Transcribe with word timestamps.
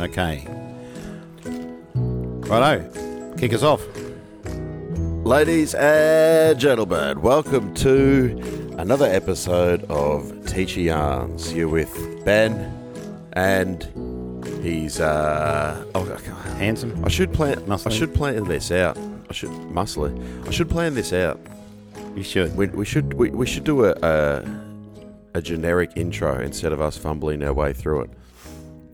Okay. 0.00 0.46
Righto. 1.94 3.34
Kick 3.36 3.52
us 3.52 3.62
off. 3.62 3.82
Ladies 5.24 5.74
and 5.74 6.58
gentlemen, 6.58 7.20
welcome 7.22 7.72
to 7.74 8.74
another 8.78 9.06
episode 9.06 9.84
of 9.84 10.46
Teacher 10.46 10.80
Yarns. 10.80 11.52
You're 11.52 11.68
with 11.68 12.24
Ben, 12.24 12.54
and 13.34 13.84
he's 14.62 14.98
uh 15.00 15.84
oh, 15.94 16.04
Handsome. 16.56 17.04
I 17.04 17.08
should 17.08 17.32
plan. 17.32 17.70
I 17.70 17.76
should 17.90 18.14
plan 18.14 18.44
this 18.44 18.70
out. 18.70 18.96
I 19.28 19.32
should 19.32 19.50
muscly. 19.50 20.46
I 20.46 20.50
should 20.50 20.70
plan 20.70 20.94
this 20.94 21.12
out. 21.12 21.40
You 22.16 22.22
should. 22.22 22.56
We, 22.56 22.66
we 22.68 22.84
should 22.84 23.14
we, 23.14 23.30
we 23.30 23.46
should 23.46 23.64
do 23.64 23.84
a, 23.84 23.94
a 24.02 24.44
a 25.34 25.42
generic 25.42 25.92
intro 25.96 26.40
instead 26.40 26.72
of 26.72 26.80
us 26.80 26.96
fumbling 26.96 27.42
our 27.42 27.52
way 27.52 27.72
through 27.72 28.02
it. 28.02 28.10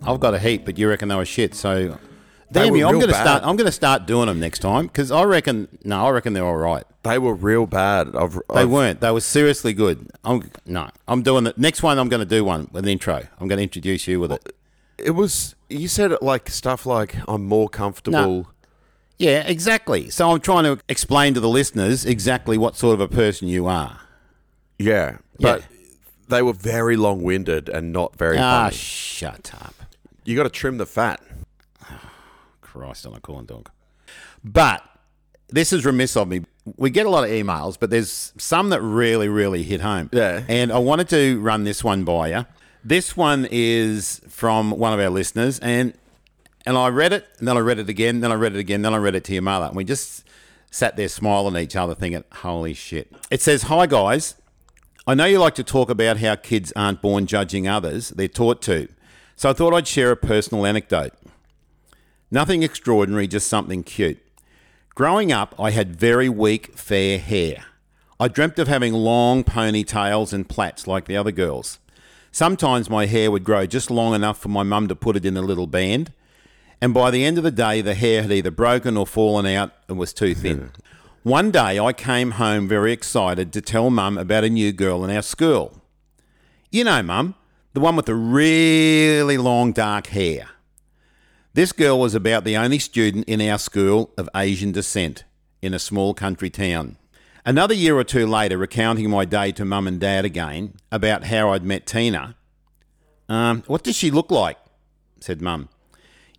I've 0.03 0.21
got 0.21 0.35
a 0.35 0.39
heap, 0.39 0.65
but 0.65 0.79
you 0.79 0.89
reckon 0.89 1.09
they 1.09 1.15
were 1.17 1.25
shit. 1.25 1.55
So, 1.55 1.99
damn 2.53 2.75
you, 2.77 2.87
I'm 2.87 2.95
going 2.95 3.09
to 3.09 3.15
start. 3.15 3.43
I'm 3.45 3.57
going 3.57 3.67
to 3.67 3.73
start 3.73 4.07
doing 4.07 4.27
them 4.27 4.39
next 4.41 4.61
time 4.61 4.87
because 4.87 5.11
I 5.11 5.25
reckon. 5.25 5.69
No, 5.85 6.07
I 6.07 6.11
reckon 6.11 6.33
they're 6.33 6.45
all 6.45 6.57
right. 6.57 6.85
They 7.03 7.19
were 7.19 7.35
real 7.35 7.67
bad. 7.67 8.15
I've, 8.17 8.35
They 8.35 8.41
I've- 8.61 8.65
weren't. 8.71 9.01
They 9.01 9.11
were 9.11 9.21
seriously 9.21 9.73
good. 9.73 10.11
I'm 10.25 10.51
no. 10.67 10.91
I'm 11.07 11.23
doing 11.23 11.45
the 11.45 11.55
next 11.57 11.83
one. 11.83 11.99
I'm 11.99 12.09
going 12.09 12.21
to 12.21 12.27
do 12.27 12.45
one 12.45 12.69
with 12.73 12.85
an 12.85 12.91
intro. 12.91 13.23
I'm 13.41 13.49
going 13.49 13.59
to 13.59 13.63
introduce 13.63 14.07
you 14.07 14.21
with 14.21 14.33
it. 14.33 14.55
It 14.99 15.13
was 15.13 15.55
you 15.69 15.87
said 15.89 16.11
it 16.13 16.23
like 16.23 16.49
stuff 16.51 16.85
like 16.87 17.15
I'm 17.29 17.45
more 17.45 17.69
comfortable. 17.69 18.49
Yeah, 19.19 19.41
exactly. 19.47 20.11
So 20.11 20.31
I'm 20.31 20.41
trying 20.41 20.65
to 20.65 20.81
explain 20.89 21.35
to 21.35 21.41
the 21.41 21.49
listeners 21.49 22.05
exactly 22.07 22.57
what 22.57 22.77
sort 22.77 22.95
of 22.95 23.01
a 23.01 23.09
person 23.09 23.49
you 23.49 23.67
are. 23.67 24.01
Yeah, 24.79 25.19
but 25.41 25.61
Yeah. 25.63 25.67
they 26.29 26.43
were 26.43 26.53
very 26.53 26.97
long 26.97 27.23
winded 27.23 27.69
and 27.69 27.93
not 27.93 28.17
very 28.17 28.39
Ah, 28.39 28.65
funny. 28.67 28.77
shut 28.77 29.51
up. 29.61 29.75
You 30.29 30.37
got 30.37 30.43
to 30.43 30.51
trim 30.51 30.77
the 30.77 30.85
fat. 30.85 31.23
Christ 32.61 33.07
on 33.07 33.15
a 33.15 33.21
corn 33.21 33.47
dog. 33.47 33.71
But 34.45 34.83
this 35.49 35.73
is 35.73 35.87
remiss 35.87 36.19
of 36.19 36.29
me. 36.29 36.43
We 36.77 36.91
get 36.91 37.07
a 37.07 37.09
lot 37.09 37.25
of 37.25 37.31
emails, 37.31 37.79
but 37.81 37.89
there's 37.89 38.35
some 38.37 38.69
that 38.69 38.83
really, 38.83 39.31
really 39.31 39.63
hit 39.63 39.81
home. 39.81 40.11
Yeah. 40.13 40.43
And 40.47 40.71
I 40.71 40.77
wanted 40.81 41.09
to 41.09 41.41
run 41.41 41.65
this 41.65 41.83
one 41.83 42.05
by 42.05 42.29
you. 42.29 42.45
This 42.85 43.17
one 43.17 43.49
is 43.51 44.21
from 44.29 44.73
one 44.73 44.93
of 44.93 45.01
our 45.01 45.09
listeners, 45.09 45.61
and 45.61 45.95
and 46.67 46.77
I 46.77 46.89
read 46.89 47.15
it, 47.15 47.27
and 47.39 47.49
then 47.49 47.57
I 47.57 47.61
read 47.61 47.79
it 47.79 47.89
again, 47.89 48.21
then 48.21 48.31
I 48.31 48.35
read 48.35 48.55
it 48.55 48.59
again, 48.59 48.83
then 48.83 48.93
I 48.93 48.99
read 48.99 49.15
it 49.15 49.25
to 49.25 49.33
your 49.33 49.41
mother, 49.41 49.65
and 49.65 49.77
we 49.77 49.85
just 49.85 50.25
sat 50.71 50.95
there 50.97 51.09
smiling 51.09 51.57
at 51.57 51.63
each 51.63 51.77
other, 51.77 51.95
thinking, 51.95 52.25
"Holy 52.33 52.75
shit!" 52.75 53.11
It 53.31 53.41
says, 53.41 53.63
"Hi 53.63 53.87
guys, 53.87 54.35
I 55.07 55.15
know 55.15 55.25
you 55.25 55.39
like 55.39 55.55
to 55.55 55.65
talk 55.65 55.89
about 55.89 56.19
how 56.19 56.37
kids 56.37 56.71
aren't 56.77 57.01
born 57.01 57.27
judging 57.27 57.67
others; 57.67 58.11
they're 58.11 58.29
taught 58.29 58.61
to. 58.63 58.89
So 59.39 59.49
I 59.49 59.53
thought 59.53 59.73
I'd 59.73 59.87
share 59.87 60.11
a 60.11 60.17
personal 60.17 60.67
anecdote. 60.67 61.13
Nothing 62.29 62.65
extraordinary, 62.65 63.29
just 63.29 63.47
something 63.47 63.85
cute. 63.85 64.19
Growing 64.97 65.31
up, 65.31 65.55
I 65.61 65.71
had 65.71 65.95
very 65.95 66.29
weak, 66.29 66.77
fair 66.77 67.21
hair. 67.21 67.67
I 68.19 68.27
dreamt 68.27 68.59
of 68.59 68.67
having 68.67 68.93
long 68.93 69.45
ponytails 69.45 70.33
and 70.33 70.49
plaits 70.49 70.89
like 70.89 71.05
the 71.05 71.17
other 71.17 71.31
girls. 71.31 71.79
Sometimes 72.33 72.91
my 72.91 73.07
hair 73.07 73.31
would 73.31 73.45
grow 73.45 73.65
just 73.65 73.93
long 73.93 74.13
enough 74.13 74.41
for 74.41 74.49
my 74.49 74.65
mum 74.65 74.89
to 74.89 74.97
put 74.97 75.15
it 75.15 75.25
in 75.25 75.37
a 75.37 75.43
little 75.43 75.69
band, 75.69 76.13
and 76.81 76.93
by 76.93 77.13
the 77.13 77.25
end 77.25 77.39
of 77.39 77.45
the 77.45 77.53
day, 77.53 77.81
the 77.81 77.95
hair 77.95 78.23
had 78.23 78.33
either 78.33 78.51
broken 78.51 78.97
or 78.97 79.07
fallen 79.07 79.47
out 79.47 79.71
and 79.89 80.01
was 80.01 80.13
too 80.13 80.35
thin. 80.35 80.73
One 81.23 81.53
day, 81.53 81.79
I 81.79 81.93
came 81.93 82.33
home 82.33 82.67
very 82.67 82.91
excited 82.91 83.53
to 83.53 83.61
tell 83.61 83.89
mum 83.89 84.19
about 84.19 84.43
a 84.43 84.51
new 84.51 84.73
girl 84.73 85.05
in 85.05 85.15
our 85.15 85.23
school. 85.23 85.81
You 86.73 86.83
know, 86.83 87.05
mum, 87.05 87.37
the 87.79 87.85
one 87.85 87.95
with 87.95 88.07
the 88.07 88.15
really 88.15 89.39
long 89.39 89.71
dark 89.71 90.09
hair. 90.09 90.49
This 91.55 91.71
girl 91.71 92.01
was 92.01 92.13
about 92.13 92.43
the 92.43 92.57
only 92.57 92.81
student 92.81 93.29
in 93.29 93.41
our 93.41 93.57
school 93.57 94.11
of 94.19 94.29
Asian 94.35 94.73
descent 94.73 95.23
in 95.63 95.73
a 95.73 95.79
small 95.79 96.13
country 96.13 96.51
town. 96.51 96.97
Another 97.47 97.75
year 97.75 97.97
or 97.97 98.03
two 98.03 98.27
later, 98.27 98.59
recounting 98.59 99.09
my 99.09 99.25
day 99.25 99.53
to 99.53 99.65
mum 99.65 99.87
and 99.87 100.01
dad 100.01 100.25
again 100.25 100.75
about 100.91 101.27
how 101.27 101.51
I'd 101.51 101.63
met 101.63 101.87
Tina. 101.87 102.35
Um, 103.29 103.63
what 103.69 103.85
does 103.85 103.95
she 103.95 104.11
look 104.11 104.33
like? 104.33 104.59
said 105.21 105.41
mum. 105.41 105.69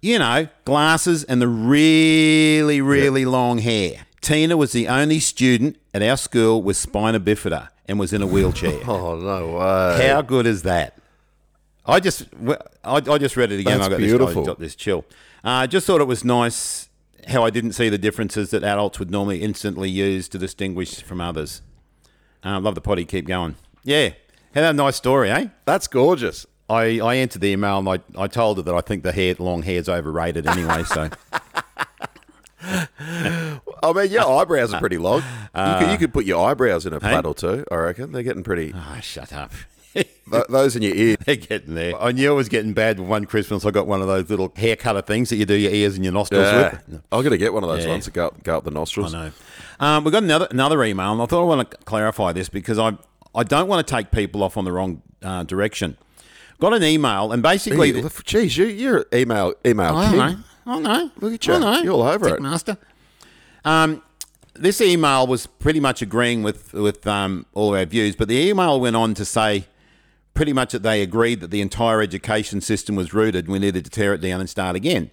You 0.02 0.19
know, 0.19 0.50
glasses 0.66 1.24
and 1.24 1.41
the 1.41 1.47
really, 1.47 2.81
really 2.81 3.24
long 3.24 3.59
hair. 3.59 4.08
Tina 4.19 4.58
was 4.58 4.74
the 4.74 4.90
only 4.90 5.22
student 5.22 5.78
at 5.94 6.02
our 6.02 6.18
school 6.18 6.62
with 6.62 6.75
spina 6.75 7.22
bifida 7.22 7.69
and 7.85 7.97
was 7.97 8.12
in 8.12 8.22
a 8.22 8.28
wheelchair. 8.28 8.81
Oh 8.90 9.16
no 9.16 9.58
way! 9.58 10.06
How 10.09 10.22
good 10.22 10.46
is 10.46 10.64
that? 10.64 11.00
I 11.90 12.00
just 12.00 12.26
I, 12.46 12.58
I 12.84 13.18
just 13.18 13.36
read 13.38 13.52
it 13.52 13.60
again. 13.60 13.80
That's 13.80 13.88
I 13.88 13.92
got 13.92 13.98
beautiful. 13.98 14.28
This, 14.28 14.38
I 14.38 14.52
got 14.52 14.60
this 14.60 14.76
chill. 14.76 15.06
I 15.44 15.64
uh, 15.64 15.68
just 15.68 15.88
thought 15.88 16.02
it 16.02 16.08
was 16.08 16.24
nice 16.24 16.90
how 17.28 17.44
I 17.44 17.50
didn't 17.50 17.74
see 17.74 17.90
the 17.90 17.98
differences 17.98 18.52
that 18.52 18.64
adults 18.64 19.00
would 19.00 19.12
normally 19.12 19.42
instantly 19.42 19.90
use 19.90 20.28
to 20.30 20.38
distinguish 20.38 21.02
from 21.02 21.22
others. 21.22 21.62
Uh, 22.44 22.60
love 22.60 22.76
the 22.76 22.82
potty. 22.82 23.06
Keep 23.06 23.28
going. 23.28 23.56
Yeah, 23.84 24.10
had 24.54 24.64
a 24.64 24.74
nice 24.74 24.96
story, 24.96 25.30
eh? 25.30 25.48
That's 25.66 25.88
gorgeous. 25.88 26.46
I, 26.70 27.00
I 27.00 27.18
entered 27.18 27.42
the 27.42 27.50
email 27.50 27.80
and 27.80 27.90
I, 27.90 28.00
I 28.16 28.28
told 28.28 28.58
her 28.58 28.64
that 28.64 28.76
I 28.76 28.82
think 28.82 29.04
the 29.04 29.12
hair 29.12 29.36
long 29.40 29.64
hair's 29.64 29.90
overrated 29.90 30.48
anyway. 30.48 30.84
So 30.84 31.10
I 32.62 33.94
mean, 33.94 34.12
your 34.12 34.30
eyebrows 34.30 34.74
are 34.74 34.80
pretty 34.80 34.98
long. 34.98 35.22
you, 35.56 35.76
could, 35.80 35.92
you 35.92 35.98
could 35.98 36.14
put 36.14 36.26
your 36.26 36.48
eyebrows 36.48 36.86
in 36.86 36.94
a 36.94 37.00
plait 37.00 37.26
or 37.26 37.34
two. 37.34 37.66
I 37.72 37.76
reckon 37.76 38.12
they're 38.12 38.24
getting 38.24 38.44
pretty. 38.44 38.74
ah, 38.76 39.00
shut 39.02 39.34
up. 39.34 39.52
th- 39.94 40.46
those 40.50 40.76
in 40.76 40.82
your 40.82 40.96
ear. 40.96 41.16
They're 41.26 41.36
getting 41.36 41.76
there. 41.76 42.00
I 42.02 42.12
knew 42.12 42.32
it 42.32 42.36
was 42.36 42.50
getting 42.50 42.74
bad 42.74 43.00
with 43.00 43.08
one 43.10 43.26
Christmas. 43.26 43.66
I 43.66 43.72
got 43.72 43.88
one 43.88 44.02
of 44.02 44.08
those 44.08 44.30
little 44.30 44.52
hair 44.56 44.76
cutter 44.76 45.02
things 45.02 45.30
that 45.30 45.38
you 45.38 45.46
do 45.46 45.56
your 45.56 45.72
ears 45.72 45.96
and 45.96 46.04
your 46.04 46.14
nostrils 46.14 46.44
Yeah. 46.46 46.80
with. 46.88 47.02
I'm 47.12 47.24
gonna 47.24 47.38
get 47.38 47.54
one 47.54 47.64
of 47.64 47.70
those 47.70 47.86
Yeah. 47.86 47.92
ones 47.92 48.06
that 48.06 48.14
go 48.14 48.28
up, 48.28 48.44
go 48.44 48.58
up 48.58 48.64
the 48.64 48.72
nostrils. 48.72 49.14
I 49.14 49.26
know. 49.28 49.32
Um, 49.80 50.04
we've 50.04 50.12
got 50.12 50.24
another 50.24 50.48
another 50.52 50.84
email, 50.84 51.12
and 51.14 51.22
I 51.22 51.26
thought 51.26 51.42
I 51.42 51.46
want 51.46 51.72
to 51.72 51.78
clarify 51.86 52.32
this 52.34 52.50
because 52.50 52.78
I 52.78 52.98
I 53.34 53.44
don't 53.44 53.68
want 53.68 53.86
to 53.86 53.96
take 53.96 54.12
people 54.12 54.44
off 54.44 54.58
on 54.58 54.66
the 54.66 54.72
wrong 54.72 55.02
uh, 55.24 55.44
direction. 55.44 55.98
Got 56.60 56.74
an 56.74 56.84
email, 56.84 57.32
and 57.32 57.42
basically, 57.42 57.94
Hey, 57.94 58.02
Jeez, 58.02 58.58
you, 58.58 58.66
you're 58.66 59.06
email 59.14 59.54
email 59.66 59.96
I 59.96 60.10
king. 60.10 60.18
know, 60.18 60.36
I 60.68 60.80
know. 60.80 61.12
Look 61.22 61.34
at 61.34 61.48
you. 61.48 61.54
I 61.54 61.60
know. 61.60 61.82
You're 61.82 61.94
all 61.94 62.02
over 62.04 62.26
Tick 62.28 62.36
it. 62.38 62.42
master. 62.42 62.78
Um, 63.66 64.02
this 64.56 64.82
email 64.82 65.26
was 65.26 65.48
pretty 65.48 65.80
much 65.80 66.02
agreeing 66.02 66.44
with 66.44 66.74
with 66.74 67.08
um, 67.08 67.46
all 67.54 67.74
of 67.74 67.80
our 67.80 67.86
views, 67.86 68.16
but 68.18 68.28
the 68.28 68.36
email 68.50 68.80
went 68.80 68.96
on 68.98 69.14
to 69.14 69.24
say 69.24 69.66
pretty 70.40 70.54
much 70.54 70.72
that 70.72 70.84
they 70.84 71.02
agreed 71.02 71.42
that 71.42 71.52
the 71.52 71.60
entire 71.60 72.02
education 72.02 72.62
system 72.62 72.96
was 72.96 73.14
rooted. 73.14 73.44
and 73.44 73.52
We 73.52 73.60
needed 73.60 73.84
to 73.84 73.92
tear 73.92 74.14
it 74.14 74.22
down 74.22 74.40
and 74.40 74.50
start 74.50 74.74
again, 74.78 75.12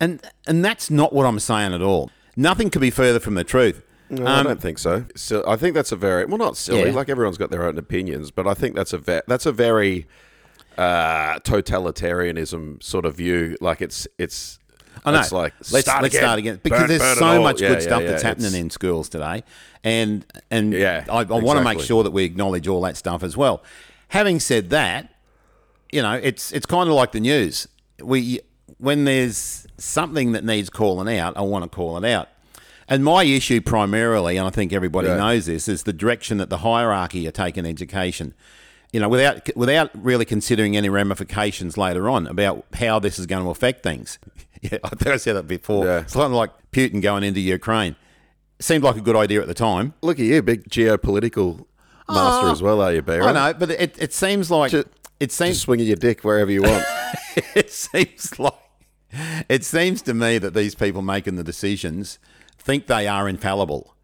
and 0.00 0.22
and 0.46 0.64
that's 0.64 0.90
not 0.90 1.12
what 1.12 1.26
I'm 1.26 1.38
saying 1.38 1.74
at 1.74 1.82
all. 1.82 2.10
Nothing 2.34 2.70
could 2.70 2.80
be 2.80 2.88
further 2.90 3.20
from 3.20 3.34
the 3.34 3.44
truth. 3.44 3.82
No, 4.08 4.24
I 4.24 4.38
Um, 4.38 4.46
don't 4.46 4.62
think 4.62 4.78
so. 4.78 5.04
so. 5.14 5.44
I 5.46 5.56
think 5.56 5.74
that's 5.74 5.92
a 5.92 5.96
very 5.96 6.24
well, 6.24 6.38
not 6.38 6.56
silly. 6.56 6.88
Yeah. 6.88 6.94
Like 6.96 7.10
everyone's 7.10 7.36
got 7.36 7.50
their 7.50 7.66
own 7.66 7.76
opinions, 7.76 8.30
but 8.30 8.46
I 8.46 8.54
think 8.54 8.74
that's 8.74 8.94
a 8.94 8.98
ve- 8.98 9.20
that's 9.28 9.44
a 9.44 9.52
very 9.52 10.06
uh, 10.78 11.38
totalitarianism 11.40 12.82
sort 12.82 13.04
of 13.04 13.16
view. 13.16 13.56
Like 13.60 13.82
it's 13.82 14.08
it's. 14.18 14.58
I 15.04 15.10
know. 15.12 15.20
It's 15.20 15.32
like 15.32 15.52
let's 15.72 15.80
start 15.86 16.02
let's 16.02 16.14
again. 16.14 16.24
start 16.26 16.38
again 16.38 16.60
because 16.62 16.78
Burn- 16.80 16.88
there's 16.88 17.02
burn 17.02 17.16
so 17.18 17.42
much 17.42 17.60
Yeah, 17.60 17.68
good 17.68 17.78
yeah, 17.80 17.84
stuff 17.88 18.02
yeah. 18.02 18.08
that's 18.10 18.22
happening 18.22 18.46
It's- 18.46 18.60
in 18.62 18.70
schools 18.70 19.10
today, 19.10 19.42
and 19.82 20.24
and 20.50 20.72
Yeah, 20.72 21.04
I, 21.10 21.18
I 21.18 21.24
want 21.24 21.58
to 21.58 21.64
make 21.64 21.80
sure 21.80 22.02
that 22.02 22.12
we 22.12 22.24
acknowledge 22.24 22.66
all 22.66 22.80
that 22.82 22.96
stuff 22.96 23.22
as 23.22 23.36
well. 23.36 23.62
Having 24.14 24.40
said 24.40 24.70
that, 24.70 25.12
you 25.92 26.00
know, 26.00 26.12
it's 26.14 26.52
it's 26.52 26.66
kind 26.66 26.88
of 26.88 26.94
like 26.94 27.10
the 27.12 27.20
news. 27.20 27.66
We 28.00 28.40
when 28.78 29.04
there's 29.04 29.66
something 29.76 30.32
that 30.32 30.44
needs 30.44 30.70
calling 30.70 31.18
out, 31.18 31.36
I 31.36 31.40
want 31.42 31.64
to 31.64 31.68
call 31.68 31.96
it 31.98 32.04
out. 32.08 32.28
And 32.88 33.02
my 33.02 33.24
issue 33.24 33.60
primarily, 33.60 34.36
and 34.36 34.46
I 34.46 34.50
think 34.50 34.72
everybody 34.72 35.08
Yeah. 35.08 35.16
knows 35.16 35.46
this, 35.46 35.66
is 35.68 35.82
the 35.82 35.92
direction 35.92 36.38
that 36.38 36.48
the 36.48 36.58
hierarchy 36.58 37.26
are 37.26 37.32
taking 37.32 37.66
education. 37.66 38.34
You 38.92 39.00
know, 39.00 39.08
without 39.08 39.50
without 39.56 39.90
really 39.94 40.24
considering 40.24 40.76
any 40.76 40.88
ramifications 40.88 41.76
later 41.76 42.08
on 42.08 42.28
about 42.28 42.64
how 42.74 43.00
this 43.00 43.18
is 43.18 43.26
going 43.26 43.42
to 43.44 43.50
affect 43.50 43.82
things. 43.82 44.18
Yeah, 44.72 44.78
I 44.82 44.88
think 44.90 45.08
I 45.08 45.18
said 45.18 45.34
that 45.36 45.46
before. 45.46 45.84
Yeah. 45.84 45.98
It's 46.00 46.14
kind 46.14 46.24
of 46.24 46.32
like 46.32 46.50
Putin 46.72 47.02
going 47.02 47.22
into 47.22 47.38
Ukraine. 47.40 47.96
Seemed 48.60 48.82
like 48.82 48.96
a 48.96 49.02
good 49.02 49.14
idea 49.14 49.42
at 49.42 49.46
the 49.46 49.52
time. 49.52 49.92
Look 50.00 50.18
at 50.18 50.24
you, 50.24 50.40
big 50.40 50.70
geopolitical 50.70 51.66
master 52.08 52.48
uh, 52.48 52.52
as 52.52 52.62
well, 52.62 52.80
are 52.80 52.92
you, 52.92 53.02
Bear? 53.02 53.22
I 53.22 53.32
know, 53.32 53.54
but 53.54 53.70
it, 53.70 53.96
it 53.98 54.12
seems 54.12 54.50
like 54.50 54.70
Just- 54.70 54.88
it 55.20 55.32
seems 55.32 55.60
swinging 55.60 55.86
your 55.86 55.96
dick 55.96 56.22
wherever 56.22 56.50
you 56.50 56.62
want. 56.62 56.84
it 57.54 57.70
seems 57.70 58.38
like 58.38 58.52
it 59.48 59.64
seems 59.64 60.02
to 60.02 60.14
me 60.14 60.38
that 60.38 60.54
these 60.54 60.74
people 60.74 61.00
making 61.02 61.36
the 61.36 61.44
decisions 61.44 62.18
think 62.58 62.86
they 62.86 63.06
are 63.06 63.28
infallible. 63.28 63.94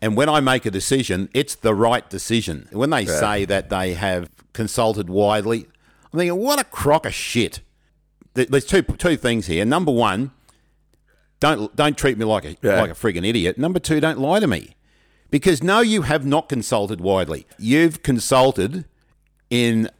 And 0.00 0.16
when 0.16 0.28
I 0.28 0.40
make 0.40 0.64
a 0.66 0.70
decision, 0.70 1.28
it's 1.34 1.54
the 1.54 1.74
right 1.74 2.08
decision. 2.08 2.68
When 2.70 2.90
they 2.90 3.04
say 3.06 3.44
that 3.46 3.68
they 3.70 3.94
have 3.94 4.30
consulted 4.52 5.10
widely, 5.10 5.66
I'm 6.12 6.18
thinking, 6.20 6.38
what 6.38 6.60
a 6.60 6.64
crock 6.64 7.06
of 7.06 7.14
shit. 7.14 7.60
There's 8.34 8.66
two 8.66 8.82
two 8.82 9.16
things 9.16 9.46
here. 9.46 9.64
Number 9.64 9.90
one, 9.90 10.30
don't 11.40 11.74
don't 11.74 11.96
treat 11.96 12.18
me 12.18 12.24
like 12.24 12.44
a 12.44 12.56
Yeah. 12.62 12.80
like 12.80 12.90
a 12.90 12.94
friggin' 12.94 13.26
idiot. 13.26 13.58
Number 13.58 13.78
two, 13.80 14.00
don't 14.00 14.18
lie 14.20 14.38
to 14.40 14.46
me. 14.46 14.76
Because 15.30 15.62
no, 15.62 15.80
you 15.80 16.02
have 16.02 16.24
not 16.24 16.48
consulted 16.48 17.00
widely. 17.00 17.46
You've 17.58 18.02
consulted 18.02 18.86
in 19.50 19.90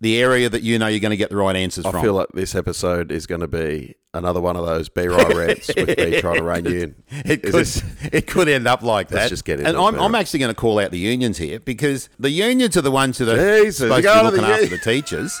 the 0.00 0.20
area 0.20 0.48
that 0.48 0.62
you 0.62 0.78
know 0.78 0.86
you're 0.86 1.00
going 1.00 1.10
to 1.10 1.16
get 1.16 1.30
the 1.30 1.36
right 1.36 1.56
answers 1.56 1.84
I 1.84 1.90
from. 1.90 2.00
I 2.00 2.02
feel 2.02 2.14
like 2.14 2.28
this 2.32 2.54
episode 2.54 3.10
is 3.12 3.26
going 3.26 3.42
to 3.42 3.48
be 3.48 3.96
another 4.14 4.40
one 4.40 4.56
of 4.56 4.64
those 4.66 4.88
B-ry 4.88 5.28
rants 5.28 5.68
with 5.76 5.96
me 5.98 6.20
trying 6.20 6.36
to 6.36 6.42
rein 6.42 6.64
you 6.64 6.82
in. 6.82 6.94
It 7.10 7.42
could, 7.42 7.52
this- 7.52 7.82
it 8.10 8.26
could 8.26 8.48
end 8.48 8.66
up 8.66 8.82
like 8.82 9.08
that. 9.08 9.16
Let's 9.16 9.30
just 9.30 9.44
get 9.44 9.60
into 9.60 9.68
and 9.68 9.76
it, 9.76 9.80
I'm. 9.80 10.00
I'm 10.00 10.14
actually 10.14 10.40
going 10.40 10.54
to 10.54 10.60
call 10.60 10.78
out 10.78 10.90
the 10.90 10.98
unions 10.98 11.38
here 11.38 11.60
because 11.60 12.08
the 12.18 12.30
unions 12.30 12.76
are 12.76 12.82
the 12.82 12.90
ones 12.90 13.18
that 13.18 13.28
are 13.28 13.60
Jesus, 13.62 13.78
supposed 13.78 14.04
to 14.06 14.12
be 14.12 14.18
to 14.18 14.36
the 14.36 14.42
looking 14.42 14.44
after 14.44 14.68
the 14.68 14.78
teachers. 14.78 15.40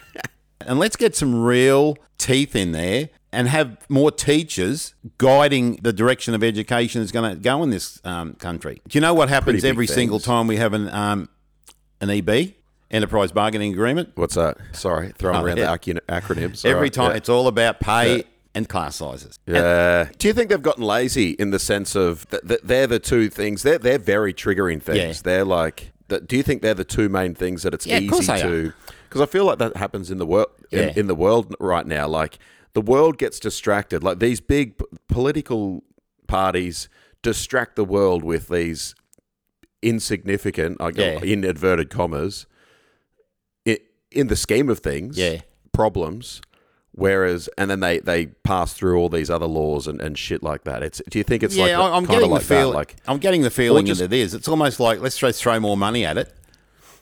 and 0.60 0.78
let's 0.78 0.96
get 0.96 1.14
some 1.14 1.42
real 1.42 1.96
teeth 2.18 2.56
in 2.56 2.72
there 2.72 3.10
and 3.32 3.48
have 3.48 3.78
more 3.88 4.10
teachers 4.10 4.94
guiding 5.18 5.76
the 5.82 5.92
direction 5.92 6.34
of 6.34 6.42
education 6.44 7.00
is 7.02 7.10
going 7.12 7.34
to 7.34 7.40
go 7.40 7.62
in 7.62 7.70
this 7.70 8.00
um, 8.04 8.34
country. 8.34 8.80
Do 8.88 8.96
you 8.96 9.00
know 9.00 9.14
what 9.14 9.28
happens 9.28 9.64
every 9.64 9.86
single 9.86 10.20
time 10.20 10.46
we 10.46 10.56
have 10.56 10.72
an 10.74 10.88
um, 10.90 11.28
an 12.00 12.10
EB, 12.10 12.52
enterprise 12.90 13.32
bargaining 13.32 13.72
agreement? 13.72 14.10
What's 14.16 14.34
that? 14.34 14.58
Sorry, 14.72 15.12
throwing 15.16 15.36
Oh, 15.38 15.44
around 15.44 15.56
yeah. 15.58 15.76
the 15.76 16.00
acronyms. 16.08 16.64
Every 16.64 16.82
right, 16.82 16.92
time 16.92 17.10
yeah. 17.12 17.16
it's 17.16 17.28
all 17.28 17.46
about 17.48 17.80
pay 17.80 18.24
and 18.54 18.68
class 18.68 18.96
sizes. 18.96 19.38
Yeah. 19.46 20.08
Do 20.18 20.28
you 20.28 20.34
think 20.34 20.50
they've 20.50 20.60
gotten 20.60 20.84
lazy 20.84 21.30
in 21.30 21.50
the 21.52 21.58
sense 21.58 21.94
of 21.96 22.26
that 22.28 22.46
that 22.48 22.66
they're 22.66 22.86
the 22.86 22.98
two 22.98 23.30
things? 23.30 23.62
They're 23.62 23.78
they're 23.78 23.98
very 23.98 24.34
triggering 24.34 24.82
things. 24.82 24.98
Yeah. 25.18 25.22
They're 25.24 25.44
like. 25.44 25.92
that- 26.08 26.28
Do 26.28 26.36
you 26.36 26.42
think 26.42 26.60
they're 26.60 26.74
the 26.74 26.84
two 26.84 27.08
main 27.08 27.34
things 27.34 27.62
that 27.62 27.72
it's 27.72 27.86
Yeah, 27.86 28.00
easy 28.00 28.26
to? 28.26 28.72
Because 29.08 29.22
I 29.22 29.26
feel 29.26 29.46
like 29.46 29.58
that 29.58 29.76
happens 29.76 30.10
in 30.10 30.18
the 30.18 30.26
world 30.26 30.48
in, 30.70 30.78
Yeah. 30.88 30.92
in 30.96 31.06
the 31.06 31.14
world 31.14 31.54
right 31.60 31.86
now. 31.86 32.06
Like 32.08 32.38
the 32.74 32.80
world 32.80 33.18
gets 33.18 33.38
distracted. 33.40 34.02
Like 34.02 34.18
these 34.18 34.40
big 34.40 34.78
p- 34.78 34.84
political 35.08 35.82
parties 36.26 36.88
distract 37.22 37.76
the 37.76 37.84
world 37.84 38.22
with 38.24 38.48
these 38.48 38.94
insignificant, 39.82 40.76
I 40.80 40.90
go 40.90 41.02
Yeah. 41.04 41.20
in 41.22 41.44
inverted 41.44 41.90
commas, 41.90 42.46
in 44.14 44.26
the 44.26 44.36
scheme 44.36 44.68
of 44.68 44.80
things, 44.80 45.16
Yeah. 45.16 45.40
problems. 45.72 46.42
Whereas, 46.94 47.48
and 47.56 47.70
then 47.70 47.80
they, 47.80 47.98
they 48.00 48.26
pass 48.26 48.74
through 48.74 48.98
all 48.98 49.08
these 49.08 49.30
other 49.30 49.46
laws 49.46 49.86
and, 49.86 49.98
and 50.02 50.18
shit 50.18 50.42
like 50.42 50.64
that. 50.64 50.82
It's 50.82 51.00
do 51.08 51.16
you 51.16 51.24
think 51.24 51.42
it's 51.42 51.56
yeah, 51.56 51.78
like 51.78 51.92
I'm 51.92 52.04
kind 52.04 52.08
getting 52.08 52.24
of 52.26 52.30
like 52.32 52.42
the 52.42 52.46
feel. 52.48 52.70
that? 52.72 52.76
Like 52.76 52.96
I'm 53.08 53.16
getting 53.16 53.40
the 53.40 53.50
feeling 53.50 53.86
just- 53.86 54.00
that 54.00 54.12
it 54.12 54.18
is. 54.18 54.34
It's 54.34 54.46
almost 54.48 54.78
like 54.78 55.00
let's 55.00 55.16
just 55.16 55.40
throw 55.42 55.58
more 55.58 55.78
money 55.78 56.04
at 56.04 56.18
it. 56.18 56.30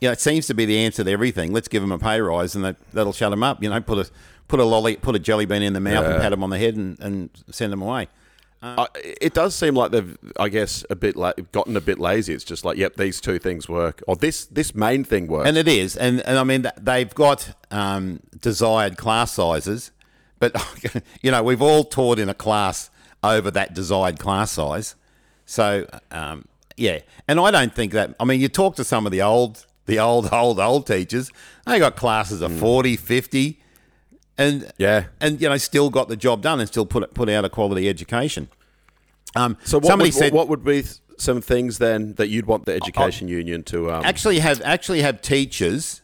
You 0.01 0.07
know, 0.09 0.13
it 0.13 0.21
seems 0.21 0.47
to 0.47 0.55
be 0.55 0.65
the 0.65 0.79
answer 0.79 1.03
to 1.03 1.11
everything. 1.11 1.53
Let's 1.53 1.67
give 1.67 1.83
them 1.83 1.91
a 1.91 1.99
pay 1.99 2.21
rise, 2.21 2.55
and 2.55 2.65
that, 2.65 2.77
that'll 2.93 3.13
shut 3.13 3.31
them 3.31 3.43
up. 3.43 3.61
You 3.65 3.69
know, 3.71 3.81
put 3.81 3.99
a 3.99 4.09
put 4.51 4.61
a 4.61 4.65
lolly, 4.65 4.97
put 4.97 5.15
a 5.15 5.19
jelly 5.19 5.47
bean 5.47 5.63
in 5.63 5.73
the 5.73 5.81
mouth, 5.81 6.05
and 6.05 6.21
pat 6.21 6.31
them 6.31 6.43
on 6.43 6.51
the 6.51 6.59
head, 6.59 6.77
and, 6.77 6.99
and 7.01 7.31
send 7.51 7.73
them 7.73 7.81
away. 7.81 8.09
I, 8.63 8.89
it 8.95 9.33
does 9.33 9.55
seem 9.55 9.75
like 9.75 9.91
they've, 9.91 10.19
I 10.39 10.51
guess, 10.51 10.85
a 10.91 10.97
bit 10.97 11.17
la- 11.17 11.33
gotten 11.51 11.77
a 11.79 11.81
bit 11.81 11.99
lazy. 11.99 12.35
It's 12.35 12.45
just 12.45 12.63
like, 12.63 12.77
yep, 12.77 12.97
these 12.97 13.19
two 13.19 13.39
things 13.39 13.69
work, 13.69 14.03
or 14.07 14.17
this 14.17 14.45
this 14.45 14.75
main 14.75 15.05
thing 15.05 15.29
works. 15.29 15.49
And 15.49 15.57
it 15.57 15.67
is, 15.67 15.97
and 15.97 16.21
and 16.21 16.39
I 16.39 16.45
mean 16.45 16.67
they've 16.79 17.15
got 17.15 17.57
um, 17.71 18.21
desired 18.39 18.99
class 18.99 19.33
sizes, 19.33 19.93
but 20.39 20.55
you 21.23 21.31
know 21.31 21.43
we've 21.43 21.63
all 21.63 21.85
taught 21.85 22.19
in 22.19 22.29
a 22.29 22.35
class 22.35 22.91
over 23.23 23.51
that 23.53 23.73
desired 23.73 24.19
class 24.19 24.51
size. 24.51 24.95
So 25.47 25.87
um, 26.11 26.45
yeah, 26.77 26.99
and 27.29 27.41
I 27.41 27.51
don't 27.51 27.75
think 27.75 27.93
that. 27.93 28.15
I 28.21 28.25
mean, 28.25 28.41
you 28.41 28.49
talk 28.49 28.77
to 28.77 28.85
some 28.85 29.07
of 29.07 29.13
the 29.13 29.23
old, 29.23 29.65
the 29.87 29.99
old, 29.99 30.29
old, 30.33 30.61
old 30.61 30.87
teachers. 30.87 31.31
They 31.67 31.79
got 31.79 31.97
classes 31.97 32.43
of 32.43 32.53
40, 32.59 32.97
50, 32.97 33.60
and 34.41 34.73
yeah. 34.79 35.05
and 35.21 35.41
you 35.41 35.49
know 35.49 35.57
still 35.59 35.91
got 35.91 36.09
the 36.09 36.17
job 36.17 36.43
done 36.43 36.59
and 36.61 36.69
still 36.69 36.87
put 36.87 37.15
put 37.15 37.29
out 37.29 37.45
a 37.45 37.49
quality 37.49 37.89
education. 37.89 38.49
Um, 39.37 39.57
So 39.65 39.79
what 39.79 39.87
somebody 39.87 40.09
would, 40.09 40.15
said 40.15 40.33
what 40.33 40.49
would 40.49 40.65
be 40.65 40.85
some 41.19 41.41
things 41.41 41.79
then 41.79 42.15
that 42.15 42.29
you'd 42.29 42.47
want 42.47 42.65
the 42.65 42.75
education 42.75 43.29
union 43.29 43.63
to? 43.65 43.93
Um, 43.93 44.05
actually 44.05 44.41
have 44.41 44.61
actually 44.63 45.03
have 45.03 45.21
teachers 45.23 46.03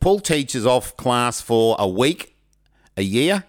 pull 0.00 0.20
teachers 0.20 0.66
off 0.66 0.96
class 0.96 1.40
for 1.40 1.76
a 1.78 1.88
week, 1.88 2.36
a 2.96 3.02
year. 3.02 3.44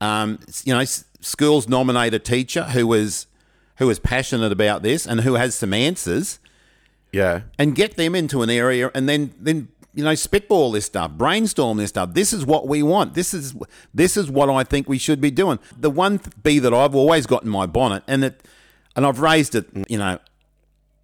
Um, 0.00 0.40
you 0.64 0.74
know, 0.74 0.80
s- 0.80 1.04
schools 1.20 1.68
nominate 1.68 2.12
a 2.12 2.18
teacher 2.18 2.64
who 2.64 2.92
is 2.92 3.26
who 3.76 3.88
is 3.88 3.98
passionate 3.98 4.52
about 4.52 4.82
this 4.82 5.06
and 5.06 5.20
who 5.20 5.34
has 5.34 5.54
some 5.54 5.72
answers, 5.72 6.38
yeah, 7.12 7.42
and 7.58 7.74
get 7.74 7.96
them 7.96 8.14
into 8.14 8.42
an 8.42 8.50
area, 8.50 8.90
and 8.94 9.08
then 9.08 9.32
then 9.38 9.68
you 9.94 10.04
know 10.04 10.14
spitball 10.14 10.72
this 10.72 10.86
stuff, 10.86 11.12
brainstorm 11.12 11.76
this 11.78 11.90
stuff. 11.90 12.14
This 12.14 12.32
is 12.32 12.44
what 12.46 12.66
we 12.68 12.82
want. 12.82 13.14
This 13.14 13.34
is 13.34 13.54
this 13.92 14.16
is 14.16 14.30
what 14.30 14.48
I 14.50 14.64
think 14.64 14.88
we 14.88 14.98
should 14.98 15.20
be 15.20 15.30
doing. 15.30 15.58
The 15.78 15.90
one 15.90 16.20
B 16.42 16.58
that 16.58 16.72
I've 16.72 16.94
always 16.94 17.26
got 17.26 17.42
in 17.42 17.48
my 17.50 17.66
bonnet, 17.66 18.02
and 18.06 18.24
it 18.24 18.42
and 18.96 19.06
I've 19.06 19.20
raised 19.20 19.54
it, 19.54 19.66
you 19.88 19.98
know, 19.98 20.18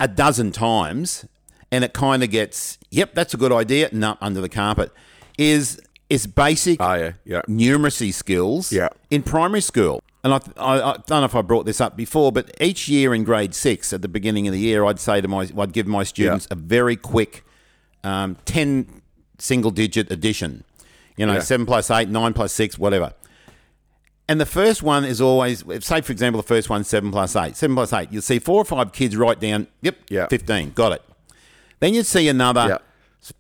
a 0.01 0.09
dozen 0.09 0.53
times, 0.53 1.25
and 1.73 1.85
it 1.85 1.93
kind 1.93 2.23
of 2.23 2.31
gets, 2.31 2.79
yep, 2.91 3.15
that's 3.15 3.33
a 3.35 3.37
good 3.37 3.53
idea. 3.53 3.89
No, 3.93 4.17
under 4.21 4.41
the 4.41 4.49
carpet 4.49 4.93
is 5.39 5.81
is 6.09 6.27
basic 6.27 6.81
oh 6.81 6.95
yeah, 6.95 7.13
yeah, 7.25 7.43
numeracy 7.49 8.13
skills 8.15 8.73
Yeah. 8.73 8.89
in 9.11 9.23
primary 9.23 9.61
school. 9.61 10.03
And 10.25 10.35
I, 10.35 10.41
I, 10.57 10.81
I 10.81 10.93
don't 11.07 11.21
know 11.21 11.25
if 11.25 11.35
I 11.37 11.43
brought 11.43 11.65
this 11.65 11.81
up 11.81 11.97
before, 11.97 12.33
but 12.33 12.51
each 12.61 12.89
year 12.89 13.15
in 13.15 13.23
grade 13.25 13.55
six, 13.55 13.93
at 13.93 14.03
the 14.03 14.09
beginning 14.09 14.49
of 14.49 14.53
the 14.53 14.59
year, 14.59 14.85
I'd 14.85 14.99
say 14.99 15.21
to 15.21 15.29
my, 15.29 15.49
I'd 15.57 15.73
give 15.73 15.87
my 15.87 16.03
students 16.03 16.49
a 16.51 16.57
very 16.57 16.97
quick 16.97 17.45
um, 18.05 18.37
10 18.45 19.03
single 19.39 19.71
digit 19.71 20.11
addition. 20.11 20.65
You 21.17 21.27
know, 21.27 21.35
Yeah. 21.35 21.41
seven 21.41 21.67
plus 21.67 21.91
eight, 21.91 22.09
nine 22.09 22.33
plus 22.33 22.53
six, 22.53 22.79
whatever. 22.79 23.13
And 24.29 24.41
the 24.41 24.47
first 24.47 24.83
one 24.83 25.05
is 25.05 25.21
always, 25.21 25.65
say, 25.81 26.01
for 26.03 26.13
example, 26.13 26.41
the 26.43 26.47
first 26.47 26.69
one 26.69 26.85
seven 26.85 27.11
plus 27.11 27.35
eight. 27.35 27.57
Seven 27.57 27.75
plus 27.75 27.93
eight. 27.93 28.09
You'll 28.13 28.23
see 28.23 28.39
four 28.39 28.61
or 28.61 28.65
five 28.65 28.93
kids 28.93 29.17
write 29.17 29.41
down, 29.41 29.69
yep, 29.81 29.97
Yeah. 30.11 30.27
15, 30.29 30.73
got 30.75 30.93
it. 30.93 31.03
Then 31.81 31.95
you'd 31.95 32.07
see 32.07 32.29
another, 32.29 32.79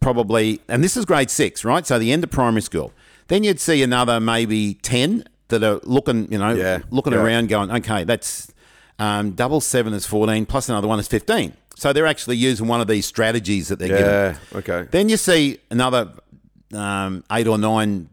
probably, 0.00 0.61
and 0.69 0.82
this 0.82 0.96
is 0.96 1.04
grade 1.04 1.31
six, 1.31 1.64
right? 1.64 1.87
So 1.87 1.99
the 1.99 2.12
end 2.12 2.25
of 2.25 2.31
primary 2.31 2.62
school. 2.62 2.93
Then 3.28 3.44
you'd 3.44 3.61
see 3.61 3.82
another 3.82 4.19
maybe 4.20 4.75
10 4.75 5.25
that 5.49 5.62
are 5.62 5.81
looking, 5.84 6.31
you 6.32 6.38
know, 6.38 6.54
Yeah, 6.54 6.78
looking 6.90 7.12
yeah. 7.12 7.20
around 7.20 7.49
going, 7.49 7.70
okay, 7.70 8.04
that's 8.04 8.50
um, 8.99 9.32
double 9.32 9.61
seven 9.61 9.93
is 9.93 10.06
14, 10.06 10.46
plus 10.46 10.69
another 10.69 10.88
one 10.88 10.99
is 10.99 11.06
15. 11.08 11.52
So 11.78 11.92
they're 11.92 12.06
actually 12.08 12.36
using 12.38 12.66
one 12.66 12.80
of 12.80 12.88
these 12.88 13.06
strategies 13.06 13.69
that 13.69 13.78
they're 13.78 13.86
given. 13.86 14.04
yeah. 14.04 14.36
Okay, 14.52 14.88
Then 14.90 15.08
you 15.08 15.16
see 15.16 15.60
another 15.70 16.10
um, 16.75 17.22
eight 17.30 17.46
or 17.46 17.56
nine 17.56 18.08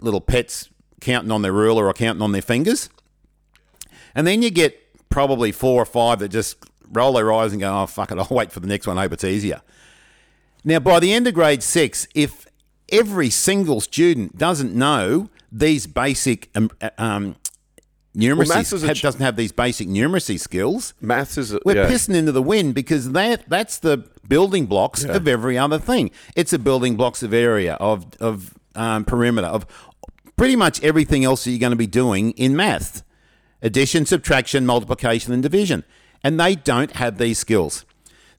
little 0.00 0.20
pets 0.20 0.68
counting 1.00 1.30
on 1.30 1.40
their 1.40 1.52
ruler 1.52 1.86
or 1.86 1.94
counting 1.94 2.20
on 2.20 2.32
their 2.32 2.42
fingers. 2.42 2.90
And 4.14 4.26
then 4.26 4.42
you 4.42 4.50
get 4.50 4.78
probably 5.08 5.50
four 5.50 5.80
or 5.80 5.86
five 5.86 6.18
that 6.18 6.28
just 6.28 6.58
roll 6.92 7.14
their 7.14 7.32
eyes 7.32 7.52
and 7.52 7.60
go, 7.62 7.80
oh, 7.82 7.86
fuck 7.86 8.12
it, 8.12 8.18
I'll 8.18 8.28
wait 8.30 8.52
for 8.52 8.60
the 8.60 8.66
next 8.66 8.86
one. 8.86 8.98
I 8.98 9.02
hope 9.04 9.14
it's 9.14 9.24
easier. 9.24 9.62
Now, 10.62 10.78
by 10.80 11.00
the 11.00 11.10
end 11.14 11.26
of 11.26 11.32
grade 11.32 11.62
six, 11.62 12.06
if 12.14 12.46
every 12.90 13.30
single 13.30 13.80
student 13.80 14.36
doesn't 14.36 14.74
know 14.74 15.30
these 15.50 15.86
basic 15.86 16.50
um, 16.54 16.70
um, 16.98 17.36
numeracy, 18.16 18.86
ha- 18.86 18.94
ch- 18.94 19.02
doesn't 19.02 19.20
have 19.20 19.36
these 19.36 19.52
basic 19.52 19.88
numeracy 19.88 20.38
skills, 20.40 20.94
maths 21.00 21.36
is 21.38 21.52
a- 21.52 21.60
we're 21.64 21.76
yeah. 21.76 21.88
pissing 21.88 22.14
into 22.14 22.32
the 22.32 22.42
wind 22.42 22.74
because 22.74 23.12
that 23.12 23.48
that's 23.48 23.78
the 23.78 24.08
building 24.26 24.66
blocks 24.66 25.04
of 25.04 25.28
every 25.28 25.56
other 25.58 25.78
thing. 25.78 26.10
It's 26.34 26.52
a 26.52 26.58
building 26.58 26.96
blocks 26.96 27.22
of 27.22 27.32
area 27.32 27.74
of 27.74 28.06
of 28.20 28.54
um, 28.74 29.04
perimeter 29.04 29.46
of 29.46 29.66
pretty 30.36 30.56
much 30.56 30.82
everything 30.82 31.24
else 31.24 31.44
that 31.44 31.50
you're 31.50 31.60
going 31.60 31.70
to 31.70 31.76
be 31.76 31.86
doing 31.86 32.32
in 32.32 32.56
math: 32.56 33.02
addition, 33.62 34.06
subtraction, 34.06 34.66
multiplication, 34.66 35.32
and 35.32 35.42
division. 35.42 35.84
And 36.24 36.40
they 36.40 36.56
don't 36.56 36.92
have 36.92 37.18
these 37.18 37.38
skills. 37.38 37.84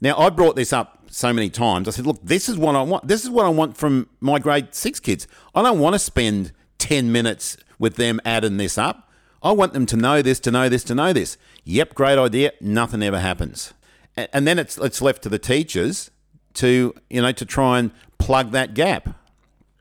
Now 0.02 0.18
I 0.18 0.30
brought 0.30 0.56
this 0.56 0.74
up 0.74 1.04
so 1.10 1.32
many 1.32 1.50
times. 1.50 1.88
I 1.88 1.92
said, 1.92 2.06
"Look, 2.06 2.20
this 2.24 2.50
is 2.50 2.58
what 2.58 2.76
I 2.76 2.82
want. 2.82 3.08
This 3.08 3.24
is 3.24 3.30
what 3.30 3.46
I 3.46 3.50
want 3.50 3.78
from 3.78 4.10
my 4.20 4.40
grade 4.40 4.74
six 4.76 5.00
kids. 5.00 5.28
I 5.56 5.62
don't 5.62 5.80
want 5.80 5.94
to 5.94 6.00
spend 6.00 6.52
ten 6.78 7.12
minutes 7.12 7.58
with 7.80 7.96
them 7.96 8.20
adding 8.26 8.58
this 8.58 8.78
up. 8.78 9.07
I 9.44 9.52
want 9.52 9.74
them 9.74 9.86
to 9.88 9.98
know 9.98 10.22
this, 10.22 10.40
to 10.42 10.52
know 10.52 10.70
this, 10.70 10.84
to 10.86 10.96
know 10.96 11.14
this. 11.14 11.38
Yep, 11.64 11.94
great 11.94 12.18
idea. 12.18 12.52
Nothing 12.60 13.04
ever 13.04 13.20
happens, 13.20 13.74
and 14.16 14.48
then 14.48 14.58
it's 14.60 14.78
it's 14.78 15.02
left 15.02 15.22
to 15.24 15.30
the 15.30 15.40
teachers 15.40 16.12
to 16.56 16.94
you 17.10 17.22
know 17.22 17.32
to 17.32 17.46
try 17.46 17.80
and 17.80 17.92
plug 18.18 18.52
that 18.52 18.74
gap. 18.74 19.10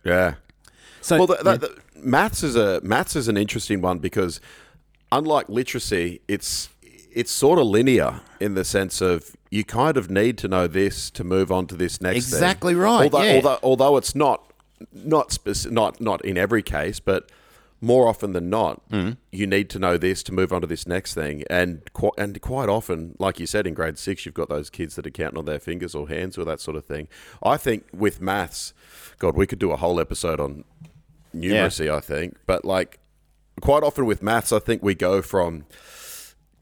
yeah. 0.05 0.35
So 1.01 1.19
Well, 1.19 1.27
the, 1.29 1.37
the, 1.37 1.57
the, 1.59 1.81
maths 1.95 2.43
is 2.43 2.57
a 2.57 2.81
maths 2.83 3.15
is 3.15 3.29
an 3.29 3.37
interesting 3.37 3.81
one 3.81 3.99
because 3.99 4.41
unlike 5.13 5.49
literacy, 5.49 6.21
it's 6.29 6.69
it's 7.13 7.31
sort 7.31 7.59
of 7.59 7.67
linear 7.67 8.21
in 8.41 8.55
the 8.55 8.65
sense 8.65 9.01
of 9.01 9.37
you 9.51 9.65
kind 9.65 9.97
of 9.97 10.11
need 10.11 10.37
to 10.39 10.49
know 10.49 10.67
this 10.67 11.11
to 11.13 11.25
move 11.25 11.51
on 11.51 11.67
to 11.69 11.77
this 11.77 12.01
next. 12.01 12.31
thing. 12.31 12.37
Exactly 12.37 12.75
right, 12.75 13.05
Although, 13.05 13.23
yeah. 13.23 13.35
although, 13.37 13.59
although 13.63 13.97
it's 13.97 14.15
not 14.15 14.53
not 14.93 15.31
speci- 15.31 15.71
not 15.71 16.01
not 16.01 16.25
in 16.25 16.37
every 16.37 16.63
case, 16.63 17.01
but 17.01 17.31
more 17.81 18.09
often 18.09 18.33
than 18.33 18.49
not, 18.49 18.89
Mm. 18.91 19.17
you 19.31 19.47
need 19.47 19.69
to 19.71 19.79
know 19.79 19.97
this 19.99 20.23
to 20.25 20.33
move 20.33 20.53
on 20.53 20.63
to 20.63 20.67
this 20.67 20.87
next 20.87 21.15
thing. 21.15 21.45
And 21.51 21.83
qu- 21.93 22.13
and 22.17 22.41
quite 22.41 22.69
often, 22.69 23.15
like 23.19 23.39
you 23.39 23.47
said, 23.47 23.67
in 23.67 23.75
grade 23.75 23.99
six, 23.99 24.25
you've 24.25 24.35
got 24.35 24.49
those 24.49 24.71
kids 24.71 24.97
that 24.97 25.07
are 25.07 25.11
counting 25.11 25.39
on 25.39 25.45
their 25.45 25.59
fingers 25.61 25.95
or 25.95 26.09
hands 26.09 26.39
or 26.39 26.45
that 26.47 26.61
sort 26.61 26.77
of 26.77 26.85
thing. 26.87 27.07
I 27.43 27.57
think 27.59 27.85
with 27.93 28.21
maths, 28.21 28.73
God, 29.19 29.37
we 29.37 29.47
could 29.47 29.59
do 29.59 29.73
a 29.73 29.77
whole 29.77 30.01
episode 30.01 30.41
on 30.41 30.65
numeracy, 31.35 31.91
I 31.93 32.01
think. 32.01 32.37
But 32.47 32.65
like 32.65 32.99
quite 33.61 33.83
often 33.83 34.07
with 34.07 34.23
maths, 34.23 34.53
I 34.53 34.59
think 34.59 34.83
we 34.83 34.95
go 34.95 35.21
from 35.23 35.67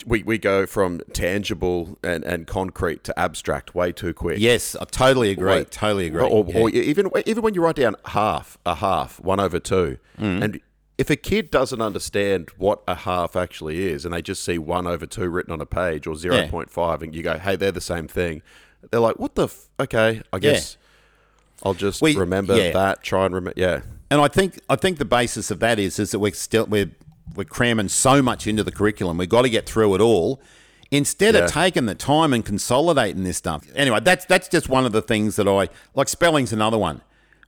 we, 0.06 0.24
we 0.24 0.38
go 0.38 0.66
from 0.66 1.00
tangible 1.12 1.96
and, 2.02 2.24
and 2.24 2.46
concrete 2.48 3.04
to 3.04 3.18
abstract 3.18 3.74
way 3.76 3.92
too 3.92 4.12
quick. 4.12 4.38
Yes, 4.40 4.74
I 4.78 4.84
totally 4.86 5.30
agree. 5.30 5.64
Totally 5.66 6.06
agree. 6.06 6.22
Or, 6.22 6.44
Yeah. 6.48 6.58
or 6.60 6.70
even 6.70 7.10
even 7.24 7.42
when 7.44 7.54
you 7.54 7.62
write 7.62 7.76
down 7.76 7.94
half, 8.06 8.58
a 8.66 8.74
half, 8.74 9.20
one 9.20 9.38
over 9.40 9.60
two, 9.60 9.98
Mm. 10.18 10.42
and 10.42 10.60
if 10.96 11.10
a 11.10 11.16
kid 11.16 11.50
doesn't 11.50 11.80
understand 11.80 12.50
what 12.56 12.82
a 12.86 12.94
half 12.94 13.34
actually 13.36 13.88
is, 13.88 14.04
and 14.04 14.14
they 14.14 14.22
just 14.22 14.44
see 14.44 14.58
one 14.58 14.86
over 14.86 15.06
two 15.06 15.28
written 15.28 15.52
on 15.52 15.60
a 15.60 15.66
page 15.66 16.06
or 16.06 16.14
zero 16.16 16.46
point 16.48 16.70
five, 16.70 17.02
and 17.02 17.14
you 17.14 17.22
go, 17.22 17.38
"Hey, 17.38 17.56
they're 17.56 17.72
the 17.72 17.80
same 17.80 18.06
thing," 18.08 18.42
they're 18.90 19.00
like, 19.00 19.18
"What 19.18 19.34
the? 19.34 19.44
F- 19.44 19.68
okay, 19.80 20.22
I 20.32 20.38
guess 20.38 20.76
I'll 21.62 21.74
just 21.74 22.00
We- 22.02 22.14
remember 22.16 22.56
yeah. 22.56 22.70
that. 22.72 23.02
Try 23.02 23.26
and 23.26 23.34
remember. 23.34 23.58
Yeah, 23.60 23.80
And 24.10 24.20
I 24.20 24.28
think 24.28 24.60
I 24.68 24.76
think 24.76 24.98
the 24.98 25.04
basis 25.04 25.50
of 25.50 25.58
that 25.60 25.78
is 25.78 25.98
is 25.98 26.10
that 26.12 26.18
we're 26.20 26.32
still 26.32 26.66
we're 26.66 26.90
we're 27.34 27.44
cramming 27.44 27.88
so 27.88 28.22
much 28.22 28.46
into 28.46 28.62
the 28.62 28.70
curriculum. 28.70 29.16
We've 29.18 29.28
got 29.28 29.42
to 29.42 29.50
get 29.50 29.66
through 29.66 29.94
it 29.96 30.00
all. 30.00 30.40
Instead 30.90 31.34
Yeah. 31.34 31.40
of 31.46 31.50
taking 31.50 31.86
the 31.86 31.94
time 31.96 32.32
and 32.32 32.44
consolidating 32.44 33.24
this 33.24 33.38
stuff. 33.38 33.64
Anyway, 33.74 33.98
that's 34.04 34.24
that's 34.26 34.46
just 34.46 34.68
one 34.68 34.84
of 34.86 34.92
the 34.92 35.02
things 35.02 35.34
that 35.36 35.48
I 35.48 35.68
like. 35.94 36.08
Spelling's 36.08 36.52
another 36.52 36.78
one. 36.78 37.00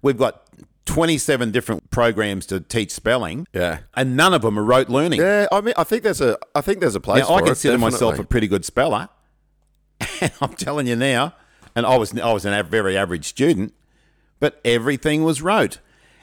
We've 0.03 0.17
got 0.19 0.43
twenty 0.87 1.19
seven 1.19 1.51
different 1.51 1.91
programs 1.91 2.47
to 2.47 2.61
teach 2.61 2.91
spelling. 2.91 3.47
Yeah. 3.53 3.81
and 3.95 4.17
none 4.17 4.33
of 4.33 4.43
them 4.43 4.59
are 4.59 4.65
rote 4.65 4.89
learning. 4.89 5.21
yeah. 5.21 5.47
I 5.53 5.61
mean, 5.61 5.75
I 5.77 5.85
think 5.85 6.03
there's 6.03 6.23
a 6.23 6.39
I 6.55 6.63
think 6.63 6.81
there's 6.81 6.95
a 6.95 7.01
place. 7.01 7.29
Now, 7.29 7.35
I 7.35 7.39
for 7.41 7.45
it, 7.45 7.49
consider 7.49 7.79
myself 7.79 8.19
a 8.19 8.25
pretty 8.25 8.49
good 8.49 8.65
speller, 8.65 9.09
and 10.21 10.33
I'm 10.41 10.55
telling 10.55 10.87
you 10.87 10.97
now, 10.97 11.35
and 11.75 11.85
I 11.85 11.97
was 11.99 12.19
I 12.19 12.33
was 12.33 12.45
an 12.47 12.55
a 12.55 12.63
very 12.63 12.97
average 12.97 13.27
student, 13.27 13.75
but 14.41 14.61
everything 14.65 15.23
was 15.25 15.43
rote, 15.43 15.81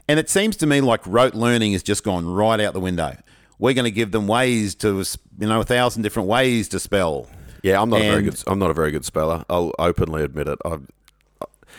and 0.08 0.20
it 0.20 0.30
seems 0.30 0.56
to 0.58 0.66
me 0.66 0.82
like 0.82 1.06
rote 1.06 1.36
learning 1.36 1.74
has 1.74 1.84
just 1.84 2.04
gone 2.04 2.26
right 2.28 2.60
out 2.60 2.74
the 2.74 2.80
window. 2.80 3.16
We're 3.60 3.76
going 3.76 3.86
to 3.86 3.92
give 3.92 4.12
them 4.12 4.28
ways 4.28 4.76
to, 4.76 5.04
you 5.40 5.48
know, 5.48 5.62
a 5.62 5.64
thousand 5.64 6.02
different 6.02 6.28
ways 6.28 6.68
to 6.70 6.80
spell. 6.80 7.30
Yeah, 7.62 7.82
I'm 7.82 7.90
not 7.90 8.02
a 8.02 8.10
very 8.10 8.24
good. 8.24 8.44
I'm 8.46 8.60
not 8.60 8.72
a 8.72 8.74
very 8.74 8.92
good 8.92 9.06
speller. 9.06 9.46
I'll 9.50 9.72
openly 9.80 10.24
admit 10.24 10.50
it. 10.50 10.60
I've, 10.66 10.86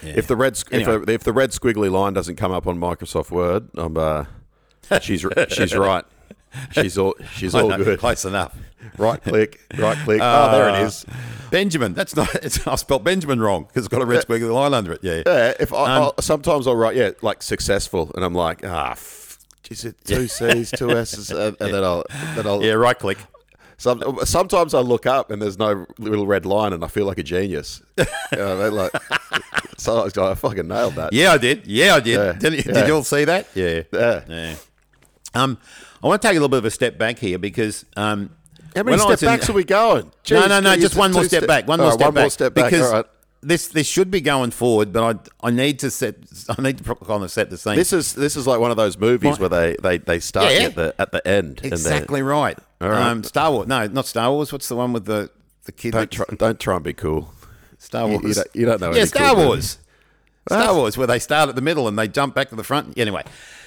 If 0.02 0.26
the 0.26 0.36
red 0.36 0.60
Anyway. 0.70 0.96
if, 0.96 1.08
a, 1.08 1.12
if 1.12 1.22
the 1.24 1.32
red 1.32 1.50
squiggly 1.50 1.90
line 1.90 2.12
doesn't 2.12 2.36
come 2.36 2.52
up 2.52 2.66
on 2.66 2.78
Microsoft 2.78 3.30
Word, 3.30 3.68
I'm 3.74 3.96
uh, 3.96 4.24
she's 5.00 5.24
she's 5.48 5.74
right. 5.76 6.04
She's 6.72 6.96
all 6.98 7.14
she's 7.34 7.54
all 7.54 7.68
know, 7.68 7.78
good. 7.78 7.98
Close 7.98 8.24
enough. 8.24 8.56
Right 8.98 9.20
click, 9.22 9.60
right 9.78 9.96
click. 9.98 10.20
oh, 10.22 10.50
there 10.52 10.68
it 10.68 10.82
is. 10.86 11.04
Benjamin. 11.50 11.94
That's 11.94 12.14
not. 12.14 12.28
It's, 12.44 12.66
I 12.66 12.74
spelled 12.76 13.02
Benjamin 13.02 13.40
wrong 13.40 13.64
because 13.64 13.86
it's 13.86 13.88
got 13.92 14.02
a 14.02 14.06
red 14.06 14.24
squiggly 14.26 14.52
line 14.52 14.74
under 14.74 14.92
it. 14.92 15.00
Yeah. 15.02 15.22
Yeah, 15.26 15.54
if 15.58 15.72
I, 15.72 15.96
Um, 15.96 16.02
I'll, 16.02 16.14
sometimes 16.20 16.66
I'll 16.66 16.76
write 16.76 16.94
yeah 16.96 17.10
like 17.22 17.42
successful, 17.42 18.10
and 18.14 18.24
I'm 18.24 18.34
like 18.34 18.60
ah, 18.64 18.90
f- 18.92 19.38
is 19.70 19.84
it 19.84 19.96
two 20.04 20.28
C's, 20.28 20.70
two 20.70 20.90
S's, 20.90 21.30
and, 21.30 21.56
and 21.60 21.74
then 21.74 21.82
I'll 21.82 22.04
then 22.34 22.46
I'll 22.46 22.62
Yeah. 22.62 22.72
Right 22.74 22.98
click. 22.98 23.18
Some, 23.84 24.18
sometimes 24.24 24.72
I 24.72 24.80
look 24.80 25.04
up 25.04 25.30
and 25.30 25.42
there's 25.42 25.58
no 25.58 25.84
little 25.98 26.26
red 26.26 26.46
line, 26.46 26.72
and 26.72 26.82
I 26.82 26.88
feel 26.88 27.04
like 27.04 27.18
a 27.18 27.22
genius. 27.22 27.82
you 27.98 28.04
know, 28.32 28.58
I 28.62 28.64
mean? 28.64 28.74
like, 28.74 28.92
so 29.76 30.08
I, 30.16 30.30
I 30.30 30.34
fucking 30.34 30.66
nailed 30.66 30.94
that. 30.94 31.12
Yeah, 31.12 31.32
I 31.32 31.36
did. 31.36 31.66
Yeah, 31.66 31.96
I 31.96 32.00
did. 32.00 32.16
Yeah. 32.18 32.32
Did, 32.32 32.52
you- 32.54 32.62
Yeah. 32.66 32.72
did 32.80 32.86
you 32.88 32.94
all 32.94 33.04
see 33.04 33.24
that? 33.26 33.46
Yeah. 33.54 33.82
Yeah. 33.92 34.24
Yeah. 34.26 34.54
Um, 35.34 35.58
I 36.02 36.06
want 36.06 36.22
to 36.22 36.26
take 36.28 36.32
a 36.32 36.40
little 36.40 36.48
bit 36.48 36.60
of 36.60 36.64
a 36.64 36.70
step 36.70 36.96
back 36.96 37.18
here 37.18 37.38
because 37.38 37.84
um, 37.94 38.30
How 38.74 38.84
many 38.84 38.96
step 38.96 39.22
in- 39.22 39.26
backs 39.26 39.50
are 39.50 39.52
we 39.52 39.64
going? 39.64 40.04
no, 40.06 40.10
Jeez, 40.24 40.48
no, 40.48 40.60
no. 40.60 40.74
geez, 40.76 40.84
Just 40.84 40.96
one 40.96 41.12
more 41.12 41.24
step 41.24 41.42
ste- 41.42 41.46
back. 41.46 41.68
One 41.68 41.78
more 41.78 41.88
right, 41.88 41.94
step 41.94 42.06
one 42.06 42.14
back. 42.14 42.22
more 42.22 42.30
step 42.30 42.54
back. 42.54 42.70
Because 42.70 42.86
All 42.86 42.92
right. 42.94 43.06
This 43.46 43.68
this 43.68 43.86
should 43.86 44.10
be 44.10 44.20
going 44.20 44.50
forward, 44.50 44.92
but 44.92 45.30
I 45.42 45.48
I 45.48 45.50
need 45.50 45.78
to 45.80 45.90
set 45.90 46.16
I 46.56 46.60
need 46.62 46.78
to 46.78 46.94
kind 46.94 47.22
of 47.22 47.30
set 47.30 47.50
the 47.50 47.56
scene. 47.58 47.76
This 47.76 47.92
is 47.92 48.14
this 48.14 48.36
is 48.36 48.46
like 48.46 48.60
one 48.60 48.70
of 48.70 48.76
those 48.76 48.98
movies 48.98 49.38
where 49.38 49.48
they, 49.48 49.76
they, 49.82 49.98
they 49.98 50.18
start 50.20 50.52
Yeah. 50.52 50.60
at 50.66 50.74
the 50.74 50.94
at 50.98 51.12
the 51.12 51.26
end. 51.26 51.60
and 51.62 51.72
exactly 51.72 52.22
right. 52.22 52.58
All 52.80 52.88
right. 52.88 53.02
Um, 53.10 53.22
Star 53.24 53.50
Wars. 53.52 53.68
No, 53.68 53.86
not 53.86 54.06
Star 54.06 54.30
Wars. 54.32 54.52
What's 54.52 54.68
the 54.68 54.76
one 54.76 54.92
with 54.92 55.04
the 55.04 55.30
the 55.64 55.72
kid? 55.72 55.92
Don't 55.92 56.10
try, 56.10 56.24
don't 56.36 56.58
try 56.60 56.74
and 56.76 56.84
be 56.84 56.92
cool. 56.94 57.32
Star 57.78 58.06
Wars. 58.08 58.22
you 58.24 58.34
don't- 58.34 58.48
you 58.54 58.66
don't 58.66 58.80
know 58.80 58.94
Yeah, 58.94 59.04
Star 59.04 59.34
cool 59.34 59.46
Wars. 59.46 59.78
Star 60.48 60.74
Wars, 60.74 60.98
where 60.98 61.06
they 61.06 61.18
start 61.18 61.48
at 61.48 61.54
the 61.54 61.62
middle 61.62 61.88
and 61.88 61.98
they 61.98 62.06
jump 62.08 62.34
back 62.34 62.48
to 62.50 62.56
the 62.56 62.64
front. 62.64 62.98
Anyway, 62.98 63.22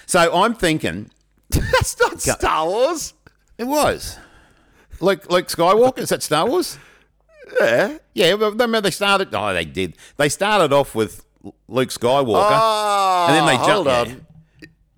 so 0.06 0.32
I'm 0.44 0.54
thinking 0.54 1.10
That's 1.50 2.00
not 2.00 2.22
Star 2.22 2.66
Wars. 2.68 3.14
it 3.58 3.64
was 3.66 4.18
Luke 5.00 5.30
Luke 5.32 5.48
Skywalker. 5.48 6.00
Is 6.00 6.10
that 6.10 6.22
Star 6.24 6.48
Wars? 6.48 6.78
Yeah. 7.60 7.98
Yeah, 8.14 8.36
but 8.36 8.52
remember 8.52 8.82
they 8.82 8.92
started. 8.92 9.34
Oh, 9.34 9.54
they 9.54 9.66
did. 9.66 9.96
They 10.18 10.30
started 10.30 10.74
off 10.74 10.96
with 10.96 11.24
Luke 11.68 11.90
Skywalker. 11.90 12.50
Oh, 12.52 13.26
And 13.30 13.36
then 13.38 13.46
they 13.46 13.56
ah, 13.56 13.58
hold 13.74 13.86
jump- 13.88 14.10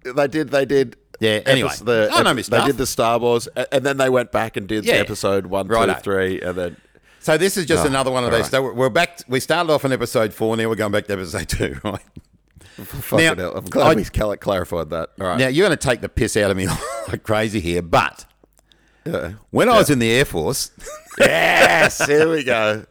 on. 0.05 0.13
They 0.15 0.27
did. 0.27 0.49
They 0.49 0.65
did. 0.65 0.95
Yeah, 1.19 1.41
anyway. 1.45 1.71
the, 1.81 2.09
I 2.13 2.23
know 2.23 2.33
my 2.33 2.41
they 2.41 2.65
did 2.65 2.77
the 2.77 2.85
Star 2.85 3.19
Wars, 3.19 3.47
and 3.73 3.85
then 3.85 3.97
they 3.97 4.09
went 4.09 4.31
back 4.31 4.55
and 4.55 4.67
did 4.67 4.85
Yeah. 4.85 4.93
episode 4.95 5.47
one, 5.47 5.67
two, 5.67 5.93
three, 5.95 6.39
and 6.41 6.57
then 6.57 6.77
so 7.19 7.37
this 7.37 7.57
is 7.57 7.65
just 7.65 7.83
Oh, 7.83 7.87
another 7.87 8.09
one 8.09 8.23
of 8.23 8.31
those. 8.31 8.43
right. 8.43 8.51
So 8.51 8.73
we're 8.73 8.89
back. 8.89 9.19
We 9.27 9.41
started 9.41 9.69
off 9.69 9.83
in 9.83 9.91
episode 9.91 10.33
four. 10.33 10.55
Now 10.55 10.69
we're 10.69 10.75
going 10.75 10.93
back 10.93 11.07
to 11.07 11.13
episode 11.13 11.49
two. 11.49 11.77
Right 11.83 11.99
fucking 12.85 13.25
Now, 13.25 13.35
hell. 13.35 13.57
I'm 13.57 13.65
glad 13.65 13.91
I- 13.91 13.95
we 13.95 14.05
clarified 14.37 14.89
that. 14.91 15.09
All 15.19 15.27
right. 15.27 15.37
now, 15.37 15.47
you're 15.49 15.67
going 15.67 15.77
to 15.77 15.87
take 15.87 15.99
the 15.99 16.07
piss 16.07 16.37
out 16.37 16.49
of 16.49 16.55
me 16.55 16.67
like 17.09 17.23
crazy 17.23 17.59
here, 17.59 17.81
but 17.81 18.23
Yeah. 19.05 19.33
when 19.51 19.69
I 19.69 19.77
was 19.77 19.89
in 19.89 19.99
the 19.99 20.11
Air 20.11 20.25
Force, 20.25 20.71
yes, 21.19 22.05
here 22.05 22.29
we 22.29 22.43
go. 22.43 22.85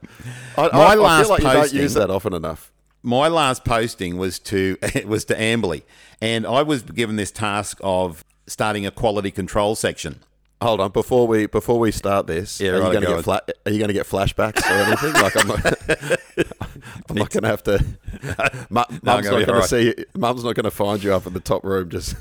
I, 0.57 0.63
My 0.73 0.79
I, 0.79 0.93
I 0.93 0.95
last 0.97 1.21
feel 1.23 1.31
like 1.31 1.43
you 1.43 1.53
don't 1.53 1.73
use 1.73 1.95
that 1.95 2.11
often 2.11 2.33
enough. 2.35 2.73
my 3.03 3.29
last 3.29 3.65
posting 3.65 4.17
was 4.17 4.39
to 4.41 4.77
was 5.07 5.25
to 5.27 5.35
Amberley, 5.35 5.83
and 6.21 6.47
I 6.47 6.63
was 6.63 6.83
given 6.83 7.17
this 7.17 7.31
task 7.31 7.79
of 7.83 8.25
starting 8.47 8.87
a 8.87 8.91
quality 8.91 9.31
control 9.31 9.75
section. 9.75 10.21
Hold 10.61 10.81
on, 10.81 10.91
before 10.91 11.29
we 11.29 11.47
before 11.47 11.79
we 11.79 11.93
start 11.93 12.27
this, 12.27 12.61
Yeah, 12.61 12.71
are, 12.71 12.81
right, 12.81 12.87
you 12.89 12.93
gonna 12.95 13.07
go 13.07 13.15
get 13.17 13.25
fla- 13.25 13.43
are 13.67 13.71
you 13.71 13.79
going 13.79 13.89
to 13.89 13.95
get 13.95 14.07
flashbacks 14.07 14.69
or 14.69 14.73
anything? 14.73 15.13
like 15.13 15.37
I'm 15.37 15.47
not, 15.47 15.65
I'm 17.09 17.17
not 17.17 17.31
going 17.31 17.43
to 17.45 17.49
have 17.49 17.63
to. 17.65 17.85
Mu- 18.69 18.83
Mum's 19.03 19.29
gonna 19.29 19.39
not 19.39 19.47
going 19.47 19.63
to 19.63 19.69
see. 19.69 19.83
You, 19.85 19.95
Mum's 20.17 20.43
not 20.43 20.57
going 20.57 20.65
to 20.65 20.73
find 20.73 21.01
you 21.05 21.15
up 21.15 21.29
in 21.29 21.33
the 21.33 21.39
top 21.39 21.63
room, 21.63 21.89
just 21.91 22.17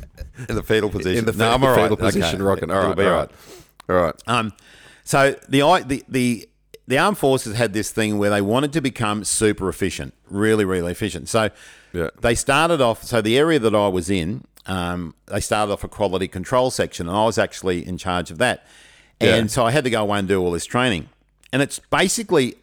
In 0.48 0.56
the 0.56 0.62
fetal 0.62 0.92
position. 0.92 1.18
in 1.18 1.26
the, 1.26 1.32
no, 1.34 1.52
I'm 1.52 1.64
all 1.64 1.72
right. 1.72 1.82
fetal 1.82 1.98
position, 1.98 2.36
Okay. 2.36 2.44
rocking. 2.44 2.70
All 2.70 2.78
It'll 2.78 2.90
right, 2.90 2.98
be 2.98 3.06
all 3.06 3.12
all 3.14 3.20
right, 3.22 3.32
all 3.90 3.96
right. 3.96 4.16
Um, 4.28 4.54
so 5.04 5.36
the 5.50 5.62
I- 5.62 5.84
the 5.84 6.04
the 6.08 6.50
the 6.88 6.98
armed 6.98 7.18
forces 7.18 7.56
had 7.58 7.74
this 7.74 7.92
thing 7.92 8.18
where 8.18 8.30
they 8.30 8.42
wanted 8.42 8.72
to 8.74 8.82
become 8.82 9.26
super 9.26 9.68
efficient, 9.68 10.14
really, 10.30 10.64
really 10.64 10.92
efficient. 10.92 11.28
So 11.28 11.50
Yeah. 11.92 12.10
they 12.22 12.34
started 12.34 12.80
off. 12.80 13.04
So 13.04 13.22
the 13.22 13.38
area 13.38 13.60
that 13.60 13.76
I 13.76 13.90
was 13.90 14.10
in, 14.10 14.46
um, 14.68 15.14
they 15.26 15.42
started 15.42 15.74
off 15.74 15.84
a 15.84 15.90
quality 15.90 16.30
control 16.30 16.72
section, 16.72 17.10
and 17.10 17.18
I 17.18 17.26
was 17.26 17.38
actually 17.38 17.86
in 17.86 17.98
charge 17.98 18.32
of 18.32 18.38
that. 18.38 18.66
And 19.20 19.48
Yeah. 19.50 19.54
so 19.54 19.66
I 19.66 19.72
had 19.72 19.84
to 19.84 19.90
go 19.90 20.02
away 20.04 20.20
and 20.20 20.28
do 20.30 20.40
all 20.42 20.52
this 20.52 20.66
training. 20.66 21.10
And 21.52 21.62
it's 21.62 21.80
basically 21.90 22.56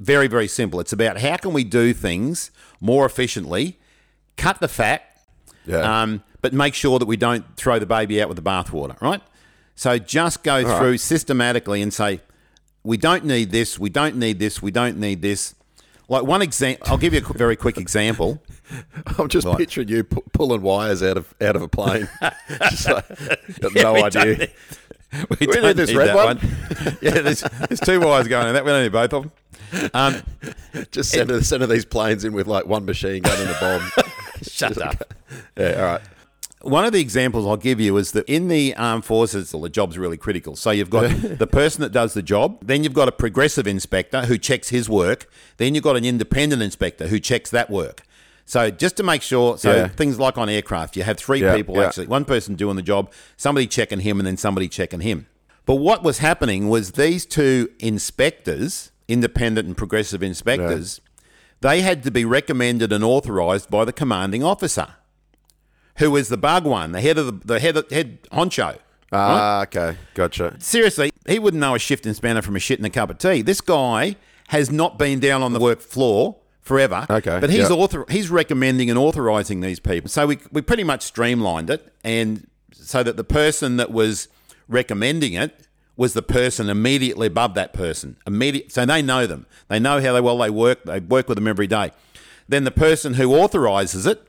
very, 0.00 0.26
very 0.26 0.48
simple. 0.48 0.80
It's 0.80 0.92
about 0.92 1.20
how 1.20 1.36
can 1.36 1.52
we 1.52 1.62
do 1.64 1.92
things 1.92 2.50
more 2.80 3.06
efficiently, 3.06 3.78
cut 4.36 4.58
the 4.60 4.68
fat, 4.68 5.02
Yeah. 5.66 6.02
um, 6.02 6.22
but 6.42 6.52
make 6.52 6.74
sure 6.74 6.98
that 6.98 7.06
we 7.06 7.16
don't 7.16 7.44
throw 7.56 7.78
the 7.78 7.86
baby 7.86 8.20
out 8.20 8.28
with 8.28 8.36
the 8.36 8.42
bathwater, 8.42 9.00
right? 9.00 9.20
So 9.78 9.96
just 9.96 10.42
go 10.42 10.76
through 10.76 10.98
systematically 10.98 11.82
and 11.82 11.94
say, 11.94 12.20
we 12.82 12.96
don't 12.96 13.24
need 13.24 13.52
this, 13.52 13.78
we 13.78 13.88
don't 13.88 14.16
need 14.16 14.40
this, 14.40 14.60
we 14.60 14.72
don't 14.72 14.98
need 14.98 15.22
this. 15.22 15.54
Like 16.08 16.24
one 16.24 16.42
example, 16.42 16.84
I'll 16.90 16.98
give 16.98 17.14
you 17.14 17.20
a 17.20 17.32
very 17.38 17.54
quick 17.54 17.78
example. 17.78 18.42
I'm 19.18 19.28
just 19.28 19.46
picturing 19.56 19.86
you 19.86 20.02
pu- 20.02 20.24
pulling 20.32 20.62
wires 20.62 21.00
out 21.00 21.16
of 21.16 21.32
out 21.40 21.54
of 21.54 21.62
a 21.62 21.68
plane. 21.68 22.08
just 22.70 22.88
like, 22.88 23.06
got 23.60 23.72
no 23.76 23.92
we 23.92 24.02
idea. 24.02 24.48
don't 25.12 25.30
We, 25.30 25.46
need 25.46 25.52
don't 25.52 25.76
this 25.76 25.90
need 25.90 25.96
red 25.96 26.08
that 26.08 26.16
one. 26.16 26.98
yeah, 27.00 27.20
there's, 27.20 27.42
there's 27.68 27.78
two 27.78 28.00
wires 28.00 28.26
going 28.26 28.48
in 28.48 28.54
that. 28.54 28.64
We 28.64 28.72
don't 28.72 28.82
need 28.82 28.90
both 28.90 29.12
of 29.12 29.30
them. 29.70 29.90
Um, 29.94 30.22
Just 30.90 31.10
send, 31.10 31.46
send 31.46 31.62
these 31.70 31.84
planes 31.84 32.24
in 32.24 32.32
with 32.32 32.48
like 32.48 32.66
one 32.66 32.84
machine 32.84 33.22
gun 33.22 33.40
and 33.40 33.50
a 33.50 33.60
bomb. 33.60 33.90
shut 34.42 34.76
up. 34.82 35.14
yeah, 35.56 35.72
all 35.74 35.84
right. 35.84 36.00
One 36.62 36.84
of 36.84 36.92
the 36.92 37.00
examples 37.00 37.46
I'll 37.46 37.56
give 37.56 37.78
you 37.80 37.96
is 37.98 38.12
that 38.12 38.28
in 38.28 38.48
the 38.48 38.74
armed 38.74 39.04
forces, 39.04 39.52
well, 39.52 39.62
the 39.62 39.68
job's 39.68 39.96
really 39.96 40.16
critical. 40.16 40.56
So 40.56 40.70
you've 40.72 40.90
got 40.90 41.08
the 41.38 41.46
person 41.46 41.82
that 41.82 41.92
does 41.92 42.14
the 42.14 42.22
job, 42.22 42.58
then 42.66 42.82
you've 42.82 42.94
got 42.94 43.06
a 43.08 43.12
progressive 43.12 43.66
inspector 43.68 44.22
who 44.22 44.38
checks 44.38 44.70
his 44.70 44.88
work, 44.88 45.30
then 45.58 45.74
you've 45.74 45.84
got 45.84 45.96
an 45.96 46.04
independent 46.04 46.60
inspector 46.62 47.06
who 47.06 47.20
checks 47.20 47.50
that 47.50 47.70
work. 47.70 48.02
So 48.44 48.70
just 48.70 48.96
to 48.96 49.02
make 49.02 49.22
sure, 49.22 49.58
so 49.58 49.74
Yeah. 49.76 49.88
things 49.88 50.18
like 50.18 50.36
on 50.38 50.48
aircraft, 50.48 50.96
you 50.96 51.02
have 51.04 51.18
three 51.18 51.42
Yeah, 51.42 51.54
people 51.54 51.76
yeah. 51.76 51.84
actually, 51.86 52.06
one 52.06 52.24
person 52.24 52.54
doing 52.56 52.76
the 52.76 52.82
job, 52.82 53.12
somebody 53.36 53.66
checking 53.66 54.00
him, 54.00 54.18
and 54.18 54.26
then 54.26 54.36
somebody 54.36 54.68
checking 54.68 55.00
him. 55.00 55.26
But 55.66 55.76
what 55.76 56.02
was 56.02 56.18
happening 56.18 56.68
was 56.70 56.92
these 56.92 57.26
two 57.26 57.68
inspectors, 57.78 58.90
independent 59.06 59.68
and 59.68 59.76
progressive 59.76 60.22
inspectors, 60.22 61.00
they 61.60 61.82
had 61.82 62.02
to 62.04 62.10
be 62.10 62.24
recommended 62.24 62.90
and 62.90 63.04
authorised 63.04 63.70
by 63.70 63.84
the 63.84 63.92
commanding 63.92 64.42
officer 64.42 64.94
who 65.98 66.16
is 66.16 66.28
the 66.28 66.36
bug 66.36 66.64
one, 66.64 66.92
the 66.92 67.00
head 67.00 67.18
of 67.18 67.26
the, 67.26 67.46
the 67.54 67.60
head 67.60 67.76
head 67.90 68.22
honcho. 68.32 68.78
Ah, 69.12 69.62
okay, 69.62 69.96
gotcha. 70.14 70.56
Seriously, 70.60 71.10
he 71.26 71.38
wouldn't 71.38 71.60
know 71.60 71.74
a 71.74 71.78
shift 71.78 72.06
in 72.06 72.14
spanner 72.14 72.42
from 72.42 72.56
a 72.56 72.58
shit 72.58 72.78
in 72.78 72.84
a 72.84 72.90
cup 72.90 73.10
of 73.10 73.18
tea. 73.18 73.42
This 73.42 73.60
guy 73.60 74.16
has 74.48 74.70
not 74.70 74.98
been 74.98 75.20
down 75.20 75.42
on 75.42 75.52
the 75.52 75.60
work 75.60 75.80
floor 75.80 76.36
forever. 76.60 77.06
Okay, 77.08 77.40
but 77.40 77.50
he's 77.50 77.70
yeah. 77.70 77.76
author 77.76 78.04
he's 78.08 78.30
recommending 78.30 78.90
and 78.90 78.98
authorising 78.98 79.60
these 79.60 79.80
people. 79.80 80.08
So 80.08 80.26
we 80.26 80.38
we 80.52 80.62
pretty 80.62 80.84
much 80.84 81.02
streamlined 81.02 81.70
it, 81.70 81.92
and 82.04 82.46
so 82.72 83.02
that 83.02 83.16
the 83.16 83.24
person 83.24 83.76
that 83.78 83.90
was 83.90 84.28
recommending 84.68 85.32
it 85.32 85.66
was 85.96 86.12
the 86.12 86.22
person 86.22 86.68
immediately 86.68 87.26
above 87.26 87.54
that 87.54 87.72
person. 87.72 88.16
Immediate, 88.26 88.70
so 88.70 88.86
they 88.86 89.02
know 89.02 89.26
them. 89.26 89.46
They 89.66 89.80
know 89.80 90.00
how 90.00 90.12
they 90.12 90.20
well 90.20 90.38
they 90.38 90.50
work. 90.50 90.84
They 90.84 91.00
work 91.00 91.28
with 91.28 91.36
them 91.36 91.48
every 91.48 91.66
day. 91.66 91.92
Then 92.48 92.64
the 92.64 92.70
person 92.70 93.14
who 93.14 93.34
authorizes 93.34 94.06
it 94.06 94.27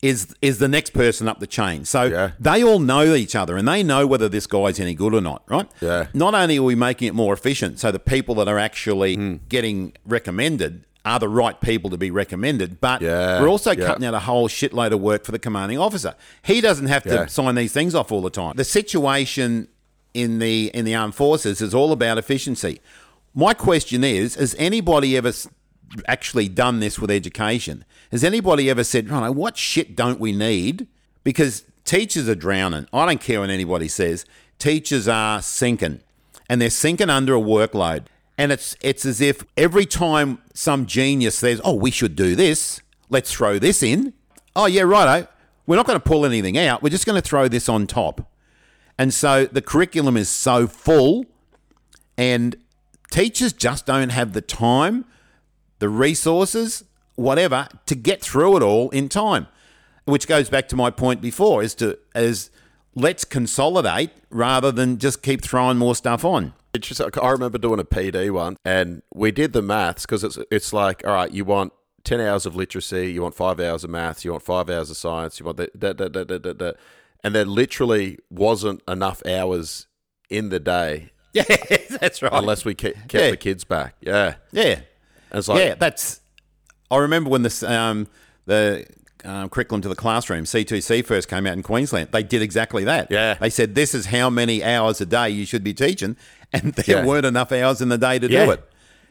is 0.00 0.34
is 0.40 0.58
the 0.58 0.68
next 0.68 0.90
person 0.90 1.26
up 1.28 1.40
the 1.40 1.46
chain. 1.46 1.84
So 1.84 2.04
Yeah. 2.04 2.30
they 2.38 2.62
all 2.62 2.78
know 2.78 3.14
each 3.14 3.34
other 3.34 3.56
and 3.56 3.66
they 3.66 3.82
know 3.82 4.06
whether 4.06 4.28
this 4.28 4.46
guy's 4.46 4.78
any 4.78 4.94
good 4.94 5.12
or 5.14 5.20
not, 5.20 5.42
right? 5.48 5.68
Yeah. 5.80 6.06
Not 6.14 6.34
only 6.34 6.58
are 6.58 6.62
we 6.62 6.74
making 6.76 7.08
it 7.08 7.14
more 7.14 7.32
efficient, 7.34 7.78
so 7.80 7.90
the 7.90 7.98
people 7.98 8.34
that 8.36 8.46
are 8.48 8.58
actually 8.58 9.14
Hmm. 9.16 9.34
getting 9.48 9.92
recommended 10.06 10.84
are 11.04 11.18
the 11.18 11.28
right 11.28 11.60
people 11.60 11.90
to 11.90 11.96
be 11.96 12.10
recommended, 12.10 12.80
but 12.80 13.00
Yeah, 13.02 13.40
we're 13.40 13.48
also 13.48 13.72
yeah. 13.72 13.86
cutting 13.86 14.04
out 14.04 14.14
a 14.14 14.18
whole 14.20 14.48
shitload 14.48 14.92
of 14.92 15.00
work 15.00 15.24
for 15.24 15.32
the 15.32 15.38
commanding 15.38 15.78
officer. 15.78 16.14
He 16.42 16.60
doesn't 16.60 16.86
have 16.88 17.02
to 17.04 17.28
sign 17.28 17.54
these 17.54 17.72
things 17.72 17.94
off 17.94 18.12
all 18.12 18.20
the 18.22 18.30
time. 18.30 18.54
The 18.56 18.64
situation 18.64 19.68
in 20.14 20.38
the 20.38 20.70
in 20.74 20.84
the 20.84 20.94
armed 20.94 21.14
forces 21.14 21.60
is 21.60 21.74
all 21.74 21.92
about 21.92 22.18
efficiency. 22.18 22.80
My 23.34 23.52
question 23.54 24.04
is: 24.04 24.34
Has 24.36 24.54
anybody 24.58 25.16
ever 25.16 25.32
actually 26.06 26.48
done 26.48 26.80
this 26.80 26.98
with 26.98 27.10
education? 27.10 27.84
Has 28.10 28.24
anybody 28.24 28.70
ever 28.70 28.84
said, 28.84 29.10
"Right, 29.10 29.28
what 29.30 29.56
shit 29.56 29.96
don't 29.96 30.20
we 30.20 30.32
need?" 30.32 30.86
Because 31.24 31.64
teachers 31.84 32.28
are 32.28 32.34
drowning. 32.34 32.86
I 32.92 33.06
don't 33.06 33.20
care 33.20 33.40
what 33.40 33.50
anybody 33.50 33.88
says. 33.88 34.24
Teachers 34.58 35.08
are 35.08 35.42
sinking, 35.42 36.00
and 36.48 36.60
they're 36.60 36.70
sinking 36.70 37.10
under 37.10 37.34
a 37.34 37.40
workload. 37.40 38.04
And 38.36 38.52
it's 38.52 38.76
it's 38.80 39.04
as 39.04 39.20
if 39.20 39.44
every 39.56 39.86
time 39.86 40.38
some 40.54 40.86
genius 40.86 41.36
says, 41.36 41.60
"Oh, 41.64 41.74
we 41.74 41.90
should 41.90 42.16
do 42.16 42.36
this. 42.36 42.80
Let's 43.10 43.32
throw 43.32 43.58
this 43.58 43.82
in." 43.82 44.12
Oh 44.54 44.66
yeah, 44.66 44.82
righto. 44.82 45.28
We're 45.66 45.76
not 45.76 45.86
going 45.86 46.00
to 46.00 46.04
pull 46.04 46.24
anything 46.24 46.56
out. 46.56 46.82
We're 46.82 46.88
just 46.88 47.04
going 47.04 47.20
to 47.20 47.28
throw 47.28 47.46
this 47.46 47.68
on 47.68 47.86
top. 47.86 48.32
And 48.96 49.12
so 49.12 49.44
the 49.44 49.62
curriculum 49.62 50.16
is 50.16 50.28
so 50.28 50.66
full, 50.66 51.26
and 52.16 52.56
teachers 53.10 53.52
just 53.52 53.86
don't 53.86 54.08
have 54.08 54.32
the 54.32 54.40
time, 54.40 55.04
the 55.78 55.88
resources, 55.88 56.84
whatever, 57.16 57.68
to 57.86 57.94
get 57.94 58.20
through 58.22 58.56
it 58.58 58.62
all 58.62 58.90
in 58.90 59.08
time. 59.08 59.46
Which 60.04 60.26
goes 60.26 60.48
back 60.48 60.68
to 60.68 60.76
my 60.76 60.90
point 60.90 61.20
before: 61.20 61.62
is 61.62 61.74
to 61.76 61.98
as 62.14 62.50
let's 62.94 63.24
consolidate 63.24 64.10
rather 64.30 64.72
than 64.72 64.98
just 64.98 65.22
keep 65.22 65.42
throwing 65.42 65.76
more 65.78 65.94
stuff 65.94 66.24
on. 66.24 66.54
Interesting. 66.74 67.08
I 67.22 67.30
remember 67.30 67.58
doing 67.58 67.78
a 67.80 67.84
PD 67.84 68.30
one, 68.30 68.56
and 68.64 69.02
we 69.14 69.30
did 69.30 69.52
the 69.52 69.62
maths 69.62 70.06
because 70.06 70.24
it's 70.24 70.38
it's 70.50 70.72
like, 70.72 71.06
all 71.06 71.12
right, 71.12 71.30
you 71.30 71.44
want 71.44 71.72
ten 72.04 72.20
hours 72.20 72.46
of 72.46 72.56
literacy, 72.56 73.12
you 73.12 73.20
want 73.22 73.34
five 73.34 73.60
hours 73.60 73.84
of 73.84 73.90
maths, 73.90 74.24
you 74.24 74.30
want 74.32 74.42
five 74.44 74.70
hours 74.70 74.88
of 74.90 74.96
science, 74.96 75.38
you 75.38 75.44
want 75.46 75.58
that, 75.58 75.78
that, 75.78 75.98
that, 75.98 76.12
that, 76.14 76.42
that, 76.42 76.58
that, 76.58 76.76
and 77.22 77.34
there 77.34 77.44
literally 77.44 78.18
wasn't 78.30 78.80
enough 78.88 79.22
hours 79.26 79.86
in 80.30 80.48
the 80.50 80.60
day 80.60 81.10
Yeah, 81.34 81.44
that's 82.00 82.22
right. 82.22 82.32
unless 82.32 82.64
we 82.64 82.74
kept, 82.74 82.96
kept 83.08 83.14
Yeah. 83.14 83.30
the 83.30 83.36
kids 83.36 83.64
back. 83.64 83.96
Yeah, 84.00 84.36
yeah, 84.52 84.80
it's 85.32 85.48
like, 85.48 85.58
yeah, 85.60 85.74
that's. 85.74 86.20
I 86.90 86.96
remember 86.98 87.28
when 87.30 87.42
this 87.42 87.62
um, 87.62 88.06
the 88.46 88.86
um, 89.24 89.48
curriculum 89.50 89.82
to 89.82 89.88
the 89.88 89.94
classroom 89.96 90.44
C2C 90.44 91.04
first 91.04 91.28
came 91.28 91.46
out 91.46 91.52
in 91.54 91.62
Queensland. 91.62 92.08
They 92.12 92.22
did 92.22 92.40
exactly 92.40 92.84
that. 92.84 93.10
Yeah. 93.10 93.34
they 93.34 93.50
said 93.50 93.74
this 93.74 93.94
is 93.94 94.06
how 94.06 94.30
many 94.30 94.64
hours 94.64 95.00
a 95.00 95.06
day 95.06 95.28
you 95.30 95.44
should 95.44 95.62
be 95.64 95.74
teaching, 95.74 96.16
and 96.52 96.72
there 96.74 96.98
Yeah. 97.00 97.04
weren't 97.04 97.26
enough 97.26 97.52
hours 97.52 97.80
in 97.82 97.88
the 97.90 97.98
day 97.98 98.18
to 98.18 98.30
Yeah. 98.30 98.44
do 98.46 98.50
it. 98.52 98.64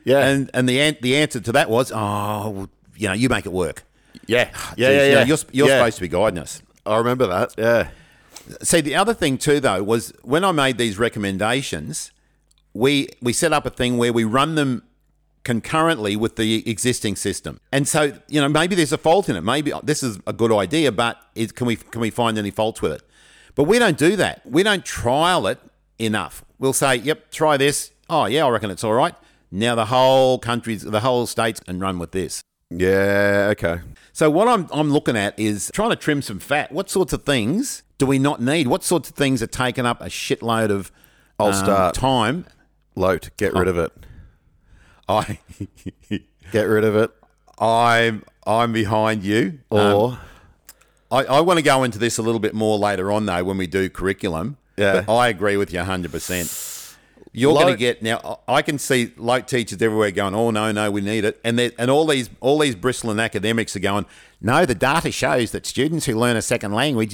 Yeah. 0.05 0.25
and 0.27 0.49
and 0.53 0.67
the 0.69 0.79
an- 0.79 0.97
the 1.01 1.17
answer 1.17 1.39
to 1.41 1.51
that 1.51 1.69
was, 1.69 1.91
oh, 1.93 2.69
you 2.95 3.07
know, 3.09 3.13
you 3.13 3.27
make 3.29 3.45
it 3.45 3.51
work. 3.51 3.83
yeah, 4.25 4.49
yeah, 4.77 4.89
Jeez, 4.89 4.95
yeah, 4.97 5.05
You 5.09 5.15
know, 5.15 5.21
You're, 5.23 5.37
you're 5.51 5.67
Yeah. 5.67 5.77
supposed 5.79 5.95
to 5.97 6.01
be 6.01 6.07
guiding 6.07 6.39
us. 6.39 6.61
I 6.85 6.97
remember 6.97 7.27
that. 7.27 7.53
Yeah, 7.57 7.89
See, 8.63 8.79
the 8.79 8.95
other 8.95 9.13
thing 9.13 9.37
too, 9.37 9.59
though, 9.59 9.83
was 9.83 10.13
when 10.23 10.45
I 10.45 10.53
made 10.53 10.77
these 10.77 10.97
recommendations, 10.97 12.11
we 12.73 13.09
we 13.21 13.33
set 13.33 13.51
up 13.51 13.65
a 13.65 13.69
thing 13.69 13.97
where 13.97 14.13
we 14.13 14.23
run 14.23 14.55
them 14.55 14.83
concurrently 15.47 16.17
with 16.17 16.35
the 16.35 16.69
existing 16.69 17.15
system, 17.15 17.57
and 17.71 17.87
so 17.87 18.11
you 18.27 18.41
know 18.41 18.49
maybe 18.49 18.75
there's 18.75 18.91
a 18.91 18.97
fault 18.97 19.29
in 19.29 19.37
it. 19.37 19.41
Maybe 19.41 19.71
this 19.81 20.03
is 20.03 20.19
a 20.27 20.33
good 20.33 20.51
idea, 20.51 20.91
but 20.91 21.15
is, 21.35 21.53
can 21.53 21.65
we 21.67 21.77
can 21.77 22.01
we 22.01 22.09
find 22.09 22.37
any 22.37 22.51
faults 22.51 22.81
with 22.81 22.91
it? 22.91 23.01
But 23.55 23.63
we 23.63 23.79
don't 23.79 23.97
do 23.97 24.17
that. 24.17 24.41
We 24.45 24.61
don't 24.61 24.83
trial 24.83 25.47
it 25.47 25.59
enough. 25.97 26.43
We'll 26.59 26.73
say, 26.73 26.97
"Yep, 26.97 27.31
try 27.31 27.55
this." 27.55 27.91
Oh 28.09 28.25
yeah, 28.25 28.45
I 28.45 28.49
reckon 28.49 28.69
it's 28.71 28.83
all 28.83 28.93
right. 28.93 29.15
Now 29.49 29.73
the 29.73 29.85
whole 29.85 30.37
country's, 30.37 30.81
the 30.81 30.99
whole 30.99 31.25
states, 31.25 31.61
can 31.61 31.79
run 31.79 31.97
with 31.97 32.11
this. 32.11 32.43
yeah. 32.69 33.47
Okay. 33.53 33.79
So 34.11 34.29
what 34.29 34.49
I'm 34.49 34.67
I'm 34.73 34.91
looking 34.91 35.15
at 35.15 35.39
is 35.39 35.71
trying 35.73 35.91
to 35.91 35.95
trim 35.95 36.21
some 36.21 36.39
fat. 36.39 36.73
What 36.73 36.89
sorts 36.89 37.13
of 37.13 37.23
things 37.23 37.83
do 37.97 38.05
we 38.05 38.19
not 38.19 38.41
need? 38.41 38.67
What 38.67 38.83
sorts 38.83 39.09
of 39.09 39.15
things 39.15 39.41
are 39.41 39.47
taking 39.47 39.85
up 39.85 40.01
a 40.01 40.09
shitload 40.09 40.71
of 40.71 40.91
I'll 41.39 41.47
um, 41.47 41.53
start. 41.53 41.95
time? 41.95 42.45
Lote, 42.95 43.29
get 43.37 43.53
rid 43.53 43.69
of 43.69 43.77
it. 43.77 43.93
I 45.09 45.39
Get 46.51 46.63
rid 46.63 46.83
of 46.83 46.95
it. 46.95 47.11
I'm 47.59 48.23
I'm 48.45 48.71
behind 48.71 49.23
you. 49.23 49.59
Um, 49.71 49.93
Or 49.95 50.19
I, 51.11 51.23
I 51.23 51.41
want 51.41 51.57
to 51.57 51.63
go 51.63 51.83
into 51.83 51.97
this 51.99 52.17
a 52.17 52.21
little 52.21 52.39
bit 52.39 52.53
more 52.53 52.77
later 52.77 53.11
on 53.11 53.25
though 53.25 53.43
when 53.43 53.57
we 53.57 53.67
do 53.67 53.89
curriculum. 53.89 54.57
Yeah. 54.77 55.01
But 55.01 55.15
I 55.15 55.27
agree 55.29 55.57
with 55.57 55.71
you 55.73 55.79
100. 55.79 56.11
percent 56.11 56.95
You're 57.33 57.53
going 57.53 57.73
to 57.73 57.77
get 57.77 58.01
now. 58.03 58.39
I 58.47 58.61
can 58.61 58.77
see 58.77 59.11
like 59.17 59.47
teachers 59.47 59.81
everywhere 59.81 60.11
going, 60.11 60.35
"Oh 60.35 60.51
no, 60.51 60.71
no, 60.71 60.91
we 60.91 61.01
need 61.01 61.25
it," 61.25 61.39
and 61.43 61.59
and 61.59 61.89
all 61.89 62.05
these 62.05 62.29
all 62.39 62.59
these 62.59 62.75
bristling 62.75 63.19
academics 63.19 63.75
are 63.75 63.79
going, 63.79 64.05
"No, 64.41 64.65
the 64.65 64.75
data 64.75 65.11
shows 65.11 65.51
that 65.51 65.65
students 65.65 66.05
who 66.05 66.15
learn 66.15 66.35
a 66.37 66.41
second 66.41 66.73
language." 66.73 67.13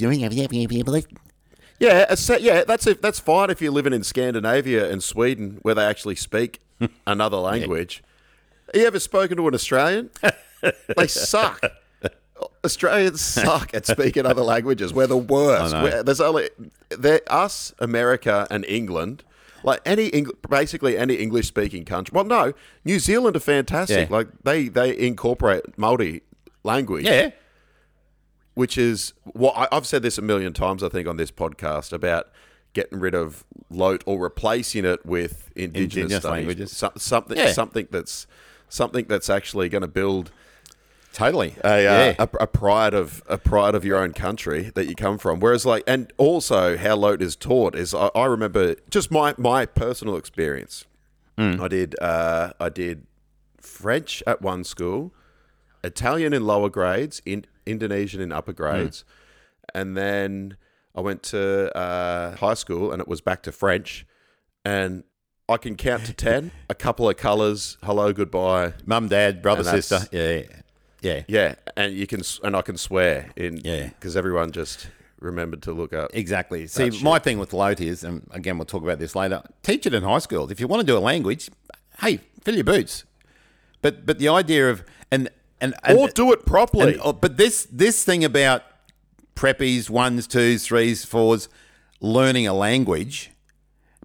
Yeah, 1.80 2.14
yeah, 2.38 2.64
that's 2.64 2.86
if 2.86 3.00
that's 3.00 3.18
fine 3.18 3.50
if 3.50 3.60
you're 3.60 3.72
living 3.72 3.92
in 3.92 4.04
Scandinavia 4.04 4.90
and 4.90 5.02
Sweden 5.02 5.58
where 5.62 5.74
they 5.74 5.84
actually 5.84 6.14
speak 6.14 6.60
another 7.06 7.36
language. 7.36 8.02
Have 8.72 8.80
you 8.80 8.86
ever 8.86 8.98
spoken 9.00 9.36
to 9.36 9.48
an 9.48 9.54
Australian? 9.54 10.10
they 10.96 11.06
suck. 11.06 11.60
Australians 12.64 13.20
suck 13.20 13.72
at 13.74 13.86
speaking 13.86 14.26
other 14.26 14.42
languages. 14.42 14.92
We're 14.92 15.06
the 15.06 15.16
worst. 15.16 15.74
We're, 15.74 16.02
there's 16.02 16.20
only 16.20 16.50
there 16.90 17.20
us, 17.28 17.72
America, 17.78 18.46
and 18.50 18.64
England. 18.64 19.22
Like 19.62 19.80
any 19.86 20.12
Eng- 20.12 20.30
basically 20.48 20.98
any 20.98 21.14
English 21.14 21.46
speaking 21.46 21.84
country. 21.84 22.12
Well, 22.14 22.24
no, 22.24 22.52
New 22.84 22.98
Zealand 22.98 23.36
are 23.36 23.40
fantastic. 23.40 24.10
Yeah. 24.10 24.16
Like 24.16 24.28
they 24.42 24.68
they 24.68 24.96
incorporate 24.98 25.78
multi 25.78 26.22
language 26.64 27.04
Yeah. 27.04 27.30
which 28.54 28.76
is 28.76 29.12
what 29.24 29.54
I, 29.56 29.68
I've 29.74 29.86
said 29.86 30.02
this 30.02 30.18
a 30.18 30.22
million 30.22 30.52
times, 30.52 30.82
I 30.82 30.88
think, 30.88 31.08
on 31.08 31.16
this 31.16 31.30
podcast 31.30 31.92
about 31.92 32.28
getting 32.74 33.00
rid 33.00 33.14
of 33.14 33.44
lote 33.70 34.02
or 34.06 34.18
replacing 34.18 34.84
it 34.84 35.04
with 35.06 35.50
indigenous, 35.56 35.94
Indigenous 35.96 36.20
studies. 36.22 36.30
languages. 36.30 36.72
So- 36.76 36.92
something, 36.96 37.36
Yeah. 37.38 37.52
something 37.52 37.88
that's 37.90 38.26
something 38.68 39.06
that's 39.08 39.30
actually 39.30 39.68
going 39.68 39.82
to 39.82 39.88
build 39.88 40.30
Totally. 41.12 41.54
a, 41.64 41.86
uh, 41.86 42.14
a, 42.18 42.42
a 42.42 42.46
pride 42.48 42.92
of 42.92 43.22
a 43.28 43.38
pride 43.38 43.76
of 43.76 43.84
your 43.84 43.98
own 43.98 44.12
country 44.12 44.72
that 44.74 44.86
you 44.88 44.96
come 44.96 45.16
from. 45.16 45.38
Whereas, 45.38 45.64
like, 45.64 45.84
and 45.86 46.12
also 46.16 46.76
how 46.76 46.96
lote 46.96 47.22
is 47.22 47.36
taught 47.36 47.76
is 47.76 47.94
I, 47.94 48.10
I 48.16 48.24
remember 48.26 48.74
just 48.90 49.10
my 49.12 49.34
my 49.38 49.64
personal 49.64 50.16
experience. 50.16 50.84
Hmm. 51.38 51.60
I 51.60 51.68
did 51.68 51.94
uh, 52.00 52.52
I 52.58 52.68
did 52.68 53.06
French 53.60 54.22
at 54.26 54.42
one 54.42 54.64
school, 54.64 55.14
Italian 55.84 56.32
in 56.32 56.44
lower 56.44 56.68
grades, 56.68 57.22
in 57.24 57.44
Indonesian 57.64 58.20
in 58.20 58.32
upper 58.32 58.52
grades, 58.52 59.04
and 59.72 59.96
then 59.96 60.56
I 60.94 61.00
went 61.00 61.22
to 61.24 61.76
uh, 61.76 62.36
high 62.36 62.54
school 62.54 62.92
and 62.92 63.00
it 63.00 63.08
was 63.08 63.20
back 63.20 63.42
to 63.44 63.52
French, 63.52 64.06
and 64.64 65.04
I 65.48 65.56
can 65.56 65.76
count 65.76 66.06
to 66.06 66.12
ten. 66.12 66.50
a 66.70 66.74
couple 66.74 67.08
of 67.08 67.16
colours, 67.16 67.76
hello, 67.82 68.12
goodbye, 68.12 68.74
Mum, 68.86 69.08
dad, 69.08 69.42
brother, 69.42 69.64
sister. 69.64 70.00
Yeah. 70.12 70.42
Yeah. 71.02 71.22
yeah, 71.28 71.54
and 71.76 71.92
you 71.92 72.06
can 72.06 72.22
and 72.42 72.56
I 72.56 72.62
can 72.62 72.78
swear 72.78 73.30
in 73.36 73.58
Yeah. 73.62 73.88
because 73.88 74.16
everyone 74.16 74.52
just 74.52 74.88
remembered 75.20 75.62
to 75.64 75.72
look 75.72 75.92
up. 75.92 76.10
Exactly. 76.14 76.66
See, 76.66 76.90
shit. 76.90 77.02
my 77.02 77.18
thing 77.18 77.38
with 77.38 77.52
Lote 77.52 77.82
is, 77.82 78.04
and 78.04 78.26
again, 78.30 78.56
we'll 78.56 78.64
talk 78.64 78.82
about 78.82 78.98
this 78.98 79.14
later. 79.14 79.42
Teach 79.62 79.86
it 79.86 79.92
in 79.92 80.02
high 80.02 80.18
school. 80.18 80.50
If 80.50 80.60
you 80.60 80.66
want 80.66 80.80
to 80.80 80.86
do 80.86 80.96
a 80.96 81.00
language, 81.00 81.50
hey, 82.00 82.20
fill 82.42 82.54
your 82.54 82.64
boots. 82.64 83.04
But 83.82 84.06
but 84.06 84.18
the 84.18 84.28
idea 84.28 84.70
of 84.70 84.82
and 85.10 85.28
and, 85.60 85.74
and 85.82 85.98
or 85.98 86.08
do 86.08 86.32
it 86.32 86.46
properly. 86.46 86.94
and- 86.94 87.02
oh, 87.04 87.12
but 87.12 87.36
this 87.36 87.66
this 87.70 88.02
thing 88.02 88.24
about 88.24 88.62
preppies, 89.34 89.90
ones, 89.90 90.26
twos, 90.26 90.66
threes, 90.66 91.04
fours, 91.04 91.48
learning 92.00 92.46
a 92.46 92.52
language 92.54 93.30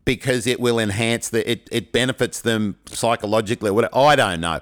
because 0.05 0.47
it 0.47 0.59
will 0.59 0.79
enhance 0.79 1.29
the 1.29 1.49
it, 1.49 1.67
it 1.71 1.91
benefits 1.91 2.41
them 2.41 2.77
psychologically. 2.87 3.69
or 3.69 3.73
Whatever. 3.73 3.95
I 3.97 4.15
don't 4.15 4.41
know. 4.41 4.59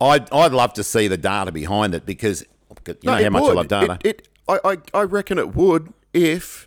I'd 0.00 0.30
I'd 0.32 0.52
love 0.52 0.72
to 0.74 0.82
see 0.84 1.08
the 1.08 1.16
data 1.16 1.52
behind 1.52 1.94
it 1.94 2.04
because 2.06 2.44
you 2.86 2.94
know 3.04 3.22
how 3.22 3.30
much 3.30 3.42
I 3.44 3.52
love 3.52 3.68
data. 3.68 3.98
It, 4.04 4.06
it, 4.22 4.28
I, 4.48 4.58
I, 4.64 4.76
I 5.00 5.02
reckon 5.02 5.38
it 5.38 5.54
would 5.54 5.92
if 6.12 6.66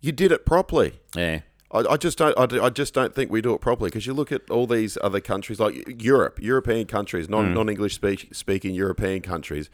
you 0.00 0.12
did 0.12 0.32
it 0.32 0.44
properly. 0.46 1.00
yeah. 1.14 1.40
I, 1.70 1.78
I 1.92 1.96
just 1.96 2.18
don't. 2.18 2.36
I, 2.38 2.44
do- 2.46 2.62
I 2.62 2.68
just 2.68 2.92
don't 2.92 3.14
think 3.14 3.30
we 3.30 3.40
do 3.40 3.54
it 3.54 3.60
properly 3.62 3.88
because 3.88 4.06
you 4.06 4.12
look 4.12 4.30
at 4.32 4.42
all 4.50 4.66
these 4.66 4.98
other 5.02 5.20
countries 5.20 5.58
like 5.58 6.02
Europe, 6.02 6.38
European 6.42 6.86
countries, 6.86 7.28
non 7.30 7.46
Hmm. 7.48 7.54
non 7.54 7.68
English 7.70 7.94
speak, 7.94 8.28
speaking 8.34 8.74
European 8.74 9.22
countries. 9.22 9.70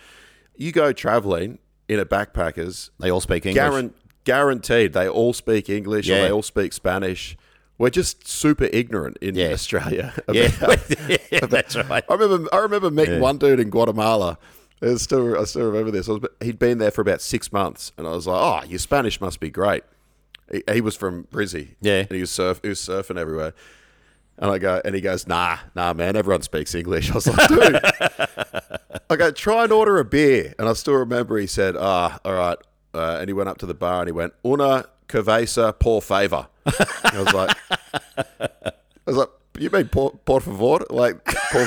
You 0.57 0.71
go 0.71 0.93
traveling 0.93 1.59
in 1.88 1.98
a 1.98 2.05
backpackers, 2.05 2.90
They 3.01 3.11
all 3.11 3.20
speak 3.20 3.46
English. 3.46 3.62
guaran- 3.62 3.92
guaranteed 4.24 4.92
they 4.92 5.09
all 5.09 5.33
speak 5.33 5.70
English 5.70 6.09
or 6.09 6.14
they 6.14 6.31
all 6.31 6.42
speak 6.42 6.72
Spanish. 6.72 7.37
We're 7.79 7.90
just 7.90 8.27
super 8.29 8.68
ignorant 8.72 9.16
in 9.20 9.35
Yeah. 9.37 9.53
Australia. 9.53 10.12
Yeah, 10.33 10.51
about- 10.61 11.51
that's 11.51 11.77
right. 11.77 12.05
I 12.09 12.14
remember. 12.14 12.48
I 12.53 12.59
remember 12.59 12.90
meeting 12.90 13.14
Yeah. 13.14 13.20
one 13.20 13.38
dude 13.38 13.61
in 13.61 13.70
Guatemala. 13.70 14.37
It's 14.83 15.03
still, 15.03 15.38
I 15.38 15.44
still 15.44 15.66
remember 15.66 15.90
this. 15.90 16.09
I 16.09 16.12
was, 16.12 16.22
he'd 16.40 16.59
been 16.59 16.79
there 16.79 16.90
for 16.92 17.01
about 17.01 17.20
six 17.20 17.53
months, 17.53 17.92
and 17.98 18.07
I 18.07 18.11
was 18.11 18.27
like, 18.27 18.40
"Oh, 18.40 18.68
your 18.68 18.79
Spanish 18.79 19.20
must 19.20 19.40
be 19.40 19.51
great." 19.51 19.83
He, 20.53 20.62
he 20.72 20.81
was 20.81 20.94
from 20.96 21.24
Brizzy, 21.33 21.74
Yeah. 21.81 22.01
and 22.01 22.11
he 22.12 22.20
was 22.20 22.31
surf, 22.31 22.61
he 22.62 22.68
was 22.68 22.81
surfing 22.81 23.18
everywhere. 23.18 23.55
And 24.38 24.51
I 24.53 24.59
go, 24.59 24.81
and 24.85 24.94
he 24.94 25.01
goes, 25.01 25.27
"Nah, 25.27 25.59
nah, 25.74 25.92
man, 25.94 26.14
everyone 26.16 26.42
speaks 26.42 26.74
English." 26.77 27.11
I 27.11 27.14
was 27.14 27.27
like, 27.27 27.48
"Dude," 27.48 27.81
I 29.11 29.16
go, 29.16 29.31
"Try 29.31 29.64
and 29.64 29.73
order 29.73 29.99
a 29.99 30.05
beer." 30.05 30.55
And 30.59 30.68
I 30.68 30.73
still 30.75 30.94
remember 30.94 31.38
he 31.38 31.47
said, 31.47 31.77
"Ah, 31.79 32.18
all 32.25 32.35
right." 32.35 32.59
Uh, 32.94 33.18
and 33.21 33.29
he 33.29 33.33
went 33.33 33.49
up 33.49 33.59
to 33.59 33.66
the 33.66 33.75
bar 33.75 34.01
and 34.01 34.09
he 34.09 34.12
went, 34.12 34.35
"Una 34.44 34.87
cerveza 35.09 35.79
por 35.79 36.01
favor." 36.03 36.49
And 36.66 37.16
I 37.16 37.23
was 37.23 37.33
like, 37.35 37.57
I 38.40 38.73
was 39.07 39.16
like, 39.16 39.31
"You 39.59 39.71
mean 39.71 39.88
por, 39.88 40.12
por 40.25 40.40
favor?" 40.40 40.85
Like, 40.90 41.25
por, 41.25 41.66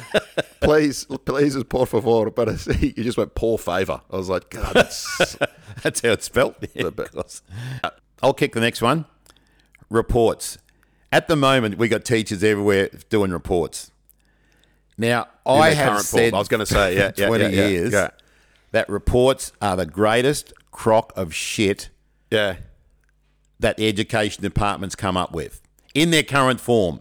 please, 0.60 1.04
please 1.24 1.56
is 1.56 1.64
por 1.64 1.86
favor, 1.86 2.30
but 2.30 2.48
he 2.76 2.92
just 2.92 3.18
went 3.18 3.34
por 3.34 3.58
favor. 3.58 4.00
I 4.10 4.16
was 4.16 4.28
like, 4.28 4.50
God, 4.50 4.74
that's 4.74 5.36
That's 5.82 6.00
how 6.00 6.10
it's 6.10 6.26
spelled. 6.26 6.56
Yeah, 6.74 6.90
I'll 8.22 8.34
kick 8.34 8.52
the 8.52 8.60
next 8.60 8.82
one. 8.82 9.06
Reports. 9.88 10.58
At 11.12 11.26
the 11.26 11.36
moment, 11.36 11.78
we 11.78 11.88
got 11.88 12.04
teachers 12.04 12.44
everywhere 12.44 12.90
doing 13.08 13.30
reports. 13.32 13.90
Now, 15.00 15.28
I 15.46 15.70
have 15.70 16.02
said 16.02 16.34
I 16.34 16.38
was 16.38 16.48
gonna 16.48 16.66
say, 16.66 16.94
yeah, 16.94 17.12
yeah, 17.16 17.26
20 17.26 17.44
yeah, 17.44 17.50
yeah, 17.50 17.66
years 17.68 17.94
that 18.72 18.88
reports 18.88 19.52
are 19.60 19.74
the 19.74 19.86
greatest 19.86 20.52
crock 20.70 21.12
of 21.16 21.34
shit 21.34 21.88
yeah, 22.30 22.56
that 23.58 23.78
the 23.78 23.88
education 23.88 24.42
departments 24.42 24.94
come 24.94 25.16
up 25.16 25.32
with 25.32 25.62
in 25.94 26.10
their 26.10 26.22
current 26.22 26.60
form. 26.60 27.00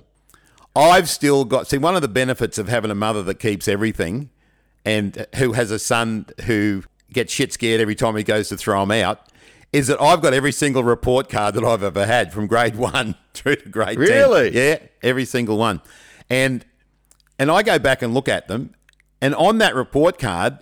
I've 0.76 1.10
still 1.10 1.44
got 1.44 1.68
see 1.68 1.78
one 1.78 1.96
of 1.96 2.02
the 2.02 2.08
benefits 2.08 2.58
of 2.58 2.70
having 2.70 2.90
a 2.90 2.96
mother 2.96 3.22
that 3.24 3.36
keeps 3.36 3.68
everything 3.68 4.30
and 4.86 5.28
who 5.36 5.52
has 5.52 5.70
a 5.70 5.78
son 5.78 6.26
who 6.46 6.84
gets 7.12 7.34
shit 7.34 7.52
scared 7.52 7.82
every 7.82 7.96
time 7.96 8.16
he 8.16 8.24
goes 8.24 8.48
to 8.48 8.56
throw 8.56 8.82
him 8.82 8.92
out 8.92 9.28
is 9.74 9.88
that 9.88 10.02
I've 10.02 10.22
got 10.22 10.34
every 10.34 10.54
single 10.54 10.86
report 10.86 11.28
card 11.28 11.54
that 11.56 11.66
I've 11.66 11.84
ever 11.84 12.06
had 12.06 12.32
from 12.32 12.48
grade 12.48 12.76
1 12.78 13.16
through 13.34 13.58
to 13.58 13.70
grade 13.70 13.98
10. 13.98 14.08
Really? 14.08 14.56
Yeah, 14.56 14.78
every 15.04 15.26
single 15.26 15.58
one. 15.58 15.82
And 16.30 16.66
and 17.40 17.50
I 17.50 17.64
go 17.64 17.80
back 17.80 18.02
and 18.04 18.14
look 18.14 18.28
at 18.30 18.48
them 18.48 18.76
and 19.22 19.34
on 19.36 19.58
that 19.58 19.74
report 19.74 20.20
card 20.20 20.60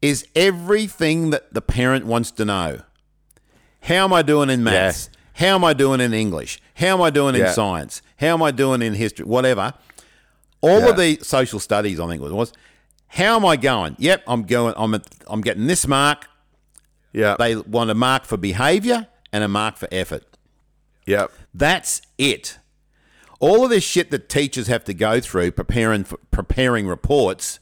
is 0.00 0.26
everything 0.34 1.30
that 1.30 1.52
the 1.52 1.60
parent 1.60 2.06
wants 2.06 2.30
to 2.32 2.44
know. 2.44 2.80
How 3.82 4.04
am 4.04 4.12
I 4.12 4.22
doing 4.22 4.48
in 4.50 4.64
maths? 4.64 5.10
How 5.34 5.54
am 5.56 5.64
I 5.64 5.72
doing 5.74 6.00
in 6.00 6.12
English? 6.14 6.60
How 6.74 6.88
am 6.94 7.02
I 7.02 7.10
doing 7.10 7.34
in 7.34 7.52
science? 7.52 8.02
How 8.16 8.28
am 8.34 8.42
I 8.42 8.50
doing 8.50 8.82
in 8.82 8.94
history? 8.94 9.24
Whatever. 9.24 9.74
All 10.60 10.80
Yeah. 10.80 10.88
of 10.90 10.96
the 10.96 11.18
social 11.22 11.58
studies, 11.60 11.98
I 12.00 12.06
think 12.08 12.22
it 12.22 12.30
was. 12.32 12.52
How 13.08 13.36
am 13.36 13.44
I 13.44 13.56
going? 13.56 13.96
Yep, 13.98 14.22
I'm 14.26 14.42
going. 14.44 14.74
I'm 14.76 14.94
at, 14.94 15.06
I'm 15.26 15.40
getting 15.40 15.66
this 15.66 15.86
mark. 15.86 16.26
yeah, 17.12 17.36
They 17.38 17.56
want 17.56 17.90
a 17.90 17.94
mark 17.94 18.24
for 18.24 18.36
behaviour 18.36 19.06
and 19.32 19.44
a 19.44 19.48
mark 19.48 19.76
for 19.76 19.88
effort. 19.92 20.24
Yep. 21.06 21.30
That's 21.52 22.00
it. 22.18 22.58
All 23.42 23.64
of 23.64 23.70
this 23.70 23.82
shit 23.82 24.12
that 24.12 24.28
teachers 24.28 24.68
have 24.68 24.84
to 24.84 24.94
go 24.94 25.18
through 25.20 25.50
preparing 25.50 26.04
for, 26.04 26.16
preparing 26.30 26.86
reports, 26.86 27.58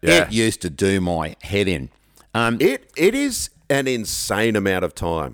yeah. 0.00 0.22
it 0.28 0.32
used 0.32 0.62
to 0.62 0.70
do 0.70 1.00
my 1.00 1.34
head 1.42 1.66
in. 1.66 1.90
Um, 2.32 2.56
It 2.60 2.90
it 2.96 3.14
is 3.14 3.50
an 3.68 3.88
insane 3.88 4.54
amount 4.54 4.84
of 4.84 4.94
time. 4.94 5.32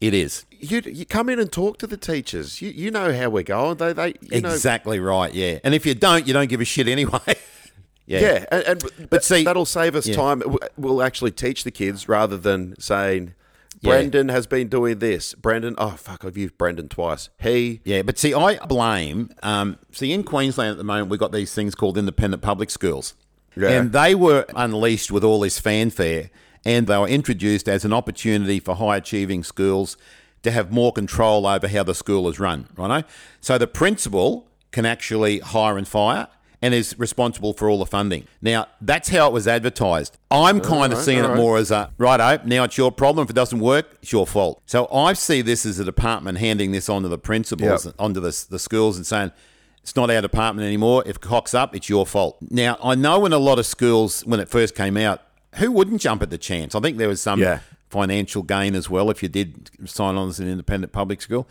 it 0.00 0.14
is. 0.14 0.44
You 0.50 0.82
you 0.86 1.04
come 1.04 1.28
in 1.28 1.40
and 1.40 1.50
talk 1.50 1.78
to 1.78 1.86
the 1.88 1.96
teachers. 1.96 2.62
You 2.62 2.70
you 2.70 2.90
know 2.92 3.12
how 3.12 3.28
we're 3.28 3.42
going. 3.42 3.76
They 3.78 3.92
they 3.92 4.14
you 4.20 4.40
know 4.40 4.50
exactly 4.50 5.00
right. 5.00 5.34
Yeah, 5.34 5.58
and 5.64 5.74
if 5.74 5.84
you 5.84 5.94
don't, 5.96 6.26
you 6.26 6.32
don't 6.32 6.48
give 6.48 6.60
a 6.60 6.64
shit 6.64 6.86
anyway. 6.86 7.18
yeah. 8.06 8.20
Yeah, 8.20 8.44
and, 8.52 8.64
and 8.84 9.08
but 9.10 9.24
see- 9.24 9.42
that'll 9.44 9.66
save 9.66 9.96
us 9.96 10.06
Yeah. 10.06 10.14
time. 10.14 10.42
We'll 10.76 11.02
actually 11.02 11.32
teach 11.32 11.64
the 11.64 11.72
kids 11.72 12.08
rather 12.08 12.36
than 12.38 12.78
saying. 12.80 13.34
"Brendan 13.86 14.28
has 14.28 14.46
been 14.46 14.68
doing 14.68 14.98
this." 14.98 15.34
Brendan, 15.34 15.74
oh 15.78 15.90
fuck, 15.90 16.24
I've 16.24 16.36
used 16.36 16.58
Brendan 16.58 16.88
twice. 16.88 17.28
He, 17.38 17.80
Yeah, 17.84 18.02
but 18.02 18.18
see, 18.18 18.34
I 18.34 18.58
blame. 18.66 19.30
Um, 19.42 19.78
see, 19.92 20.12
in 20.12 20.22
Queensland 20.22 20.72
at 20.72 20.78
the 20.78 20.84
moment, 20.84 21.08
we've 21.08 21.20
got 21.20 21.32
these 21.32 21.54
things 21.54 21.74
called 21.74 21.96
independent 21.96 22.42
public 22.42 22.70
schools. 22.70 23.14
Yeah. 23.56 23.70
And 23.70 23.92
they 23.92 24.14
were 24.14 24.44
unleashed 24.54 25.10
with 25.10 25.24
all 25.24 25.40
this 25.40 25.58
fanfare, 25.58 26.30
and 26.64 26.86
they 26.86 26.98
were 26.98 27.08
introduced 27.08 27.68
as 27.68 27.84
an 27.84 27.92
opportunity 27.92 28.60
for 28.60 28.74
high 28.74 28.96
achieving 28.96 29.42
schools 29.42 29.96
to 30.42 30.50
have 30.50 30.70
more 30.70 30.92
control 30.92 31.46
over 31.46 31.66
how 31.66 31.82
the 31.82 31.94
school 31.94 32.28
is 32.28 32.38
run, 32.38 32.68
right? 32.76 33.04
So 33.40 33.58
the 33.58 33.66
principal 33.66 34.46
can 34.70 34.84
actually 34.84 35.38
hire 35.40 35.78
and 35.78 35.88
fire 35.88 36.28
and 36.62 36.72
is 36.74 36.98
responsible 36.98 37.52
for 37.52 37.68
all 37.68 37.78
the 37.78 37.86
funding. 37.86 38.26
Now, 38.40 38.66
that's 38.80 39.08
how 39.10 39.26
it 39.26 39.32
was 39.32 39.46
advertised. 39.46 40.16
I'm 40.30 40.60
kind 40.60 40.92
of 40.92 40.98
seeing 40.98 41.24
all 41.24 41.32
it 41.34 41.36
more 41.36 41.58
as 41.58 41.70
a 41.70 41.92
righto, 41.98 42.38
oh, 42.42 42.46
now 42.46 42.64
it's 42.64 42.78
your 42.78 42.90
problem. 42.90 43.24
If 43.24 43.30
it 43.30 43.36
doesn't 43.36 43.60
work, 43.60 43.98
it's 44.02 44.10
your 44.12 44.26
fault. 44.26 44.62
So 44.66 44.88
I 44.92 45.12
see 45.12 45.42
this 45.42 45.66
as 45.66 45.78
a 45.78 45.84
department 45.84 46.38
handing 46.38 46.72
this 46.72 46.88
on 46.88 47.02
to 47.02 47.08
the 47.08 47.18
principals, 47.18 47.84
Yep. 47.86 47.94
onto 47.98 48.20
the, 48.20 48.46
the 48.50 48.58
schools 48.58 48.96
and 48.96 49.06
saying, 49.06 49.32
it's 49.82 49.94
not 49.94 50.10
our 50.10 50.20
department 50.22 50.66
anymore. 50.66 51.02
If 51.06 51.16
it 51.16 51.20
cocks 51.22 51.54
up, 51.54 51.76
it's 51.76 51.88
your 51.88 52.06
fault. 52.06 52.38
Now, 52.50 52.76
I 52.82 52.94
know 52.96 53.24
in 53.26 53.32
a 53.32 53.38
lot 53.38 53.58
of 53.58 53.66
schools, 53.66 54.22
when 54.26 54.40
it 54.40 54.48
first 54.48 54.74
came 54.74 54.96
out, 54.96 55.20
who 55.56 55.70
wouldn't 55.70 56.00
jump 56.00 56.22
at 56.22 56.30
the 56.30 56.38
chance? 56.38 56.74
I 56.74 56.80
think 56.80 56.96
there 56.96 57.08
was 57.08 57.20
some 57.20 57.40
Yeah. 57.40 57.60
financial 57.88 58.42
gain 58.42 58.74
as 58.74 58.90
well 58.90 59.10
if 59.10 59.22
you 59.22 59.28
did 59.28 59.70
sign 59.84 60.16
on 60.16 60.28
as 60.28 60.40
an 60.40 60.48
independent 60.48 60.92
public 60.92 61.22
school. 61.22 61.46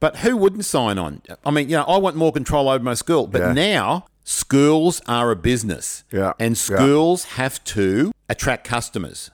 But 0.00 0.18
who 0.18 0.36
wouldn't 0.36 0.64
sign 0.64 0.96
on? 0.96 1.22
I 1.44 1.50
mean, 1.50 1.68
you 1.68 1.76
know, 1.76 1.82
I 1.84 1.98
want 1.98 2.16
more 2.16 2.32
control 2.32 2.68
over 2.68 2.82
my 2.82 2.94
school. 2.94 3.26
But 3.26 3.42
Yeah. 3.42 3.52
now 3.52 4.06
schools 4.32 5.00
are 5.08 5.30
a 5.30 5.36
business. 5.36 6.04
Yeah. 6.12 6.34
And 6.38 6.50
Yeah. 6.54 6.76
schools 6.76 7.24
have 7.40 7.64
to 7.64 8.12
attract 8.28 8.64
customers. 8.64 9.30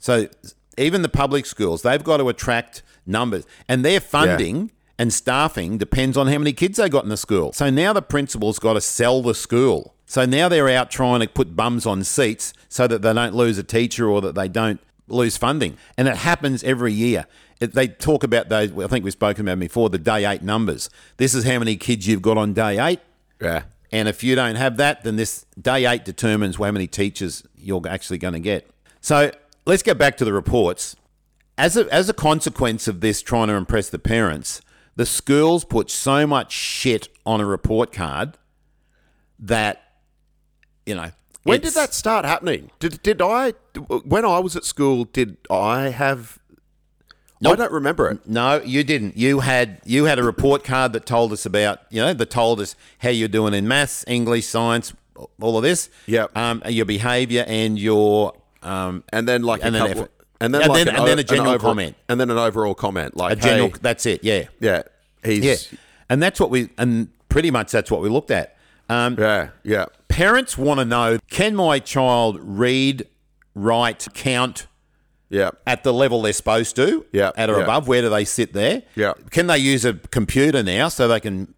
So 0.00 0.26
even 0.76 1.02
the 1.02 1.08
public 1.08 1.46
schools, 1.46 1.82
they've 1.82 2.02
got 2.02 2.16
to 2.16 2.28
attract 2.28 2.82
numbers. 3.06 3.44
And 3.68 3.84
their 3.84 4.00
funding 4.00 4.72
and 4.98 5.12
staffing 5.12 5.78
depends 5.78 6.16
on 6.16 6.26
how 6.26 6.38
many 6.38 6.52
kids 6.52 6.78
they 6.78 6.88
got 6.88 7.04
in 7.04 7.10
the 7.10 7.16
school. 7.16 7.52
So 7.52 7.70
now 7.70 7.92
the 7.92 8.02
principal's 8.02 8.58
got 8.58 8.72
to 8.72 8.80
sell 8.80 9.22
the 9.22 9.34
school. 9.36 9.94
So 10.06 10.26
now 10.26 10.48
they're 10.48 10.68
out 10.68 10.90
trying 10.90 11.20
to 11.20 11.28
put 11.28 11.54
bums 11.54 11.86
on 11.86 12.02
seats 12.02 12.52
so 12.68 12.88
that 12.88 13.02
they 13.02 13.12
don't 13.12 13.34
lose 13.36 13.56
a 13.56 13.62
teacher 13.62 14.08
or 14.10 14.20
that 14.20 14.34
they 14.34 14.48
don't 14.48 14.80
lose 15.06 15.36
funding. 15.36 15.76
And 15.96 16.08
it 16.08 16.16
happens 16.16 16.64
every 16.64 16.92
year. 16.92 17.26
It, 17.60 17.72
they 17.72 17.86
talk 17.86 18.24
about 18.24 18.48
those, 18.48 18.76
I 18.76 18.88
think 18.88 19.04
we've 19.04 19.12
spoken 19.12 19.46
about 19.46 19.60
before, 19.60 19.90
the 19.90 19.98
day 19.98 20.24
eight 20.24 20.42
numbers. 20.42 20.90
This 21.18 21.34
is 21.34 21.44
how 21.44 21.60
many 21.60 21.76
kids 21.76 22.08
you've 22.08 22.20
got 22.22 22.36
on 22.36 22.52
day 22.52 22.84
eight. 22.84 22.98
yeah, 23.40 23.62
And 23.94 24.08
if 24.08 24.24
you 24.24 24.34
don't 24.34 24.56
have 24.56 24.76
that, 24.78 25.04
then 25.04 25.14
this 25.14 25.46
day 25.56 25.86
eight 25.86 26.04
determines 26.04 26.56
how 26.56 26.72
many 26.72 26.88
teachers 26.88 27.44
you're 27.56 27.80
actually 27.88 28.18
going 28.18 28.34
to 28.34 28.40
get. 28.40 28.68
So 29.00 29.30
let's 29.66 29.84
get 29.84 29.98
back 29.98 30.16
to 30.16 30.24
the 30.24 30.32
reports. 30.32 30.96
As 31.56 31.76
a, 31.76 31.86
as 31.94 32.08
a 32.08 32.12
consequence 32.12 32.88
of 32.88 33.00
this 33.00 33.22
trying 33.22 33.46
to 33.46 33.54
impress 33.54 33.90
the 33.90 34.00
parents, 34.00 34.60
the 34.96 35.06
schools 35.06 35.64
put 35.64 35.92
so 35.92 36.26
much 36.26 36.50
shit 36.50 37.08
on 37.24 37.40
a 37.40 37.46
report 37.46 37.92
card 37.92 38.36
that, 39.38 39.80
you 40.84 40.96
know. 40.96 41.12
When 41.44 41.60
did 41.60 41.74
that 41.74 41.94
start 41.94 42.24
happening? 42.24 42.72
Did 42.80 43.00
did 43.02 43.22
I 43.22 43.52
when 44.04 44.24
I 44.24 44.40
was 44.40 44.56
at 44.56 44.64
school? 44.64 45.04
Did 45.04 45.36
I 45.48 45.90
have? 45.90 46.40
I 47.44 47.54
don't 47.56 47.72
remember 47.72 48.10
it. 48.10 48.26
No, 48.26 48.60
you 48.62 48.84
didn't. 48.84 49.16
You 49.16 49.40
had 49.40 49.80
you 49.84 50.04
had 50.04 50.18
a 50.18 50.22
report 50.22 50.64
card 50.64 50.92
that 50.94 51.04
told 51.06 51.32
us 51.32 51.44
about 51.46 51.80
you 51.90 52.00
know 52.00 52.14
that 52.14 52.30
told 52.30 52.60
us 52.60 52.74
how 52.98 53.10
you're 53.10 53.28
doing 53.28 53.52
in 53.54 53.68
maths, 53.68 54.04
English, 54.08 54.46
science, 54.46 54.92
all 55.40 55.56
of 55.56 55.62
this. 55.62 55.90
Yep. 56.06 56.36
Um, 56.36 56.62
your 56.68 56.86
behaviour 56.86 57.44
and 57.46 57.78
your 57.78 58.32
um, 58.62 59.04
And 59.12 59.28
then 59.28 59.42
like 59.42 59.60
And 59.62 59.74
a 59.76 59.78
then 59.78 59.88
couple, 59.88 60.02
effort. 60.04 60.12
and 60.40 60.54
then 60.54 60.62
And 60.62 60.70
like 60.70 60.84
then- 60.86 60.94
an 60.94 61.00
and 61.00 61.08
then 61.08 61.18
a 61.18 61.24
general 61.24 61.48
an 61.50 61.54
over- 61.56 61.66
comment. 61.66 61.96
and 62.08 62.18
then 62.20 62.30
an 62.30 62.38
overall 62.38 62.74
comment 62.74 63.14
like 63.16 63.32
a 63.32 63.36
general. 63.36 63.68
hey, 63.68 63.74
that's 63.82 64.06
it. 64.06 64.24
Yeah. 64.24 64.44
yeah, 64.60 64.82
he's 65.22 65.44
Yeah. 65.44 65.78
And 66.08 66.22
that's 66.22 66.40
what 66.40 66.48
we 66.50 66.70
and 66.78 67.08
pretty 67.28 67.50
much 67.50 67.70
that's 67.72 67.90
what 67.90 68.00
we 68.00 68.08
looked 68.08 68.30
at. 68.30 68.56
Um, 68.88 69.16
yeah, 69.18 69.48
yeah, 69.64 69.86
Parents 70.08 70.56
want 70.58 70.78
to 70.80 70.84
know: 70.84 71.18
Can 71.30 71.56
my 71.56 71.78
child 71.78 72.38
read, 72.40 73.06
write, 73.54 74.06
count? 74.14 74.66
Yeah, 75.34 75.50
at 75.66 75.82
the 75.82 75.92
level 75.92 76.22
they're 76.22 76.32
supposed 76.32 76.76
to, 76.76 77.04
Yeah, 77.12 77.32
at 77.36 77.50
or 77.50 77.56
yeah. 77.58 77.64
above, 77.64 77.88
where 77.88 78.02
do 78.02 78.08
they 78.08 78.24
sit 78.24 78.52
there? 78.52 78.82
Yeah. 78.94 79.14
Can 79.30 79.46
they 79.48 79.58
use 79.58 79.84
a 79.84 79.94
computer 79.94 80.62
now 80.62 80.88
so 80.88 81.08
they 81.08 81.20
can 81.20 81.52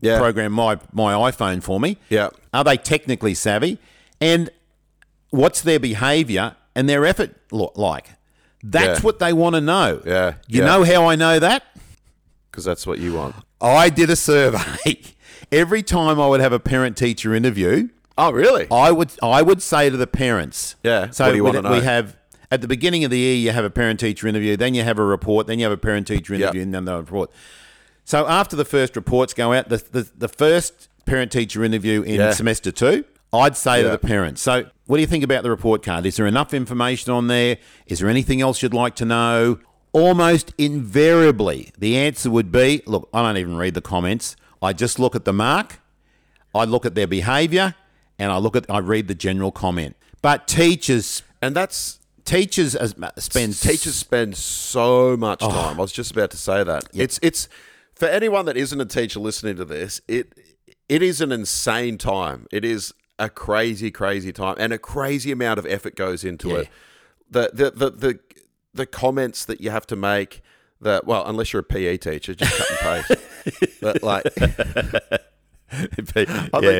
yeah. 0.00 0.18
program 0.18 0.52
my, 0.52 0.78
my 0.92 1.12
iPhone 1.30 1.62
for 1.62 1.78
me? 1.78 1.98
Yeah. 2.08 2.30
Are 2.54 2.64
they 2.64 2.76
technically 2.76 3.34
savvy? 3.34 3.78
And 4.20 4.48
what's 5.30 5.60
their 5.60 5.78
behavior 5.78 6.56
and 6.74 6.88
their 6.88 7.04
effort 7.04 7.34
lo- 7.52 7.72
like? 7.76 8.06
That's 8.62 9.00
Yeah. 9.00 9.04
what 9.04 9.18
they 9.18 9.32
want 9.32 9.54
to 9.56 9.60
know. 9.60 10.02
Yeah, 10.04 10.34
You 10.48 10.62
know 10.62 10.82
how 10.84 11.06
I 11.06 11.14
know 11.14 11.38
that? 11.38 11.62
Because 12.50 12.64
that's 12.64 12.86
what 12.86 12.98
you 12.98 13.14
want. 13.14 13.36
I 13.60 13.90
did 13.90 14.08
a 14.10 14.16
survey. 14.16 15.00
Every 15.52 15.82
time 15.82 16.20
I 16.20 16.26
would 16.26 16.40
have 16.40 16.52
a 16.52 16.58
parent 16.60 16.96
teacher 16.96 17.34
interview, 17.34 17.88
Oh, 18.20 18.32
really? 18.32 18.66
I 18.70 18.90
would 18.90 19.10
I 19.22 19.42
would 19.42 19.62
say 19.62 19.88
to 19.90 19.96
the 19.96 20.08
parents. 20.08 20.74
Yeah, 20.82 21.10
So 21.10 21.24
what 21.26 21.30
do 21.30 21.36
you 21.36 21.44
we, 21.44 21.78
we 21.78 21.84
have 21.84 22.16
at 22.50 22.60
the 22.62 22.68
beginning 22.68 23.04
of 23.04 23.10
the 23.10 23.18
year 23.18 23.34
you 23.36 23.50
have 23.50 23.64
a 23.64 23.70
parent 23.70 24.00
teacher 24.00 24.26
interview, 24.26 24.56
then 24.56 24.74
you 24.74 24.82
have 24.82 24.98
a 24.98 25.04
report, 25.04 25.46
then 25.46 25.58
you 25.58 25.64
have 25.64 25.72
a 25.72 25.76
parent 25.78 26.06
teacher 26.06 26.34
interview, 26.34 26.62
and 26.62 26.74
then 26.74 26.84
the 26.84 26.96
report. 26.96 27.30
So 28.04 28.26
after 28.26 28.56
the 28.56 28.64
first 28.64 28.96
reports 28.96 29.34
go 29.34 29.52
out, 29.52 29.68
the, 29.68 29.76
the, 29.76 30.10
the 30.16 30.28
first 30.28 30.88
parent 31.04 31.30
teacher 31.30 31.62
interview 31.62 32.02
in 32.02 32.14
Yeah. 32.16 32.32
semester 32.32 32.72
two, 32.72 33.04
I'd 33.32 33.56
say 33.56 33.82
to 33.82 33.90
the 33.90 33.98
parents, 33.98 34.40
so 34.40 34.64
what 34.86 34.96
do 34.96 35.00
you 35.02 35.06
think 35.06 35.22
about 35.24 35.42
the 35.42 35.50
report 35.50 35.82
card? 35.82 36.06
Is 36.06 36.16
there 36.16 36.26
enough 36.26 36.54
information 36.54 37.12
on 37.12 37.26
there? 37.26 37.58
Is 37.86 37.98
there 37.98 38.08
anything 38.08 38.40
else 38.40 38.62
you'd 38.62 38.72
like 38.72 38.94
to 38.96 39.04
know? 39.04 39.58
Almost 39.92 40.54
invariably, 40.56 41.72
the 41.78 41.96
answer 41.98 42.30
would 42.30 42.50
be 42.52 42.82
look, 42.86 43.08
I 43.12 43.22
don't 43.22 43.36
even 43.36 43.56
read 43.56 43.74
the 43.74 43.80
comments. 43.82 44.36
I 44.62 44.72
just 44.72 44.98
look 44.98 45.14
at 45.14 45.24
the 45.24 45.32
mark, 45.32 45.80
I 46.54 46.64
look 46.64 46.86
at 46.86 46.94
their 46.94 47.06
behaviour, 47.06 47.74
and 48.18 48.32
I 48.32 48.38
look 48.38 48.56
at 48.56 48.64
I 48.70 48.78
read 48.78 49.08
the 49.08 49.14
general 49.14 49.52
comment. 49.52 49.96
But 50.22 50.48
teachers 50.48 51.22
And 51.40 51.54
that's 51.54 51.97
teachers 52.28 52.74
as- 52.74 52.94
spend 53.18 53.58
teachers 53.58 53.94
spend 53.94 54.36
so 54.36 55.16
much 55.16 55.40
oh. 55.42 55.50
time. 55.50 55.78
I 55.78 55.82
was 55.82 55.92
just 55.92 56.10
about 56.10 56.30
to 56.32 56.36
say 56.36 56.62
that. 56.62 56.84
It's 56.92 57.18
it's 57.22 57.48
for 57.94 58.06
anyone 58.06 58.44
that 58.44 58.56
isn't 58.56 58.80
a 58.80 58.86
teacher 58.86 59.18
listening 59.18 59.56
to 59.56 59.64
this, 59.64 60.00
it 60.06 60.34
it 60.88 61.02
is 61.02 61.20
an 61.20 61.32
insane 61.32 61.98
time. 61.98 62.46
It 62.52 62.64
is 62.64 62.92
a 63.18 63.28
crazy, 63.28 63.90
crazy 63.90 64.32
time, 64.32 64.56
and 64.58 64.72
a 64.72 64.78
crazy 64.78 65.32
amount 65.32 65.58
of 65.58 65.66
effort 65.66 65.96
goes 65.96 66.22
into 66.22 66.54
it. 66.56 66.68
The 67.30 67.50
the 67.52 67.70
the 67.70 67.90
the 67.90 68.20
the 68.74 68.86
comments 68.86 69.44
that 69.46 69.60
you 69.60 69.70
have 69.70 69.86
to 69.88 69.96
make. 69.96 70.42
That 70.80 71.06
well, 71.06 71.24
unless 71.26 71.52
you're 71.52 71.60
a 71.60 71.64
PE 71.64 71.96
teacher, 71.96 72.36
just 72.36 72.56
cut 72.56 72.70
and 72.70 73.06
paste. 73.08 73.80
but 73.80 74.00
like, 74.00 74.22
I 75.72 75.86
think 76.02 76.28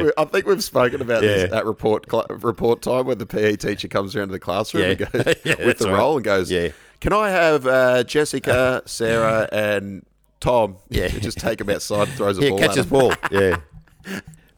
we, 0.05 0.11
I 0.17 0.25
think 0.25 0.47
we've 0.47 0.65
spoken 0.65 1.03
about 1.03 1.21
this 1.21 1.53
at 1.53 1.67
report 1.67 2.07
cl- 2.11 2.27
report 2.31 2.81
time 2.83 3.07
when 3.07 3.19
the 3.19 3.27
PE 3.27 3.57
teacher 3.57 3.87
comes 3.89 4.17
around 4.17 4.29
to 4.29 4.33
the 4.33 4.39
classroom 4.39 4.85
Yeah. 4.85 4.89
and 4.91 4.99
goes 4.99 5.35
Yeah, 5.45 5.67
with 5.67 5.79
the 5.79 5.89
right. 5.91 5.99
roll 5.99 6.17
and 6.17 6.25
goes, 6.25 6.51
Yeah. 6.51 6.69
"Can 7.01 7.13
I 7.13 7.29
have 7.29 7.67
uh, 7.67 8.05
Jessica, 8.05 8.83
Sarah, 8.87 9.49
and 9.53 10.07
Tom?" 10.41 10.77
Yeah. 10.89 11.09
just 11.09 11.39
take 11.39 11.59
them 11.59 11.69
outside 11.71 12.09
and 12.09 12.17
throws 12.17 12.39
a 12.39 12.43
yeah, 12.43 12.49
ball. 12.51 12.59
catch 12.59 12.71
at 12.71 12.77
his 12.77 12.85
'em. 12.87 12.91
ball. 12.91 13.13
Yeah. 13.31 13.57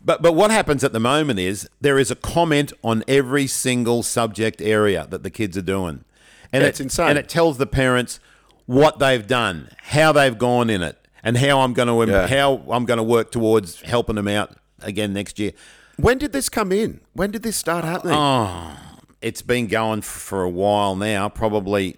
But 0.03 0.23
but 0.23 0.33
what 0.35 0.51
happens 0.51 0.83
at 0.85 0.93
the 0.93 1.01
moment 1.01 1.39
is 1.41 1.69
there 1.81 1.99
is 1.99 2.11
a 2.11 2.17
comment 2.17 2.73
on 2.83 3.03
every 3.07 3.47
single 3.47 4.03
subject 4.03 4.63
area 4.63 5.07
that 5.11 5.23
the 5.23 5.31
kids 5.31 5.57
are 5.59 5.63
doing, 5.63 6.05
and 6.53 6.63
Yeah, 6.63 6.69
it, 6.69 6.81
insane. 6.81 7.09
And 7.11 7.19
it 7.19 7.29
tells 7.29 7.59
the 7.59 7.67
parents 7.67 8.19
what 8.67 8.99
they've 8.99 9.27
done, 9.27 9.71
how 9.83 10.13
they've 10.13 10.39
gone 10.39 10.71
in 10.71 10.83
it, 10.83 10.97
and 11.23 11.37
how 11.37 11.61
I'm 11.61 11.73
going 11.73 12.07
to 12.07 12.13
Yeah. 12.13 12.27
how 12.27 12.63
I'm 12.71 12.85
going 12.85 12.99
to 12.99 13.03
work 13.03 13.31
towards 13.31 13.81
helping 13.83 14.17
them 14.17 14.29
out 14.29 14.57
again 14.81 15.13
next 15.13 15.39
year. 15.39 15.53
When 15.97 16.19
did 16.19 16.33
this 16.33 16.49
come 16.49 16.73
in? 16.73 17.01
When 17.13 17.31
did 17.31 17.43
this 17.43 17.57
start 17.57 17.85
happening? 17.85 18.15
Oh. 18.17 18.77
It's 19.21 19.43
been 19.43 19.67
going 19.67 20.01
for 20.01 20.43
a 20.43 20.49
while 20.49 20.97
now, 20.97 21.29
probably 21.29 21.97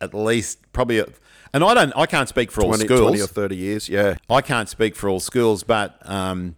at 0.00 0.14
least 0.14 0.58
probably. 0.72 1.00
A, 1.00 1.06
and 1.52 1.62
I 1.62 1.74
don't, 1.74 1.92
I 1.94 2.06
can't 2.06 2.28
speak 2.28 2.50
for 2.50 2.62
all 2.64 2.72
schools. 2.74 3.00
20 3.10 3.20
or 3.20 3.26
thirty 3.26 3.56
years? 3.56 3.88
Yeah, 3.88 4.16
I 4.30 4.40
can't 4.40 4.68
speak 4.68 4.96
for 4.96 5.08
all 5.10 5.20
schools, 5.20 5.62
but 5.62 5.98
um, 6.08 6.56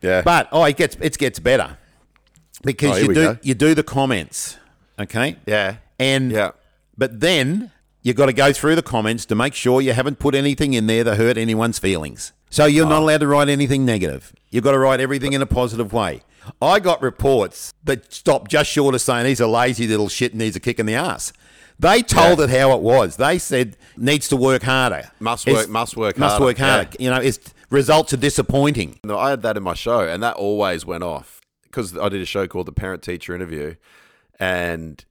yeah. 0.00 0.22
But 0.22 0.48
oh, 0.52 0.62
it 0.64 0.76
gets 0.76 0.96
it 1.00 1.18
gets 1.18 1.38
better 1.40 1.76
because 2.62 2.92
Oh, 2.98 3.00
you 3.00 3.08
do 3.08 3.14
go. 3.14 3.38
you 3.42 3.54
do 3.54 3.74
the 3.74 3.82
comments, 3.82 4.56
okay? 5.00 5.36
yeah, 5.46 5.76
And 5.98 6.30
yeah. 6.30 6.52
but 6.96 7.18
then 7.20 7.72
you 8.06 8.14
got 8.14 8.26
to 8.26 8.32
go 8.32 8.52
through 8.52 8.76
the 8.76 8.82
comments 8.82 9.26
to 9.26 9.34
make 9.34 9.52
sure 9.52 9.80
you 9.80 9.92
haven't 9.92 10.20
put 10.20 10.32
anything 10.36 10.74
in 10.74 10.86
there 10.86 11.02
that 11.02 11.16
hurt 11.16 11.36
anyone's 11.36 11.80
feelings. 11.80 12.32
So 12.50 12.64
you're 12.66 12.86
Oh. 12.86 12.88
not 12.88 13.02
allowed 13.02 13.18
to 13.18 13.26
write 13.26 13.48
anything 13.48 13.84
negative. 13.84 14.32
You've 14.50 14.62
got 14.62 14.72
to 14.72 14.78
write 14.78 15.00
everything 15.00 15.32
in 15.32 15.42
a 15.42 15.46
positive 15.46 15.92
way. 15.92 16.22
I 16.62 16.78
got 16.78 17.02
reports 17.02 17.74
that 17.82 18.12
stopped 18.12 18.48
just 18.48 18.70
short 18.70 18.94
of 18.94 19.00
saying 19.00 19.26
he's 19.26 19.40
a 19.40 19.48
lazy 19.48 19.88
little 19.88 20.08
shit 20.08 20.30
and 20.32 20.38
needs 20.40 20.54
a 20.54 20.60
kick 20.60 20.78
in 20.78 20.86
the 20.86 20.94
ass. 20.94 21.32
They 21.80 22.00
told 22.00 22.38
Yeah. 22.38 22.44
it 22.44 22.50
how 22.50 22.76
it 22.76 22.80
was. 22.80 23.16
They 23.16 23.38
said 23.38 23.76
needs 23.96 24.28
to 24.28 24.36
work 24.36 24.62
harder. 24.62 25.10
Must 25.18 25.48
It's- 25.48 25.64
work- 25.64 25.70
must 25.70 25.96
work 25.96 26.16
Must 26.16 26.30
harder. 26.34 26.44
work 26.44 26.58
harder. 26.58 26.88
You 27.00 27.10
know, 27.10 27.16
its 27.20 27.40
results 27.70 28.12
are 28.12 28.16
disappointing. 28.18 29.00
No, 29.02 29.18
I 29.18 29.30
had 29.30 29.42
that 29.42 29.56
in 29.56 29.64
my 29.64 29.74
show, 29.74 30.00
and 30.06 30.22
that 30.22 30.36
always 30.36 30.86
went 30.86 31.02
off 31.02 31.40
because 31.64 31.98
I 31.98 32.08
did 32.08 32.22
a 32.22 32.24
show 32.24 32.46
called 32.46 32.66
the 32.66 32.72
Parent 32.72 33.02
Teacher 33.02 33.34
Interview, 33.34 33.74
and 34.38 35.04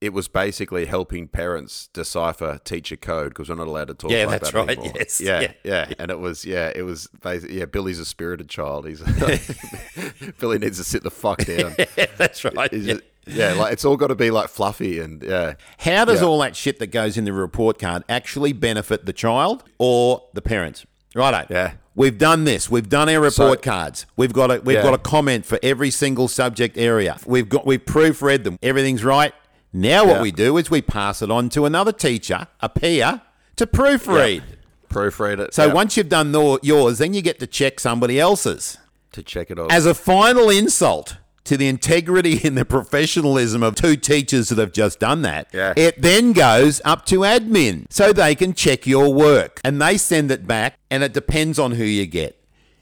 it 0.00 0.12
was 0.12 0.28
basically 0.28 0.86
helping 0.86 1.26
parents 1.26 1.88
decipher 1.92 2.60
teacher 2.64 2.96
code 2.96 3.30
because 3.30 3.48
we're 3.48 3.56
not 3.56 3.66
allowed 3.66 3.88
to 3.88 3.94
talk 3.94 4.10
Yeah, 4.10 4.26
like 4.26 4.40
that's 4.40 4.52
that 4.52 4.58
right, 4.58 4.70
anymore. 4.78 4.92
yes, 4.96 5.20
Yeah, 5.20 5.40
yeah. 5.40 5.50
yeah, 5.64 5.92
and 5.98 6.10
it 6.10 6.20
was 6.20 6.44
yeah, 6.44 6.70
it 6.74 6.82
was 6.82 7.08
basically 7.22 7.58
yeah. 7.58 7.64
Billy's 7.64 7.98
a 7.98 8.04
spirited 8.04 8.48
child. 8.48 8.86
He's 8.86 9.00
Billy 10.38 10.58
needs 10.58 10.78
to 10.78 10.84
sit 10.84 11.02
the 11.02 11.10
fuck 11.10 11.44
down. 11.44 11.74
yeah, 11.96 12.06
That's 12.16 12.44
right. 12.44 12.72
He's 12.72 12.86
just- 12.86 13.02
yeah, 13.26 13.52
like 13.52 13.74
it's 13.74 13.84
all 13.84 13.98
got 13.98 14.06
to 14.06 14.14
be 14.14 14.30
like 14.30 14.48
fluffy 14.48 15.00
and 15.00 15.22
yeah. 15.22 15.54
How 15.78 16.06
does 16.06 16.22
Yeah. 16.22 16.26
all 16.28 16.38
that 16.38 16.56
shit 16.56 16.78
that 16.78 16.86
goes 16.86 17.18
in 17.18 17.24
the 17.24 17.32
report 17.34 17.78
card 17.78 18.02
actually 18.08 18.54
benefit 18.54 19.04
the 19.04 19.12
child 19.12 19.64
or 19.78 20.22
the 20.32 20.40
parents? 20.40 20.86
Righto. 21.14 21.46
Yeah. 21.50 21.72
We've 21.94 22.16
done 22.16 22.44
this. 22.44 22.70
We've 22.70 22.88
done 22.88 23.08
our 23.10 23.20
report 23.20 23.58
So- 23.64 23.70
cards. 23.70 24.06
We've 24.16 24.32
got 24.32 24.50
a 24.50 24.60
we've 24.60 24.76
Yeah. 24.76 24.82
got 24.82 24.94
a 24.94 24.98
comment 24.98 25.44
for 25.44 25.58
every 25.62 25.90
single 25.90 26.28
subject 26.28 26.78
area. 26.78 27.18
We've 27.26 27.48
got 27.48 27.66
we've 27.66 27.84
proofread 27.84 28.44
them. 28.44 28.58
Everything's 28.62 29.04
right. 29.04 29.34
Now 29.72 30.04
what 30.04 30.16
Yeah. 30.16 30.22
we 30.22 30.30
do 30.32 30.56
is 30.56 30.70
we 30.70 30.80
pass 30.82 31.20
it 31.22 31.30
on 31.30 31.48
to 31.50 31.66
another 31.66 31.92
teacher, 31.92 32.46
a 32.60 32.68
peer, 32.68 33.20
to 33.56 33.66
proofread. 33.66 34.42
Proofread 34.88 35.38
it. 35.40 35.54
So 35.54 35.66
yeah, 35.66 35.72
once 35.74 35.96
you've 35.96 36.08
done 36.08 36.32
yours, 36.62 36.98
then 36.98 37.12
you 37.14 37.20
get 37.22 37.38
to 37.40 37.46
check 37.46 37.78
somebody 37.80 38.18
else's. 38.18 38.78
to 39.12 39.22
check 39.22 39.50
it 39.50 39.58
off. 39.58 39.72
As 39.72 39.86
a 39.86 39.94
final 39.94 40.50
insult 40.50 41.16
to 41.44 41.56
the 41.56 41.66
integrity 41.66 42.40
and 42.44 42.56
the 42.58 42.64
professionalism 42.66 43.62
of 43.62 43.74
two 43.74 43.96
teachers 43.96 44.50
that 44.50 44.58
have 44.58 44.70
just 44.72 44.98
done 45.00 45.22
that, 45.22 45.48
Yeah. 45.52 45.72
it 45.76 46.00
then 46.02 46.32
goes 46.34 46.80
up 46.84 47.06
to 47.06 47.20
admin 47.20 47.86
so 47.90 48.12
they 48.12 48.34
can 48.34 48.52
check 48.52 48.86
your 48.86 49.12
work 49.12 49.60
and 49.64 49.80
they 49.80 49.96
send 49.96 50.30
it 50.30 50.46
back 50.46 50.74
and 50.90 51.02
it 51.02 51.14
depends 51.14 51.58
on 51.58 51.72
who 51.72 51.84
you 51.84 52.04
get. 52.06 52.38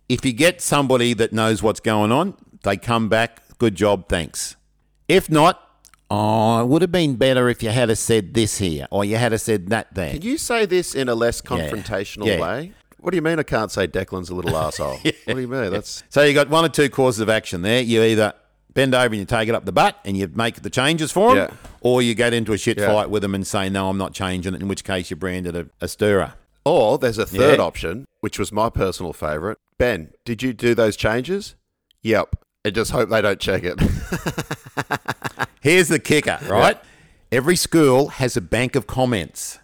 If 0.09 0.25
you 0.25 0.33
get 0.33 0.61
somebody 0.61 1.15
that 1.15 1.33
knows 1.33 1.63
what's 1.63 1.81
going 1.81 2.11
on, 2.11 2.35
they 2.65 2.77
come 2.77 3.09
back, 3.09 3.41
good 3.59 3.77
job, 3.77 4.09
thanks. 4.09 4.57
If 5.09 5.31
not, 5.31 5.61
oh, 6.11 6.61
it 6.63 6.67
would 6.69 6.83
have 6.83 6.93
been 6.93 7.17
better 7.17 7.49
if 7.49 7.63
you 7.63 7.71
had 7.71 7.89
have 7.89 7.99
said 7.99 8.35
this 8.35 8.59
here 8.59 8.87
or 8.91 9.05
you 9.05 9.17
had 9.17 9.33
have 9.33 9.41
said 9.41 9.69
that 9.69 9.95
there. 9.95 10.13
Can 10.13 10.23
you 10.23 10.39
say 10.39 10.67
this 10.67 10.95
in 10.95 11.09
a 11.09 11.15
less 11.15 11.41
confrontational 11.41 12.27
Yeah. 12.27 12.41
way? 12.41 12.73
What 12.99 13.11
do 13.13 13.17
you 13.17 13.23
mean 13.23 13.39
I 13.39 13.43
can't 13.45 13.71
say 13.71 13.87
Declan's 13.87 14.31
a 14.31 14.35
little 14.35 14.57
asshole? 14.57 14.99
What 14.99 15.35
do 15.35 15.41
you 15.41 15.49
mean? 15.49 15.71
That's 15.71 16.03
So 16.09 16.23
you 16.23 16.35
got 16.35 16.49
one 16.49 16.65
or 16.65 16.69
two 16.69 16.89
courses 16.91 17.21
of 17.21 17.29
action 17.29 17.63
there. 17.63 17.81
You 17.81 18.03
either 18.03 18.35
bend 18.75 18.95
over 18.95 19.07
and 19.07 19.17
you 19.17 19.25
take 19.25 19.49
it 19.49 19.55
up 19.55 19.65
the 19.65 19.73
butt 19.73 19.99
and 20.05 20.17
you 20.17 20.29
make 20.35 20.63
the 20.63 20.71
changes 20.71 21.11
for 21.13 21.31
him, 21.31 21.37
Yeah. 21.37 21.51
or 21.81 22.03
you 22.03 22.15
get 22.15 22.35
into 22.35 22.53
a 22.53 22.59
shit 22.59 22.79
Yeah. 22.79 22.89
fight 22.93 23.11
with 23.11 23.23
him 23.25 23.35
and 23.35 23.47
say, 23.47 23.69
no, 23.69 23.89
I'm 23.89 23.97
not 23.99 24.13
changing 24.13 24.55
it, 24.55 24.61
in 24.61 24.69
which 24.69 24.85
case 24.85 25.09
you're 25.11 25.17
branded 25.17 25.57
a, 25.57 25.67
a 25.81 25.89
stirrer. 25.89 26.35
Or 26.65 26.99
there's 26.99 27.17
a 27.19 27.27
third 27.27 27.59
Yeah. 27.59 27.65
option, 27.65 28.07
which 28.21 28.39
was 28.39 28.51
my 28.53 28.69
personal 28.71 29.13
favourite. 29.13 29.57
Ben, 29.79 30.11
did 30.25 30.43
you 30.43 30.53
do 30.53 30.75
those 30.75 30.97
changes? 30.97 31.55
Yep. 32.03 32.37
And 32.65 32.75
just 32.75 32.91
hope 32.91 33.09
they 33.09 33.23
don't 33.23 33.39
check 33.39 33.63
it. 33.65 33.79
Here's 35.67 35.89
the 35.89 35.99
kicker, 35.99 36.39
right? 36.49 36.79
Every 37.33 37.57
school 37.57 38.07
has 38.09 38.37
a 38.37 38.41
bank 38.41 38.77
of 38.77 38.87
comments 38.87 39.59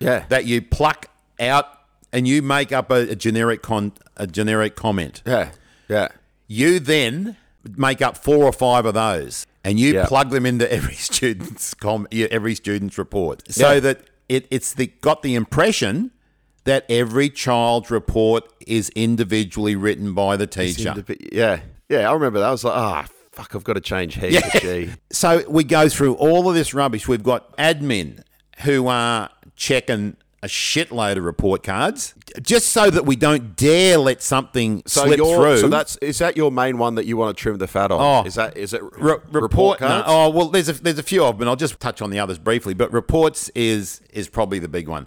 yeah. 0.00 0.24
that 0.28 0.46
you 0.46 0.60
pluck 0.60 1.06
out 1.38 1.66
and 2.12 2.26
you 2.26 2.42
make 2.42 2.72
up 2.72 2.90
a, 2.90 3.10
a 3.10 3.14
generic 3.14 3.62
con, 3.62 3.92
a 4.16 4.26
generic 4.26 4.74
comment. 4.74 5.22
yeah. 5.24 5.50
Yeah. 5.88 6.08
You 6.48 6.80
then 6.80 7.36
make 7.76 8.02
up 8.02 8.16
four 8.16 8.44
or 8.44 8.52
five 8.52 8.84
of 8.84 8.94
those, 8.94 9.46
and 9.62 9.78
you 9.78 9.94
Yeah. 9.94 10.06
plug 10.06 10.30
them 10.30 10.44
into 10.44 10.70
every 10.72 10.94
student's 11.10 11.72
com- 11.72 12.08
every 12.12 12.56
student's 12.56 12.98
report, 12.98 13.44
so 13.52 13.74
Yeah. 13.74 13.80
that 13.80 14.00
it, 14.28 14.48
it's 14.50 14.74
the 14.74 14.88
got 15.02 15.22
the 15.22 15.36
impression 15.36 16.10
that 16.64 16.84
every 16.88 17.30
child's 17.30 17.92
report 17.92 18.44
is 18.66 18.88
individually 18.96 19.76
written 19.76 20.14
by 20.14 20.36
the 20.36 20.46
teacher. 20.48 20.94
Be- 21.06 21.28
yeah. 21.32 21.60
Yeah. 21.88 22.10
I 22.10 22.12
remember 22.12 22.40
that. 22.40 22.48
I 22.48 22.50
was 22.50 22.64
like, 22.64 22.76
ah, 22.76 23.06
fuck, 23.34 23.54
I've 23.54 23.64
got 23.64 23.74
to 23.74 23.80
change 23.80 24.14
he 24.14 24.30
to 24.40 24.60
G. 24.60 24.90
So 25.10 25.42
we 25.48 25.64
go 25.64 25.88
through 25.88 26.14
all 26.14 26.48
of 26.48 26.54
this 26.54 26.72
rubbish. 26.74 27.08
We've 27.08 27.22
got 27.22 27.56
admin 27.56 28.22
who 28.60 28.86
are 28.86 29.30
checking 29.56 30.16
a 30.42 30.46
shitload 30.46 31.16
of 31.16 31.24
report 31.24 31.62
cards 31.62 32.14
just 32.42 32.68
so 32.68 32.90
that 32.90 33.06
we 33.06 33.16
don't 33.16 33.56
dare 33.56 33.96
let 33.96 34.20
something 34.22 34.82
So 34.84 35.06
slip 35.06 35.18
through. 35.18 35.56
so 35.58 35.68
that's 35.68 35.96
is 35.98 36.18
that 36.18 36.36
your 36.36 36.50
main 36.52 36.76
one 36.76 36.96
that 36.96 37.06
you 37.06 37.16
want 37.16 37.34
to 37.34 37.42
trim 37.42 37.56
the 37.56 37.66
fat 37.66 37.90
on? 37.90 37.98
Oh. 37.98 38.26
is 38.28 38.34
that 38.34 38.54
is 38.56 38.74
it 38.74 38.82
Re- 38.98 39.16
report, 39.30 39.80
no, 39.80 39.88
cards? 39.88 40.04
oh 40.06 40.28
well, 40.28 40.48
there's 40.50 40.68
a 40.68 40.74
there's 40.74 40.98
a 40.98 41.02
few 41.02 41.24
of 41.24 41.36
them. 41.36 41.42
and 41.42 41.48
I'll 41.50 41.56
just 41.56 41.80
touch 41.80 42.02
on 42.02 42.10
the 42.10 42.18
others 42.18 42.38
briefly. 42.38 42.74
But 42.74 42.92
reports 42.92 43.50
is 43.54 44.02
is 44.12 44.28
probably 44.28 44.58
the 44.58 44.68
big 44.68 44.86
one. 44.86 45.06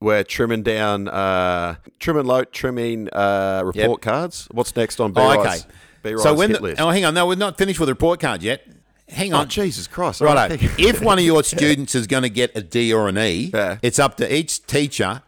We're 0.00 0.24
trimming 0.24 0.62
down, 0.62 1.08
uh, 1.08 1.74
trimming 1.98 2.24
load, 2.24 2.50
trimming 2.52 3.10
uh, 3.12 3.60
report 3.66 4.00
cards. 4.00 4.48
What's 4.50 4.74
next 4.74 4.98
on 4.98 5.12
B 5.12 5.20
Oh, 5.20 5.40
okay. 5.42 5.58
Rise 6.04 6.22
So 6.22 6.34
when 6.34 6.50
hit 6.50 6.58
the, 6.58 6.62
list. 6.62 6.80
oh, 6.80 6.90
hang 6.90 7.04
on, 7.04 7.14
no, 7.14 7.26
we're 7.26 7.34
not 7.36 7.58
finished 7.58 7.78
with 7.80 7.86
the 7.88 7.92
report 7.94 8.20
card 8.20 8.42
yet. 8.42 8.66
Hang 9.08 9.32
Oh, 9.34 9.38
on, 9.38 9.48
Jesus 9.48 9.86
Christ! 9.88 10.20
Righto. 10.20 10.56
If 10.78 11.02
one 11.02 11.18
of 11.18 11.24
your 11.24 11.42
students 11.44 11.94
is 11.96 12.06
going 12.06 12.22
to 12.22 12.28
get 12.30 12.52
a 12.56 12.62
D 12.62 12.92
or 12.92 13.08
an 13.08 13.18
E, 13.18 13.50
Yeah. 13.52 13.78
it's 13.82 13.98
up 13.98 14.16
to 14.18 14.34
each 14.34 14.66
teacher 14.66 15.22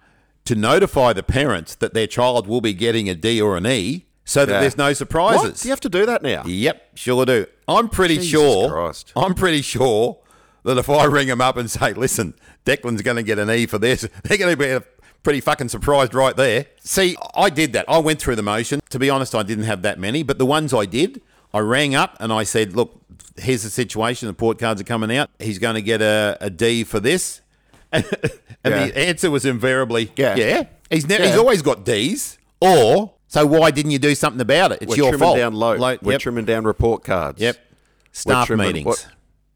to 0.45 0.55
notify 0.55 1.13
the 1.13 1.23
parents 1.23 1.75
that 1.77 1.93
their 1.95 2.07
child 2.07 2.47
will 2.47 2.61
be 2.61 2.73
getting 2.75 3.09
a 3.09 3.15
D 3.15 3.41
or 3.41 3.57
an 3.57 3.67
E, 3.67 4.07
so 4.25 4.47
that 4.47 4.53
Yeah. 4.53 4.61
there's 4.61 4.77
no 4.79 4.87
what? 4.87 4.97
surprises. 4.97 5.61
Do 5.63 5.69
you 5.69 5.73
have 5.73 5.81
to 5.81 5.89
do 5.89 6.07
that 6.07 6.23
now? 6.23 6.45
Yep, 6.47 6.91
sure 6.97 7.27
do. 7.27 7.47
I'm 7.67 7.89
pretty 7.89 8.17
Jesus 8.17 8.31
sure. 8.31 8.71
Christ. 8.71 9.13
I'm 9.17 9.35
pretty 9.35 9.63
sure 9.63 10.19
that 10.65 10.79
if 10.79 10.89
I 10.89 11.05
ring 11.05 11.27
them 11.27 11.41
up 11.41 11.57
and 11.57 11.69
say, 11.69 11.93
"Listen, 11.93 12.35
Declan's 12.65 13.03
going 13.03 13.17
to 13.17 13.23
get 13.25 13.41
an 13.41 13.51
E 13.51 13.67
for 13.67 13.79
this," 13.79 14.03
they're 14.23 14.39
going 14.39 14.57
to 14.57 14.57
be 14.57 14.85
pretty 15.23 15.41
fucking 15.41 15.69
surprised 15.69 16.15
right 16.15 16.37
there. 16.37 16.67
See, 16.81 17.17
I 17.35 17.51
did 17.51 17.73
that. 17.75 17.85
I 17.89 17.99
went 17.99 18.21
through 18.21 18.37
the 18.37 18.43
motion. 18.43 18.81
To 18.91 18.99
be 18.99 19.09
honest, 19.11 19.35
I 19.35 19.43
didn't 19.43 19.65
have 19.65 19.83
that 19.83 19.99
many, 19.99 20.23
but 20.23 20.39
the 20.39 20.47
ones 20.47 20.75
I 20.75 20.85
did, 20.87 21.21
I 21.55 21.61
rang 21.61 21.95
up 21.95 22.17
and 22.21 22.33
I 22.33 22.43
said, 22.45 22.75
look, 22.75 23.01
here's 23.37 23.63
the 23.63 23.71
situation. 23.71 24.27
The 24.29 24.35
port 24.35 24.59
cards 24.59 24.81
are 24.81 24.85
coming 24.85 25.17
out. 25.17 25.31
He's 25.39 25.59
going 25.59 25.75
to 25.77 25.83
get 25.83 26.03
a, 26.03 26.37
a 26.41 26.51
D 26.51 26.85
for 26.85 27.01
this. 27.01 27.41
and 27.93 28.05
Yeah. 28.65 28.87
the 28.87 28.99
answer 28.99 29.31
was 29.31 29.45
invariably, 29.45 30.13
Yeah. 30.17 30.35
yeah. 30.37 30.65
He's, 30.91 31.07
ne- 31.09 31.19
Yeah. 31.19 31.27
he's 31.27 31.37
always 31.37 31.63
got 31.63 31.85
D's. 31.85 32.39
Or, 32.61 33.15
so 33.29 33.47
why 33.47 33.71
didn't 33.71 33.91
you 33.93 33.99
do 33.99 34.15
something 34.15 34.41
about 34.41 34.73
it? 34.73 34.79
It's 34.83 34.91
We're 34.91 34.97
your 34.97 35.09
trimming 35.11 35.19
fault. 35.27 35.37
down 35.37 35.55
low. 35.55 35.75
Like, 35.77 36.01
We're 36.03 36.13
yep, 36.13 36.21
trimming 36.21 36.45
down 36.45 36.65
report 36.65 37.05
cards. 37.05 37.41
yep. 37.41 37.57
Staff 38.13 38.47
trimming- 38.47 38.67
meetings. 38.69 38.87
what- 38.87 39.07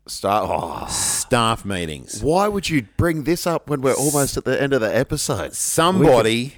Start. 0.09 0.45
Oh, 0.49 0.87
Staff 1.27 1.65
meetings. 1.65 2.23
why 2.23 2.49
would 2.49 2.69
you 2.69 2.87
bring 2.97 3.25
this 3.25 3.47
up 3.47 3.69
when 3.69 3.81
we're 3.81 3.95
almost 3.95 4.37
at 4.37 4.45
the 4.45 4.61
end 4.61 4.73
of 4.73 4.81
the 4.81 4.97
episode? 4.97 5.55
somebody 5.55 6.55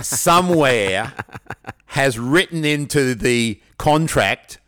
somewhere 0.00 1.12
has 1.86 2.18
written 2.18 2.64
into 2.64 3.14
the 3.14 3.60
contract 3.78 4.58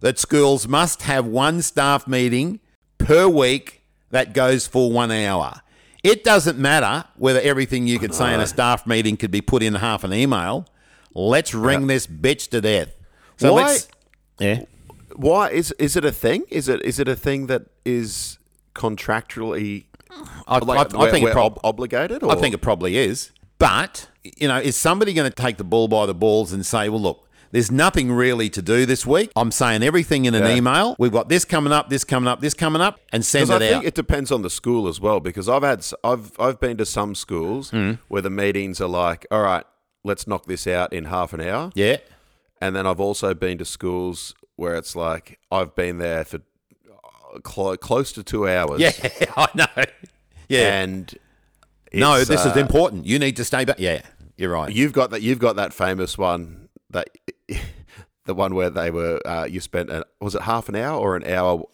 that 0.00 0.18
schools 0.18 0.68
must 0.68 1.02
have 1.02 1.26
one 1.26 1.62
staff 1.62 2.06
meeting 2.06 2.60
per 2.98 3.26
week 3.28 3.82
that 4.10 4.34
goes 4.34 4.66
for 4.66 4.90
one 4.92 5.10
hour. 5.10 5.60
It 6.02 6.22
doesn't 6.22 6.58
matter 6.58 7.08
whether 7.16 7.40
everything 7.40 7.86
you 7.86 7.98
could 7.98 8.14
say 8.14 8.34
in 8.34 8.40
a 8.40 8.46
staff 8.46 8.86
meeting 8.86 9.16
could 9.16 9.30
be 9.30 9.40
put 9.40 9.62
in 9.62 9.74
half 9.76 10.04
an 10.04 10.12
email. 10.12 10.66
Let's 11.14 11.54
ring 11.54 11.86
this 11.86 12.06
bitch 12.06 12.50
to 12.50 12.60
death. 12.60 12.94
So 13.38 13.54
Why- 13.54 13.62
let's. 13.62 13.88
Yeah. 14.38 14.64
Why 15.16 15.50
is 15.50 15.72
is 15.78 15.96
it 15.96 16.04
a 16.04 16.12
thing? 16.12 16.44
Is 16.50 16.68
it 16.68 16.82
is 16.84 16.98
it 16.98 17.08
a 17.08 17.16
thing 17.16 17.46
that 17.46 17.62
is 17.84 18.38
contractually 18.74 19.84
I, 20.46 20.58
like, 20.58 20.94
I, 20.94 21.00
I 21.06 21.10
think 21.10 21.26
it 21.28 21.32
prob- 21.32 21.60
obligated? 21.64 22.22
Or? 22.22 22.32
I 22.32 22.36
think 22.36 22.54
it 22.54 22.58
probably 22.58 22.96
is. 22.96 23.30
But, 23.58 24.08
you 24.22 24.46
know, 24.48 24.58
is 24.58 24.76
somebody 24.76 25.12
going 25.12 25.30
to 25.30 25.34
take 25.34 25.56
the 25.56 25.64
bull 25.64 25.88
by 25.88 26.06
the 26.06 26.14
balls 26.14 26.52
and 26.52 26.64
say, 26.64 26.88
well, 26.88 27.00
look, 27.00 27.28
there's 27.50 27.70
nothing 27.70 28.12
really 28.12 28.48
to 28.50 28.62
do 28.62 28.84
this 28.86 29.06
week. 29.06 29.30
I'm 29.36 29.50
saying 29.50 29.82
everything 29.82 30.24
in 30.24 30.34
an 30.34 30.42
Yeah. 30.44 30.56
email. 30.56 30.96
We've 30.98 31.12
got 31.12 31.28
this 31.28 31.44
coming 31.44 31.72
up, 31.72 31.88
this 31.88 32.04
coming 32.04 32.28
up, 32.28 32.40
this 32.40 32.54
coming 32.54 32.82
up, 32.82 33.00
and 33.12 33.24
send 33.24 33.50
it 33.50 33.54
I 33.54 33.58
think 33.58 33.84
it 33.84 33.94
depends 33.94 34.30
on 34.32 34.42
the 34.42 34.50
school 34.50 34.86
as 34.88 35.00
well. 35.00 35.20
Because 35.20 35.48
I've 35.48 35.62
had 35.62 35.84
I've 36.04 36.32
I've 36.38 36.60
been 36.60 36.76
to 36.78 36.86
some 36.86 37.14
schools 37.14 37.70
Hmm. 37.70 37.92
where 38.08 38.22
the 38.22 38.30
meetings 38.30 38.80
are 38.80 38.88
like, 38.88 39.26
all 39.30 39.42
right, 39.42 39.64
let's 40.04 40.26
knock 40.26 40.46
this 40.46 40.66
out 40.66 40.92
in 40.92 41.04
half 41.06 41.32
an 41.32 41.40
hour, 41.40 41.70
yeah. 41.74 41.96
and 42.60 42.74
then 42.76 42.86
I've 42.86 43.00
also 43.00 43.34
been 43.34 43.58
to 43.58 43.64
schools 43.64 44.34
where 44.56 44.76
it's 44.76 44.94
like 44.96 45.38
I've 45.50 45.74
been 45.74 45.98
there 45.98 46.24
for 46.24 46.38
uh, 46.38 47.38
clo- 47.40 47.76
close 47.76 48.12
to 48.12 48.22
two 48.22 48.48
hours. 48.48 48.80
Yeah, 48.80 48.92
I 49.36 49.48
know. 49.54 49.84
Yeah. 50.48 50.82
and 50.82 51.14
no, 51.92 52.18
this 52.24 52.44
is 52.44 52.56
uh, 52.56 52.60
important. 52.60 53.06
You 53.06 53.18
need 53.18 53.36
to 53.36 53.44
stay 53.44 53.64
back. 53.64 53.78
Yeah, 53.78 54.02
you're 54.36 54.52
right. 54.52 54.72
You've 54.72 54.92
got 54.92 55.10
that. 55.10 55.22
You've 55.22 55.38
got 55.38 55.56
that 55.56 55.72
famous 55.72 56.18
one 56.18 56.68
that 56.90 57.08
the 58.26 58.34
one 58.34 58.54
where 58.54 58.70
they 58.70 58.90
were. 58.90 59.20
Uh, 59.26 59.44
you 59.44 59.60
spent 59.60 59.90
a, 59.90 60.06
was 60.20 60.34
it 60.34 60.42
half 60.42 60.68
an 60.68 60.76
hour 60.76 60.98
or 60.98 61.16
an 61.16 61.26
hour, 61.26 61.64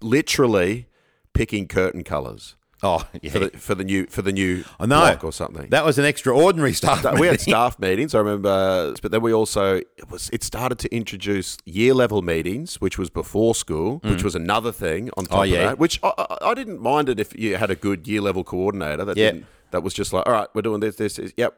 literally 0.00 0.86
picking 1.32 1.66
curtain 1.66 2.04
colours 2.04 2.56
oh, 2.82 3.06
yeah. 3.20 3.30
for 3.30 3.38
the 3.38 3.48
for 3.50 3.74
the 3.74 3.84
new 3.84 4.06
for 4.06 4.22
the 4.22 4.32
new 4.32 4.64
I 4.80 4.86
know. 4.86 5.00
block 5.00 5.24
or 5.24 5.32
something. 5.32 5.68
That 5.70 5.84
was 5.84 5.98
an 5.98 6.04
extraordinary 6.04 6.72
stuff. 6.72 7.04
we 7.18 7.26
had 7.26 7.40
staff 7.40 7.78
meetings. 7.78 8.14
I 8.14 8.18
remember, 8.18 8.94
but 9.02 9.10
then 9.12 9.22
we 9.22 9.32
also 9.32 9.76
it 9.76 10.10
was 10.10 10.28
it 10.32 10.42
started 10.42 10.78
to 10.80 10.94
introduce 10.94 11.56
year 11.64 11.94
level 11.94 12.22
meetings, 12.22 12.80
which 12.80 12.98
was 12.98 13.10
before 13.10 13.54
school, 13.54 14.00
which 14.04 14.22
was 14.24 14.34
another 14.34 14.72
thing 14.72 15.10
on 15.16 15.26
top 15.26 15.32
Mm. 15.32 15.40
Oh, 15.40 15.42
yeah. 15.44 15.58
of 15.58 15.64
that. 15.70 15.78
Which 15.78 15.98
I, 16.02 16.36
I, 16.42 16.54
didn't 16.54 16.80
mind 16.80 17.08
it 17.08 17.18
if 17.18 17.38
you 17.38 17.56
had 17.56 17.70
a 17.70 17.74
good 17.76 18.06
year 18.06 18.20
level 18.20 18.44
coordinator 18.44 19.04
that 19.04 19.16
Yeah. 19.16 19.30
didn't, 19.32 19.46
that 19.70 19.82
was 19.82 19.94
just 19.94 20.12
like, 20.12 20.26
all 20.26 20.32
right, 20.32 20.48
we're 20.54 20.62
doing 20.62 20.80
this, 20.80 20.96
this, 20.96 21.16
this. 21.16 21.32
Yep, 21.36 21.56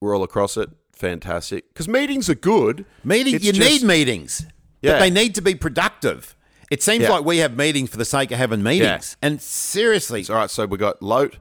we're 0.00 0.14
all 0.14 0.22
across 0.22 0.56
it. 0.56 0.70
Fantastic, 0.92 1.68
because 1.68 1.88
meetings 1.88 2.28
are 2.30 2.34
good. 2.34 2.84
Meeting, 3.04 3.34
It's 3.36 3.44
you 3.44 3.52
just- 3.52 3.82
need 3.82 3.86
meetings, 3.86 4.46
but 4.82 4.88
Yeah. 4.90 4.98
they 4.98 5.10
need 5.10 5.34
to 5.36 5.42
be 5.42 5.54
productive. 5.54 6.34
It 6.70 6.82
seems 6.82 7.02
Yeah. 7.04 7.10
like 7.12 7.24
we 7.24 7.38
have 7.38 7.56
meetings 7.56 7.90
for 7.90 7.96
the 7.96 8.04
sake 8.04 8.30
of 8.32 8.38
having 8.38 8.62
meetings. 8.62 9.16
And 9.22 9.40
seriously, 9.40 10.24
All 10.28 10.36
right, 10.36 10.50
so 10.50 10.66
we 10.66 10.78
got 10.78 11.00
loat, 11.02 11.36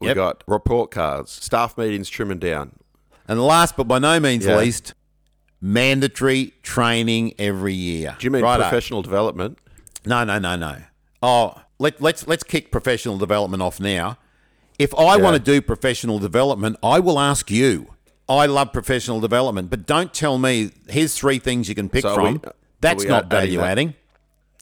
we 0.00 0.08
Yep. 0.08 0.14
got 0.16 0.44
report 0.46 0.90
cards, 0.90 1.30
staff 1.32 1.76
meetings 1.76 2.08
trimming 2.08 2.38
down. 2.38 2.72
and 3.28 3.42
last 3.42 3.76
but 3.76 3.84
by 3.84 3.98
no 3.98 4.20
means 4.20 4.44
Yeah. 4.46 4.58
least, 4.58 4.92
mandatory 5.60 6.52
training 6.62 7.34
every 7.38 7.72
year. 7.74 8.16
Do 8.18 8.24
you 8.26 8.30
mean 8.30 8.42
Righto. 8.42 8.62
professional 8.62 9.02
development? 9.02 9.58
No, 10.04 10.24
no, 10.24 10.38
no, 10.38 10.56
no. 10.56 10.76
Oh, 11.22 11.54
let, 11.78 12.00
let's 12.02 12.26
let's 12.26 12.42
kick 12.44 12.70
professional 12.70 13.16
development 13.16 13.62
off 13.62 13.80
now. 13.80 14.18
If 14.78 14.94
I 14.94 15.16
want 15.16 15.36
to 15.36 15.38
do 15.42 15.62
professional 15.62 16.18
development, 16.18 16.76
I 16.82 17.00
will 17.00 17.18
ask 17.18 17.50
you. 17.50 17.88
I 18.28 18.46
love 18.46 18.72
professional 18.72 19.20
development, 19.20 19.68
but 19.70 19.86
don't 19.86 20.12
tell 20.12 20.38
me 20.38 20.70
here's 20.88 21.14
three 21.14 21.38
things 21.38 21.68
you 21.68 21.74
can 21.74 21.88
pick 21.88 22.02
So 22.02 22.14
from. 22.14 22.34
we- 22.34 22.50
That's 22.80 23.04
not 23.04 23.28
value 23.30 23.58
that? 23.58 23.70
adding. 23.72 23.94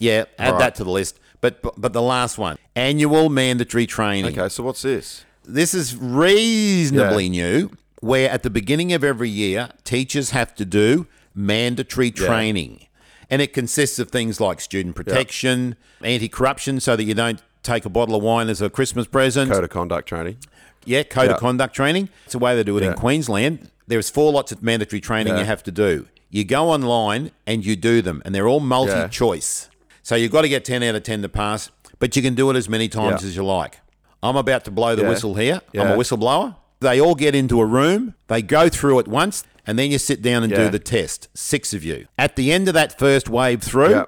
Yeah, 0.02 0.24
add 0.36 0.54
All 0.54 0.58
that 0.58 0.74
to 0.76 0.84
the 0.84 0.90
list. 0.90 1.20
But, 1.40 1.62
but 1.62 1.80
but 1.80 1.92
the 1.92 2.02
last 2.02 2.38
one, 2.38 2.56
annual 2.74 3.28
mandatory 3.28 3.86
training. 3.86 4.36
Okay, 4.36 4.48
so 4.48 4.62
what's 4.64 4.82
this? 4.82 5.24
This 5.44 5.74
is 5.74 5.96
reasonably 5.96 7.28
new, 7.28 7.70
where 8.00 8.28
at 8.28 8.42
the 8.42 8.50
beginning 8.50 8.92
of 8.92 9.04
every 9.04 9.28
year, 9.30 9.68
teachers 9.84 10.30
have 10.30 10.54
to 10.56 10.64
do 10.64 11.06
mandatory 11.34 12.10
training. 12.10 12.86
And 13.30 13.40
it 13.40 13.52
consists 13.52 13.98
of 13.98 14.10
things 14.10 14.40
like 14.40 14.60
student 14.60 14.94
protection, 14.94 15.76
anti 16.02 16.28
corruption, 16.28 16.80
so 16.80 16.96
that 16.96 17.04
you 17.04 17.14
don't 17.14 17.40
take 17.62 17.84
a 17.84 17.88
bottle 17.88 18.14
of 18.16 18.22
wine 18.22 18.48
as 18.48 18.60
a 18.60 18.68
Christmas 18.68 19.06
present. 19.06 19.50
Code 19.52 19.64
of 19.64 19.70
conduct 19.70 20.08
training. 20.08 20.36
Yeah, 20.84 21.04
code 21.04 21.28
Yeah. 21.28 21.34
of 21.34 21.40
conduct 21.40 21.74
training. 21.76 22.08
It's 22.26 22.34
a 22.34 22.38
way 22.38 22.56
they 22.56 22.64
do 22.64 22.76
it 22.76 22.82
in 22.82 22.94
Queensland. 22.94 23.70
There's 23.86 24.10
four 24.10 24.32
lots 24.32 24.50
of 24.52 24.62
mandatory 24.62 25.00
training 25.00 25.34
Yeah. 25.34 25.40
you 25.40 25.46
have 25.46 25.62
to 25.62 25.70
do. 25.70 26.06
You 26.28 26.44
go 26.44 26.70
online 26.70 27.30
and 27.46 27.64
you 27.64 27.76
do 27.76 28.02
them, 28.02 28.20
and 28.24 28.34
they're 28.34 28.48
all 28.48 28.60
multi 28.60 29.08
choice. 29.08 29.68
So 30.02 30.14
you've 30.16 30.32
got 30.32 30.42
to 30.42 30.48
get 30.48 30.64
10 30.64 30.82
out 30.82 30.94
of 30.94 31.02
10 31.02 31.22
to 31.22 31.28
pass, 31.28 31.70
but 31.98 32.16
you 32.16 32.22
can 32.22 32.34
do 32.34 32.50
it 32.50 32.56
as 32.56 32.68
many 32.68 32.88
times 32.88 33.22
Yeah. 33.22 33.28
as 33.28 33.36
you 33.36 33.44
like. 33.44 33.78
I'm 34.22 34.36
about 34.36 34.64
to 34.64 34.70
blow 34.70 34.94
the 34.96 35.02
Yeah. 35.02 35.08
whistle 35.08 35.34
here. 35.34 35.60
I'm 35.74 35.80
Yeah. 35.88 35.92
a 35.94 35.96
whistleblower. 35.96 36.56
They 36.80 37.00
all 37.00 37.14
get 37.14 37.34
into 37.34 37.60
a 37.60 37.64
room, 37.66 38.14
they 38.26 38.42
go 38.42 38.68
through 38.68 38.98
it 38.98 39.06
once, 39.08 39.44
and 39.66 39.78
then 39.78 39.92
you 39.92 39.98
sit 39.98 40.20
down 40.20 40.42
and 40.42 40.52
do 40.52 40.68
the 40.68 40.80
test. 40.80 41.28
Six 41.34 41.72
of 41.72 41.84
you. 41.84 42.06
At 42.18 42.34
the 42.34 42.50
end 42.52 42.66
of 42.66 42.74
that 42.74 42.98
first 42.98 43.28
wave 43.28 43.62
through, 43.62 44.04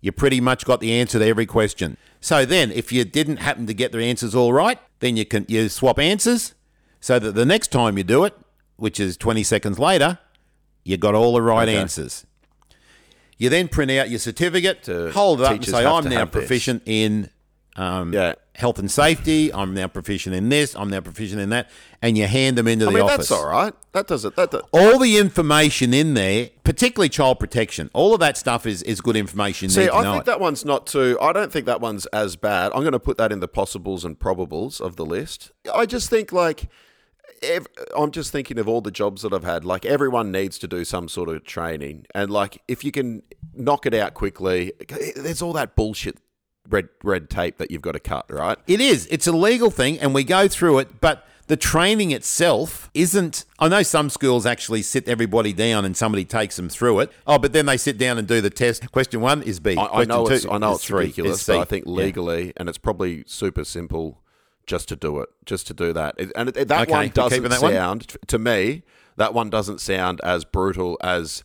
you 0.00 0.12
pretty 0.12 0.40
much 0.40 0.64
got 0.64 0.78
the 0.80 0.92
answer 0.92 1.18
to 1.18 1.26
every 1.26 1.46
question. 1.46 1.96
So 2.20 2.44
then, 2.44 2.70
if 2.70 2.92
you 2.92 3.04
didn't 3.04 3.38
happen 3.38 3.66
to 3.66 3.74
get 3.74 3.90
the 3.90 4.02
answers 4.04 4.34
all 4.36 4.52
right, 4.52 4.78
then 5.00 5.16
you 5.16 5.24
can 5.24 5.44
you 5.48 5.68
swap 5.68 5.98
answers, 5.98 6.54
so 7.00 7.18
that 7.18 7.32
the 7.34 7.44
next 7.44 7.72
time 7.72 7.98
you 7.98 8.04
do 8.04 8.22
it, 8.24 8.34
which 8.76 9.00
is 9.00 9.16
20 9.16 9.42
seconds 9.42 9.80
later, 9.80 10.18
you 10.84 10.96
got 10.96 11.16
all 11.16 11.32
the 11.34 11.42
right 11.42 11.68
Okay. 11.68 11.76
answers. 11.76 12.24
You 13.38 13.48
then 13.48 13.68
print 13.68 13.90
out 13.92 14.10
your 14.10 14.18
certificate, 14.18 14.82
To- 14.84 15.10
hold 15.12 15.40
it 15.40 15.44
up, 15.44 15.52
and 15.52 15.64
say, 15.64 15.84
"I'm 15.84 16.04
now 16.04 16.18
have 16.18 16.30
this." 16.32 16.40
proficient 16.40 16.82
in 16.86 17.30
um, 17.76 18.12
Yeah. 18.12 18.34
health 18.56 18.80
and 18.80 18.90
safety. 18.90 19.54
I'm 19.54 19.72
now 19.72 19.86
proficient 19.86 20.34
in 20.34 20.48
this. 20.48 20.74
I'm 20.74 20.90
now 20.90 21.00
proficient 21.00 21.40
in 21.40 21.50
that," 21.50 21.70
and 22.02 22.18
you 22.18 22.26
hand 22.26 22.58
them 22.58 22.66
into 22.66 22.86
I 22.86 22.88
the 22.90 22.94
mean, 22.96 23.04
office 23.04 23.28
that's 23.28 23.30
all 23.30 23.46
right. 23.48 23.72
That 23.92 24.08
doesn't. 24.08 24.34
That, 24.34 24.50
that 24.50 24.62
all 24.72 24.98
the 24.98 25.16
information 25.18 25.94
in 25.94 26.14
there, 26.14 26.50
particularly 26.64 27.08
child 27.08 27.38
protection, 27.38 27.88
all 27.94 28.14
of 28.14 28.18
that 28.20 28.36
stuff 28.36 28.66
is, 28.66 28.82
is 28.82 29.00
good 29.00 29.14
information. 29.16 29.70
See, 29.70 29.88
I 29.88 30.02
think 30.02 30.22
it. 30.22 30.24
that 30.26 30.40
one's 30.40 30.64
not 30.64 30.88
too. 30.88 31.16
I 31.22 31.32
don't 31.32 31.52
think 31.52 31.66
that 31.66 31.80
one's 31.80 32.06
as 32.06 32.34
bad. 32.34 32.72
I'm 32.74 32.80
going 32.80 32.92
to 32.92 32.98
put 32.98 33.16
that 33.18 33.30
in 33.30 33.38
the 33.38 33.46
possibles 33.48 34.04
and 34.04 34.18
probables 34.18 34.80
of 34.80 34.96
the 34.96 35.06
list. 35.06 35.52
I 35.72 35.86
just 35.86 36.10
think 36.10 36.32
like. 36.32 36.68
Ev- 37.42 37.66
I'm 37.96 38.10
just 38.10 38.32
thinking 38.32 38.58
of 38.58 38.68
all 38.68 38.80
the 38.80 38.90
jobs 38.90 39.22
that 39.22 39.32
I've 39.32 39.44
had. 39.44 39.64
Like 39.64 39.84
everyone 39.84 40.30
needs 40.32 40.58
to 40.58 40.68
do 40.68 40.84
some 40.84 41.08
sort 41.08 41.28
of 41.28 41.44
training, 41.44 42.06
and 42.14 42.30
like 42.30 42.62
if 42.68 42.84
you 42.84 42.92
can 42.92 43.22
knock 43.54 43.86
it 43.86 43.94
out 43.94 44.14
quickly, 44.14 44.72
there's 45.16 45.42
all 45.42 45.52
that 45.54 45.76
bullshit 45.76 46.18
red 46.68 46.88
red 47.02 47.30
tape 47.30 47.58
that 47.58 47.70
you've 47.70 47.82
got 47.82 47.92
to 47.92 48.00
cut, 48.00 48.26
right? 48.30 48.58
It 48.66 48.80
is. 48.80 49.06
It's 49.10 49.26
a 49.26 49.32
legal 49.32 49.70
thing, 49.70 49.98
and 49.98 50.14
we 50.14 50.24
go 50.24 50.48
through 50.48 50.78
it, 50.80 51.00
but 51.00 51.26
the 51.46 51.56
training 51.56 52.10
itself 52.10 52.90
isn't. 52.92 53.46
I 53.58 53.68
know 53.68 53.82
some 53.82 54.10
schools 54.10 54.44
actually 54.44 54.82
sit 54.82 55.08
everybody 55.08 55.54
down 55.54 55.86
and 55.86 55.96
somebody 55.96 56.26
takes 56.26 56.56
them 56.56 56.68
through 56.68 57.00
it. 57.00 57.12
Oh, 57.26 57.38
but 57.38 57.54
then 57.54 57.64
they 57.64 57.78
sit 57.78 57.96
down 57.96 58.18
and 58.18 58.28
do 58.28 58.42
the 58.42 58.50
test. 58.50 58.90
Question 58.92 59.22
one 59.22 59.42
is 59.42 59.58
B. 59.58 59.74
I, 59.76 60.00
I 60.00 60.04
know 60.04 60.26
two 60.26 60.34
it's 60.34 60.46
I 60.46 60.58
know 60.58 60.74
it's 60.74 60.90
ridiculous, 60.90 61.46
but 61.46 61.58
I 61.58 61.64
think 61.64 61.86
Yeah. 61.86 61.92
legally, 61.92 62.52
and 62.58 62.68
it's 62.68 62.76
probably 62.78 63.24
super 63.26 63.64
simple 63.64 64.20
just 64.68 64.88
to 64.90 64.94
do 64.96 65.18
it, 65.18 65.28
just 65.44 65.66
to 65.66 65.74
do 65.74 65.92
that. 65.92 66.14
And 66.36 66.50
that 66.50 66.70
Okay, 66.82 66.90
one 66.92 67.08
doesn't 67.08 67.42
that 67.42 67.60
one? 67.60 67.72
sound 67.72 68.16
to 68.28 68.38
me. 68.38 68.84
That 69.16 69.34
one 69.34 69.50
doesn't 69.50 69.80
sound 69.80 70.20
as 70.22 70.44
brutal 70.44 70.96
as 71.02 71.42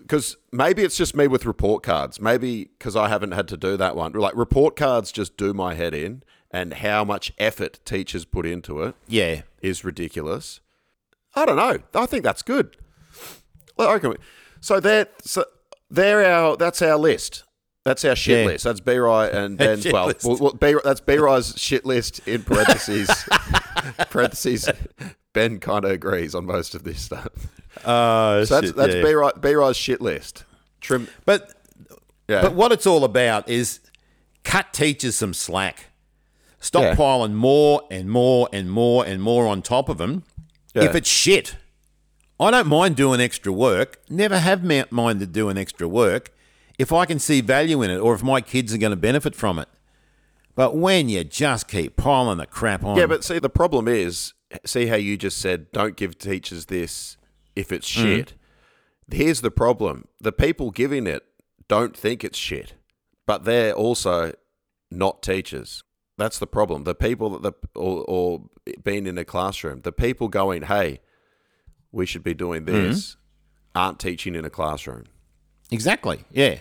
because 0.00 0.36
maybe 0.50 0.82
it's 0.82 0.96
just 0.96 1.14
me 1.14 1.28
with 1.28 1.46
report 1.46 1.84
cards. 1.84 2.20
Maybe 2.20 2.64
because 2.76 2.96
I 2.96 3.06
haven't 3.08 3.30
had 3.32 3.46
to 3.48 3.56
do 3.56 3.76
that 3.76 3.94
one. 3.94 4.12
Like 4.14 4.34
report 4.34 4.74
cards 4.74 5.12
just 5.12 5.36
do 5.36 5.54
my 5.54 5.74
head 5.74 5.94
in, 5.94 6.24
and 6.50 6.74
how 6.74 7.04
much 7.04 7.32
effort 7.38 7.78
teachers 7.84 8.24
put 8.24 8.44
into 8.44 8.82
it 8.82 8.96
Yeah. 9.06 9.42
is 9.60 9.84
ridiculous. 9.84 10.58
I 11.36 11.46
don't 11.46 11.56
know. 11.56 11.78
I 11.94 12.06
think 12.06 12.24
that's 12.24 12.42
good. 12.42 12.76
Well, 13.76 13.88
I 13.88 13.92
reckon 13.94 14.10
we- 14.10 14.16
So 14.60 14.80
they're 14.80 15.06
so 15.22 15.44
they're 15.88 16.24
our 16.24 16.56
that's 16.56 16.82
our 16.82 16.96
list. 16.96 17.44
That's 17.84 18.04
our 18.04 18.14
shit 18.14 18.40
Yeah. 18.40 18.46
list. 18.52 18.64
That's 18.64 18.80
B-ry 18.80 19.26
and 19.28 19.58
then 19.58 19.80
well, 19.92 20.12
well, 20.22 20.52
B, 20.52 20.74
that's 20.84 21.00
B-ry's 21.00 21.54
shit 21.58 21.84
list 21.84 22.20
in 22.26 22.42
parentheses. 22.42 23.08
parentheses. 24.10 24.68
Ben 25.32 25.58
kind 25.58 25.84
of 25.84 25.90
agrees 25.90 26.34
on 26.34 26.44
most 26.44 26.74
of 26.74 26.84
this 26.84 27.00
stuff. 27.00 27.28
Uh, 27.84 28.44
So 28.44 28.54
that's 28.54 28.66
shit, 28.68 28.76
that's 28.76 28.94
yeah. 28.94 29.30
B 29.34 29.40
B-ry's 29.40 29.76
shit 29.76 30.00
list. 30.00 30.44
Trim. 30.80 31.08
But 31.24 31.52
Yeah. 32.28 32.42
but 32.42 32.54
what 32.54 32.70
it's 32.72 32.86
all 32.86 33.04
about 33.04 33.48
is 33.48 33.80
cut 34.44 34.72
teachers 34.72 35.16
some 35.16 35.34
slack. 35.34 35.86
Stop 36.60 36.82
Yeah. 36.82 36.94
piling 36.94 37.34
more 37.34 37.82
and 37.90 38.08
more 38.08 38.48
and 38.52 38.70
more 38.70 39.04
and 39.04 39.20
more 39.22 39.46
on 39.48 39.62
top 39.62 39.88
of 39.88 39.98
them. 39.98 40.22
Yeah. 40.74 40.84
If 40.84 40.94
it's 40.94 41.08
shit, 41.08 41.56
I 42.38 42.50
don't 42.52 42.68
mind 42.68 42.94
doing 42.96 43.20
extra 43.20 43.52
work. 43.52 44.00
Never 44.08 44.38
have 44.38 44.62
minded 44.92 45.32
doing 45.32 45.58
extra 45.58 45.88
work 45.88 46.30
if 46.78 46.92
I 46.92 47.04
can 47.06 47.18
see 47.18 47.40
value 47.40 47.82
in 47.82 47.90
it 47.90 47.98
or 47.98 48.14
if 48.14 48.22
my 48.22 48.40
kids 48.40 48.72
are 48.74 48.78
going 48.78 48.90
to 48.90 48.96
benefit 48.96 49.34
from 49.34 49.58
it. 49.58 49.68
But 50.54 50.76
when 50.76 51.08
you 51.08 51.24
just 51.24 51.66
keep 51.68 51.96
piling 51.96 52.38
the 52.38 52.46
crap 52.46 52.84
on, 52.84 52.96
Yeah, 52.98 53.06
but 53.06 53.24
see, 53.24 53.38
the 53.38 53.48
problem 53.48 53.88
is, 53.88 54.34
see 54.66 54.86
how 54.86 54.96
you 54.96 55.16
just 55.16 55.38
said, 55.38 55.72
don't 55.72 55.96
give 55.96 56.18
teachers 56.18 56.66
this 56.66 57.16
if 57.56 57.72
it's 57.72 57.88
Mm. 57.88 58.02
shit. 58.02 58.34
Here's 59.10 59.40
the 59.40 59.50
problem: 59.50 60.06
the 60.20 60.32
people 60.32 60.70
giving 60.70 61.06
it 61.06 61.24
don't 61.68 61.96
think 61.96 62.22
it's 62.24 62.38
shit, 62.38 62.74
but 63.26 63.44
they're 63.44 63.72
also 63.72 64.32
not 64.90 65.22
teachers. 65.22 65.82
That's 66.18 66.38
the 66.38 66.46
problem. 66.46 66.84
The 66.84 66.94
people 66.94 67.30
that 67.30 67.42
the 67.42 67.52
or, 67.74 68.04
or 68.06 68.44
being 68.84 69.06
in 69.06 69.16
a 69.18 69.24
classroom, 69.24 69.80
the 69.82 69.92
people 69.92 70.28
going, 70.28 70.62
"Hey, 70.62 71.00
we 71.90 72.06
should 72.06 72.22
be 72.22 72.34
doing 72.34 72.64
Mm-hmm. 72.64 72.88
this," 72.88 73.16
aren't 73.74 73.98
teaching 73.98 74.34
in 74.34 74.44
a 74.44 74.50
classroom. 74.50 75.04
Exactly, 75.72 76.24
yeah. 76.30 76.58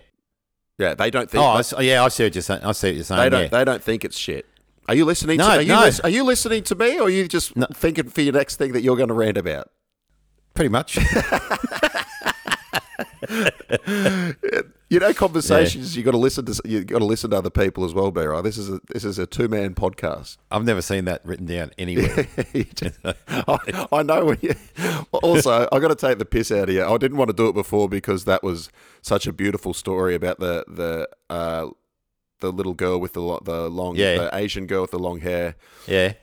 Yeah, 0.80 0.96
they 0.96 1.12
don't 1.12 1.30
think. 1.30 1.44
Oh, 1.44 1.48
I 1.48 1.60
s- 1.60 1.74
oh, 1.78 1.82
yeah, 1.82 2.04
I 2.04 2.08
see 2.08 2.24
what 2.24 2.34
you're 2.34 2.42
saying. 2.42 2.64
I 2.64 2.72
see 2.72 2.88
what 2.88 2.96
you're 2.96 3.04
saying. 3.04 3.22
They 3.22 3.30
don't. 3.30 3.42
yeah. 3.44 3.48
They 3.50 3.64
don't 3.66 3.84
think 3.84 4.04
it's 4.04 4.18
shit. 4.18 4.48
Are 4.88 4.96
you 4.96 5.06
listening? 5.06 5.38
No, 5.38 5.46
to, 5.48 5.52
are 5.58 5.62
you, 5.62 5.68
no. 5.68 5.82
lis- 5.82 6.00
are 6.00 6.10
you 6.10 6.24
listening 6.24 6.64
to 6.64 6.74
me, 6.76 6.98
or 6.98 7.04
are 7.04 7.10
you 7.10 7.28
just 7.28 7.54
thinking 7.74 8.10
for 8.10 8.22
your 8.22 8.34
next 8.34 8.56
thing 8.56 8.72
that 8.74 8.82
you're 8.82 8.96
going 8.98 9.10
to 9.10 9.14
rant 9.14 9.38
about? 9.38 9.70
Pretty 10.56 10.70
much. 10.70 10.98
You 14.92 15.00
know, 15.00 15.14
conversations 15.14 15.96
you 15.96 16.04
got 16.04 16.12
to 16.12 16.18
listen 16.18 16.44
to. 16.46 16.62
You 16.66 16.84
got 16.84 17.00
to 17.00 17.06
listen 17.06 17.30
to 17.30 17.38
other 17.38 17.50
people 17.50 17.86
as 17.86 17.94
well, 17.94 18.12
Bear. 18.12 18.42
This 18.42 18.58
is 18.58 18.70
a 18.70 18.82
this 18.90 19.06
is 19.06 19.18
a 19.18 19.26
two 19.26 19.48
man 19.48 19.74
podcast. 19.74 20.36
I've 20.52 20.66
never 20.66 20.82
seen 20.82 21.06
that 21.06 21.26
written 21.26 21.46
down 21.46 21.72
anywhere. 21.78 22.28
I, 23.30 23.88
I 23.90 24.04
know 24.04 24.26
when 24.26 24.38
you. 24.42 24.54
Also, 25.14 25.66
I 25.72 25.80
got 25.80 25.88
to 25.88 25.96
take 25.96 26.18
the 26.18 26.26
piss 26.26 26.52
out 26.52 26.68
of 26.68 26.76
you. 26.76 26.84
I 26.84 26.98
didn't 26.98 27.16
want 27.16 27.30
to 27.30 27.34
do 27.34 27.48
it 27.48 27.54
before 27.54 27.88
because 27.88 28.26
that 28.26 28.44
was 28.44 28.70
such 29.02 29.28
a 29.28 29.32
beautiful 29.32 29.74
story 29.74 30.14
about 30.14 30.40
the 30.42 30.66
the 30.68 31.08
uh, 31.34 31.70
the 32.42 32.52
little 32.52 32.74
girl 32.74 33.00
with 33.00 33.14
the 33.14 33.40
the 33.44 33.70
long 33.70 33.96
Yeah. 33.96 34.18
the 34.18 34.36
Asian 34.36 34.68
girl 34.68 34.82
with 34.82 34.92
the 34.92 35.00
long 35.00 35.22
hair. 35.22 35.56
yeah. 35.88 36.14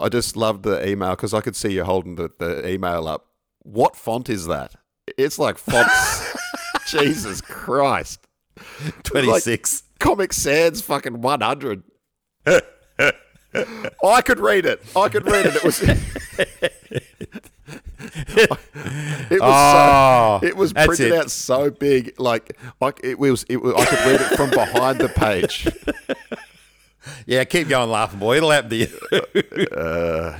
I 0.00 0.08
just 0.08 0.34
loved 0.34 0.62
the 0.62 0.88
email 0.88 1.10
because 1.10 1.34
I 1.34 1.42
could 1.42 1.54
see 1.54 1.74
you 1.74 1.84
holding 1.84 2.14
the, 2.16 2.30
the 2.38 2.66
email 2.66 3.06
up. 3.06 3.26
What 3.58 3.96
font 3.96 4.30
is 4.30 4.46
that? 4.46 4.74
It's 5.18 5.38
like 5.38 5.58
fonts. 5.58 6.36
Jesus 6.86 7.40
Christ. 7.40 8.26
26. 9.04 9.82
Comic 9.98 10.32
Sans 10.32 10.80
fucking 10.82 11.20
100. 11.22 11.82
I 14.04 14.22
could 14.22 14.40
read 14.40 14.66
it. 14.66 14.82
I 14.96 15.08
could 15.08 15.26
read 15.26 15.46
it. 15.46 15.56
It 15.56 15.64
was. 15.64 15.80
it 18.32 19.30
was 19.30 19.30
Oh, 19.32 19.36
so, 19.36 19.38
ah, 19.42 20.40
it 20.42 20.56
was 20.56 20.72
printed 20.72 21.12
it. 21.12 21.14
out 21.14 21.30
so 21.30 21.70
big, 21.70 22.14
like 22.18 22.58
like 22.80 23.00
it 23.04 23.18
was. 23.18 23.44
It 23.48 23.58
was 23.62 23.74
I 23.74 23.84
could 23.84 23.98
read 24.06 24.20
it 24.20 24.36
from 24.36 24.50
behind 24.50 24.98
the 24.98 25.08
page. 25.08 25.68
Yeah, 27.26 27.44
keep 27.44 27.68
going 27.68 27.90
laughing, 27.90 28.18
boy. 28.18 28.36
It'll 28.36 28.50
happen 28.50 28.70
to 28.70 28.76
you. 28.76 28.88
Uh, 29.72 30.38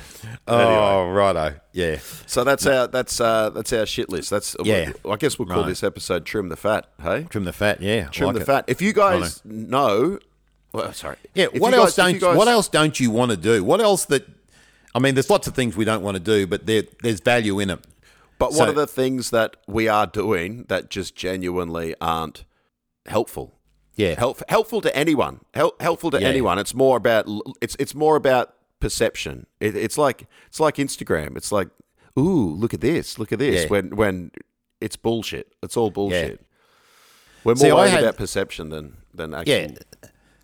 oh, 0.49 1.09
righto. 1.11 1.55
Yeah. 1.73 1.99
So 2.27 2.43
that's 2.45 2.67
our 2.67 2.87
that's 2.89 3.21
uh 3.21 3.51
that's 3.51 3.73
our 3.73 3.87
shit 3.87 4.09
list. 4.09 4.31
That's 4.31 4.57
Yeah. 4.65 4.93
I 5.09 5.17
guess 5.17 5.39
we'll 5.39 5.47
call 5.47 5.59
Right. 5.63 5.69
this 5.69 5.83
episode 5.85 6.25
"Trim 6.27 6.49
the 6.49 6.57
Fat." 6.57 6.89
Hey, 7.01 7.25
Trim 7.31 7.45
the 7.45 7.53
fat. 7.53 7.81
Yeah. 7.81 8.07
trim 8.09 8.29
like 8.29 8.35
the 8.37 8.41
it. 8.43 8.47
fat. 8.47 8.65
If 8.67 8.83
you 8.83 8.93
guys 8.93 9.41
know, 9.45 10.19
well, 10.73 10.93
sorry. 10.93 11.17
Yeah. 11.35 11.47
If 11.53 11.61
What 11.61 11.75
else 11.75 11.91
guys- 11.91 11.97
don't 11.97 12.15
you 12.15 12.21
guys- 12.21 12.37
What 12.37 12.49
else 12.49 12.69
don't 12.69 12.99
you 12.99 13.11
want 13.11 13.31
to 13.31 13.37
do? 13.37 13.63
What 13.63 13.81
else 13.81 14.05
that? 14.07 14.27
I 14.95 14.99
mean, 14.99 15.15
there's 15.15 15.31
lots 15.31 15.47
of 15.47 15.55
things 15.55 15.77
we 15.77 15.85
don't 15.85 16.03
want 16.03 16.17
to 16.17 16.23
do, 16.23 16.47
but 16.47 16.67
there, 16.67 16.83
there's 17.03 17.21
value 17.21 17.59
in 17.61 17.71
it. 17.71 17.81
But 18.39 18.53
So- 18.53 18.59
what 18.61 18.69
are 18.69 18.73
the 18.73 18.87
things 18.87 19.31
that 19.31 19.57
we 19.69 19.87
are 19.89 20.07
doing 20.07 20.65
that 20.69 20.91
just 20.91 21.15
genuinely 21.15 21.95
aren't 22.01 22.45
helpful? 23.07 23.55
Yeah. 23.95 24.15
Help, 24.19 24.43
helpful 24.49 24.81
to 24.81 24.97
anyone. 24.97 25.41
Help, 25.55 25.81
helpful 25.83 26.11
to 26.13 26.21
Yeah. 26.21 26.29
anyone. 26.29 26.59
It's 26.59 26.75
more 26.75 26.97
about 26.97 27.27
it's 27.61 27.77
it's 27.79 27.95
more 27.95 28.17
about 28.17 28.55
perception. 28.81 29.47
It, 29.61 29.77
it's 29.77 29.99
like 29.99 30.27
it's 30.49 30.61
like 30.61 30.77
Instagram. 30.77 31.37
It's 31.37 31.53
like, 31.53 31.69
ooh, 32.19 32.55
look 32.55 32.73
at 32.75 32.81
this, 32.81 33.19
look 33.19 33.33
at 33.33 33.39
this. 33.39 33.63
Yeah. 33.65 33.69
When 33.69 33.97
when 33.97 34.31
it's 34.81 34.97
bullshit. 34.97 35.53
It's 35.63 35.77
all 35.77 35.91
bullshit. 35.91 36.45
We're 37.45 37.55
more 37.55 37.57
See, 37.57 37.73
worried 37.73 37.91
had- 37.91 38.03
about 38.03 38.17
perception 38.17 38.71
than 38.71 38.97
than 39.15 39.35
actual. 39.35 39.55
Yeah. 39.55 39.69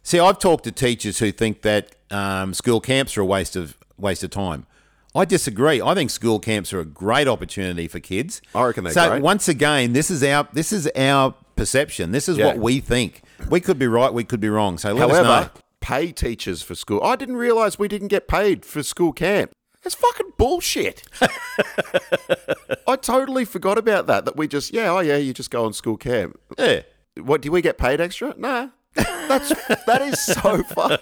See, 0.02 0.18
I've 0.18 0.38
talked 0.38 0.64
to 0.64 0.72
teachers 0.72 1.18
who 1.18 1.32
think 1.32 1.62
that 1.62 1.94
um, 2.10 2.54
school 2.54 2.80
camps 2.80 3.16
are 3.18 3.20
a 3.22 3.26
waste 3.26 3.56
of 3.56 3.76
waste 3.98 4.22
of 4.24 4.30
time. 4.30 4.66
I 5.14 5.24
disagree. 5.24 5.80
I 5.82 5.94
think 5.94 6.10
school 6.10 6.38
camps 6.38 6.72
are 6.72 6.80
a 6.80 6.84
great 6.84 7.26
opportunity 7.28 7.88
for 7.88 7.98
kids. 7.98 8.40
I 8.54 8.64
reckon 8.64 8.84
they're 8.84 8.92
so 8.92 9.08
great. 9.10 9.22
once 9.22 9.48
again, 9.48 9.92
this 9.92 10.10
is 10.10 10.22
our 10.22 10.48
this 10.52 10.72
is 10.72 10.88
our 10.96 11.34
perception. 11.58 12.12
This 12.12 12.28
is 12.28 12.38
Yeah. 12.38 12.46
what 12.46 12.58
we 12.58 12.80
think. 12.80 13.22
We 13.50 13.60
could 13.60 13.78
be 13.78 13.86
right. 13.86 14.12
We 14.12 14.24
could 14.24 14.40
be 14.40 14.48
wrong. 14.48 14.78
So 14.78 14.92
let 14.94 15.10
us 15.10 15.16
However, 15.16 15.50
know. 15.54 15.60
pay 15.80 16.12
teachers 16.12 16.62
for 16.62 16.74
school. 16.74 17.02
I 17.02 17.16
didn't 17.16 17.36
realize 17.36 17.78
we 17.78 17.88
didn't 17.88 18.08
get 18.08 18.26
paid 18.28 18.64
for 18.64 18.82
school 18.82 19.12
camp. 19.12 19.50
It's 19.84 19.94
fucking 19.94 20.32
bullshit. 20.36 21.02
I 22.86 22.96
totally 22.96 23.44
forgot 23.44 23.78
about 23.78 24.06
that. 24.06 24.24
That 24.24 24.36
we 24.36 24.48
just 24.48 24.72
yeah 24.72 24.90
oh 24.90 25.00
yeah 25.00 25.16
you 25.16 25.32
just 25.32 25.50
go 25.50 25.64
on 25.66 25.72
school 25.72 25.96
camp. 25.96 26.38
Yeah. 26.58 26.82
What 27.20 27.42
do 27.42 27.50
we 27.52 27.60
get 27.62 27.78
paid 27.78 28.00
extra? 28.00 28.34
Nah. 28.36 28.68
That's 28.94 29.50
that 29.86 30.02
is 30.02 30.20
so 30.20 30.62
fun. 30.74 30.98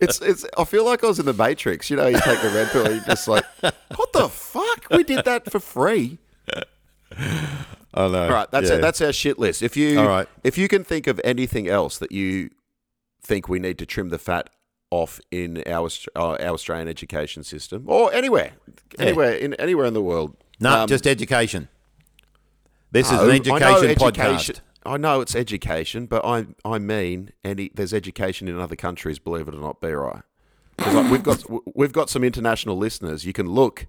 It's 0.00 0.20
it's. 0.22 0.46
I 0.56 0.64
feel 0.64 0.84
like 0.86 1.04
I 1.04 1.08
was 1.08 1.18
in 1.18 1.26
the 1.26 1.34
Matrix. 1.34 1.90
You 1.90 1.96
know, 1.96 2.06
you 2.06 2.18
take 2.20 2.40
the 2.40 2.48
red 2.50 2.68
pill, 2.70 2.90
you're 2.90 3.04
just 3.04 3.28
like, 3.28 3.44
what 3.60 4.12
the 4.14 4.28
fuck? 4.28 4.86
We 4.90 5.02
did 5.04 5.24
that 5.26 5.50
for 5.50 5.60
free. 5.60 6.18
I 7.98 8.08
know. 8.08 8.22
All 8.24 8.30
right, 8.30 8.50
that's 8.50 8.68
yeah. 8.70 8.76
it. 8.76 8.80
That's 8.80 9.00
our 9.00 9.12
shit 9.12 9.38
list. 9.38 9.62
If 9.62 9.76
you 9.76 9.98
All 10.00 10.06
right. 10.06 10.28
if 10.44 10.56
you 10.56 10.68
can 10.68 10.84
think 10.84 11.06
of 11.06 11.20
anything 11.24 11.68
else 11.68 11.98
that 11.98 12.12
you 12.12 12.50
think 13.22 13.48
we 13.48 13.58
need 13.58 13.78
to 13.78 13.86
trim 13.86 14.08
the 14.10 14.18
fat 14.18 14.50
off 14.90 15.20
in 15.30 15.62
our 15.66 15.88
uh, 16.16 16.20
our 16.20 16.38
Australian 16.40 16.88
education 16.88 17.42
system 17.44 17.84
or 17.86 18.12
anywhere, 18.14 18.52
anywhere 18.98 19.32
in 19.32 19.54
anywhere 19.54 19.86
in 19.86 19.94
the 19.94 20.02
world. 20.02 20.36
no, 20.60 20.82
Um, 20.82 20.88
just 20.88 21.06
education. 21.06 21.68
This 22.90 23.06
is 23.06 23.12
no, 23.12 23.24
an 23.24 23.30
I 23.30 23.34
education 23.36 23.96
podcast. 23.96 24.60
I 24.86 24.96
know 24.96 25.20
it's 25.20 25.34
education, 25.34 26.06
but 26.06 26.24
I 26.24 26.46
I 26.64 26.78
mean 26.78 27.32
any 27.44 27.70
there's 27.74 27.92
education 27.92 28.48
in 28.48 28.58
other 28.58 28.76
countries. 28.76 29.18
Believe 29.18 29.48
it 29.48 29.54
or 29.54 29.60
not, 29.60 29.80
be 29.80 29.92
right. 29.92 30.22
'Cause, 30.78 30.94
like, 30.94 31.10
we've 31.10 31.22
got 31.24 31.44
we've 31.76 31.92
got 31.92 32.08
some 32.08 32.22
international 32.24 32.76
listeners. 32.78 33.26
You 33.26 33.32
can 33.32 33.46
look. 33.50 33.86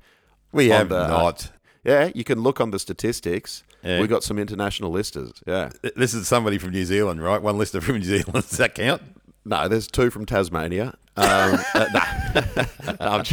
We 0.52 0.70
have 0.70 0.90
the- 0.90 1.08
not. 1.08 1.52
Yeah, 1.86 2.10
you 2.14 2.24
can 2.26 2.42
look 2.42 2.60
on 2.60 2.72
the 2.72 2.80
statistics. 2.80 3.64
Yeah. 3.84 4.00
We've 4.00 4.10
got 4.10 4.24
some 4.24 4.38
international 4.40 4.92
listers. 4.92 5.32
Yeah. 5.48 5.70
This 5.96 6.14
is 6.14 6.28
somebody 6.28 6.58
from 6.58 6.72
New 6.72 6.86
Zealand, 6.86 7.24
right? 7.24 7.42
One 7.42 7.58
lister 7.58 7.80
from 7.82 7.96
New 7.98 8.04
Zealand. 8.04 8.34
Does 8.34 8.58
that 8.58 8.76
count? 8.76 9.02
No, 9.46 9.68
there's 9.68 9.88
two 9.88 10.10
from 10.10 10.26
Tasmania. 10.26 10.96
Um, 11.16 11.60
uh, 11.74 11.86
no, 11.94 12.96
I'm, 13.00 13.24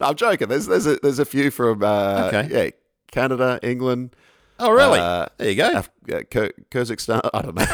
I'm 0.00 0.14
joking. 0.14 0.48
There's 0.48 0.66
there's 0.66 0.86
a 0.86 0.96
there's 1.02 1.18
a 1.18 1.24
few 1.24 1.50
from 1.50 1.82
uh, 1.82 2.30
Okay. 2.32 2.48
yeah 2.50 2.70
Canada, 3.10 3.58
England. 3.62 4.14
Oh, 4.58 4.70
really? 4.70 4.98
Uh, 4.98 5.26
there 5.38 5.50
you 5.50 5.56
go. 5.56 5.70
Af- 5.78 5.90
uh, 6.12 6.20
Ky- 6.30 6.52
Kazakhstan. 6.70 7.20
I 7.34 7.42
don't 7.42 7.54
know. 7.54 7.66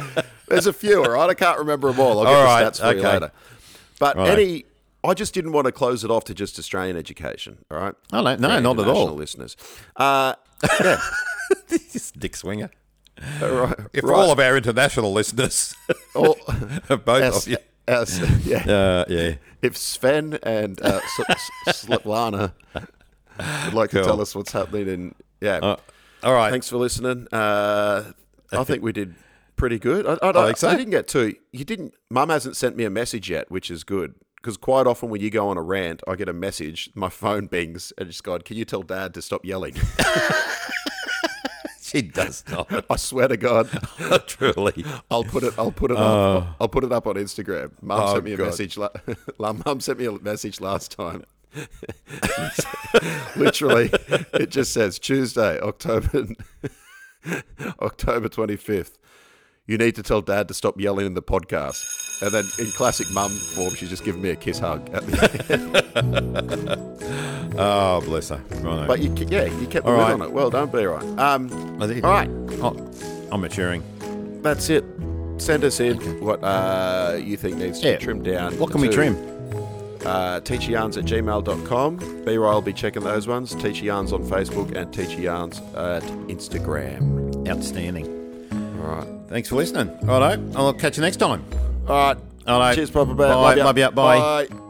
No. 0.00 0.22
there's 0.48 0.66
a 0.66 0.72
few. 0.72 1.02
All 1.02 1.10
right, 1.10 1.30
I 1.30 1.34
can't 1.34 1.58
remember 1.58 1.90
them 1.90 2.00
all. 2.00 2.18
I'll 2.18 2.24
get 2.24 2.34
All 2.34 2.58
the 2.64 2.70
stats 2.70 2.80
for 2.80 2.92
you 2.92 2.98
okay. 3.00 3.12
later. 3.14 3.32
But 3.98 4.16
Right. 4.16 4.28
any, 4.38 4.64
I 5.02 5.14
just 5.14 5.32
didn't 5.32 5.52
want 5.52 5.64
to 5.66 5.72
close 5.72 6.04
it 6.04 6.10
off 6.10 6.24
to 6.24 6.34
just 6.34 6.58
Australian 6.58 6.96
education. 6.98 7.64
All 7.70 7.78
right. 7.78 7.94
Oh, 8.12 8.20
no, 8.22 8.36
no, 8.36 8.60
not 8.60 8.78
at 8.78 8.88
all. 8.88 9.06
Listeners. 9.14 9.56
Uh, 9.96 10.34
yeah. 10.80 11.00
This 11.68 12.10
Dick 12.18 12.36
Swinger. 12.36 12.70
right, 13.40 13.76
If 13.92 14.04
right. 14.04 14.14
all 14.16 14.32
of 14.32 14.38
our 14.38 14.56
international 14.56 15.12
listeners, 15.12 15.74
All- 16.14 16.36
both 16.88 17.08
our- 17.08 17.22
of 17.22 17.46
you, 17.48 17.56
our- 17.88 18.06
yeah. 18.44 18.58
uh, 18.72 19.04
yeah, 19.08 19.34
if 19.62 19.76
Sven 19.76 20.38
and 20.42 20.80
uh, 20.82 21.00
Svetlana 21.68 22.52
would 23.64 23.74
like 23.74 23.90
to 23.90 24.02
tell 24.02 24.20
us 24.20 24.34
what's 24.34 24.52
happening 24.52 24.88
in 24.88 25.14
yeah. 25.40 25.56
Uh, 25.58 25.76
all 26.22 26.32
right. 26.34 26.50
Thanks 26.50 26.68
for 26.70 26.78
listening. 26.78 27.28
Uh, 27.30 28.12
I 28.52 28.64
think 28.64 28.82
we 28.82 28.92
did 28.92 29.14
pretty 29.56 29.78
good. 29.78 30.06
I, 30.06 30.14
I, 30.22 30.30
I, 30.30 30.46
think 30.46 30.56
so. 30.56 30.70
didn't 30.76 30.90
get 30.90 31.06
too. 31.06 31.34
You 31.52 31.64
didn't. 31.64 31.94
Mum 32.10 32.30
hasn't 32.30 32.56
sent 32.56 32.76
me 32.76 32.84
a 32.84 32.90
message 32.90 33.28
yet, 33.28 33.50
which 33.50 33.70
is 33.70 33.84
good. 33.84 34.14
Because 34.44 34.58
quite 34.58 34.86
often 34.86 35.08
when 35.08 35.22
you 35.22 35.30
go 35.30 35.48
on 35.48 35.56
a 35.56 35.62
rant, 35.62 36.02
I 36.06 36.16
get 36.16 36.28
a 36.28 36.34
message, 36.34 36.90
my 36.94 37.08
phone 37.08 37.46
bings, 37.46 37.94
and 37.96 38.10
it's. 38.10 38.20
Can 38.20 38.58
you 38.58 38.66
tell 38.66 38.82
Dad 38.82 39.14
to 39.14 39.22
stop 39.22 39.42
yelling? 39.42 39.72
she 41.80 42.02
does 42.02 42.44
not. 42.50 42.84
I 42.90 42.96
swear 42.96 43.28
to 43.28 43.38
God, 43.38 43.70
Truly. 44.26 44.84
I'll 45.10 45.24
put 45.24 45.44
it. 45.44 45.54
I'll 45.58 45.72
put 45.72 45.92
it 45.92 45.96
up. 45.96 46.02
Oh. 46.02 46.46
I'll 46.60 46.68
put 46.68 46.84
it 46.84 46.92
up 46.92 47.06
on 47.06 47.14
Instagram. 47.14 47.70
Mum 47.80 47.98
Oh, 48.02 48.12
sent 48.12 48.24
me 48.26 48.34
a 48.34 48.36
God. 48.36 48.44
message. 48.44 48.76
La- 48.76 48.90
Mum 49.64 49.80
sent 49.80 49.98
me 49.98 50.04
a 50.04 50.12
message 50.12 50.60
last 50.60 50.92
time. 50.92 51.24
Literally, 53.34 53.88
it 54.34 54.50
just 54.50 54.74
says 54.74 54.98
Tuesday, 54.98 55.58
October 55.58 56.26
October 57.80 58.28
twenty 58.28 58.56
fifth. 58.56 58.98
You 59.66 59.78
need 59.78 59.94
to 59.94 60.02
tell 60.02 60.20
Dad 60.20 60.48
to 60.48 60.54
stop 60.54 60.78
yelling 60.78 61.06
in 61.06 61.14
the 61.14 61.22
podcast. 61.22 62.03
And 62.22 62.30
then, 62.32 62.44
in 62.58 62.70
classic 62.72 63.10
mum 63.10 63.30
form, 63.30 63.74
she's 63.74 63.88
just 63.90 64.04
giving 64.04 64.22
me 64.22 64.30
a 64.30 64.36
kiss 64.36 64.58
hug. 64.58 64.88
At 64.94 65.06
the 65.06 66.78
Oh, 67.58 68.00
bless 68.02 68.28
her. 68.30 68.40
Right. 68.62 68.86
but 68.88 69.00
you, 69.00 69.10
ke- 69.14 69.30
yeah, 69.30 69.44
you 69.44 69.66
kept 69.66 69.84
the 69.86 69.92
All 69.92 69.98
lid 69.98 70.02
right. 70.06 70.12
on 70.14 70.22
it. 70.22 70.32
Well 70.32 70.50
done, 70.50 70.68
B. 70.70 70.84
Ryan. 70.84 71.18
Um, 71.18 71.82
I 71.82 72.00
all 72.00 72.10
right. 72.10 72.28
Oh, 72.62 72.76
I'm 73.30 73.40
maturing. 73.42 73.82
That's 74.42 74.70
it. 74.70 74.84
Send 75.38 75.64
us 75.64 75.80
in 75.80 75.96
what 76.24 76.42
uh, 76.42 77.18
you 77.22 77.36
think 77.36 77.56
needs 77.58 77.80
to 77.80 77.88
Yeah. 77.88 77.96
be 77.96 78.04
trimmed 78.04 78.24
down. 78.24 78.56
What 78.58 78.70
can 78.70 78.80
we 78.80 78.88
to, 78.88 78.94
trim? 78.94 79.16
Uh, 80.04 80.40
teacheryarns 80.40 80.96
at 80.98 81.04
gmail.com. 81.04 82.24
B-ry 82.24 82.52
will 82.52 82.60
be 82.62 82.72
checking 82.72 83.02
those 83.02 83.26
ones. 83.26 83.54
Teacher 83.54 83.84
Yarns 83.86 84.12
on 84.12 84.22
Facebook 84.24 84.74
and 84.76 84.92
Teacher 84.92 85.20
Yarns 85.20 85.60
at 85.76 86.02
Instagram. 86.28 87.46
Outstanding. 87.48 88.06
All 88.82 88.96
right. 88.96 89.08
Thanks 89.28 89.48
for 89.48 89.56
listening. 89.56 89.96
Righto. 90.02 90.42
I'll 90.56 90.72
catch 90.74 90.96
you 90.96 91.02
next 91.02 91.16
time. 91.16 91.44
All 91.88 92.14
right. 92.14 92.16
All 92.46 92.58
right. 92.58 92.74
Cheers, 92.74 92.90
Papa 92.90 93.14
Bear. 93.14 93.34
Bye. 93.34 93.56
ya. 93.56 93.64
Love 93.64 93.78
ya. 93.78 93.90
Bye. 93.90 94.46
Bye. 94.48 94.63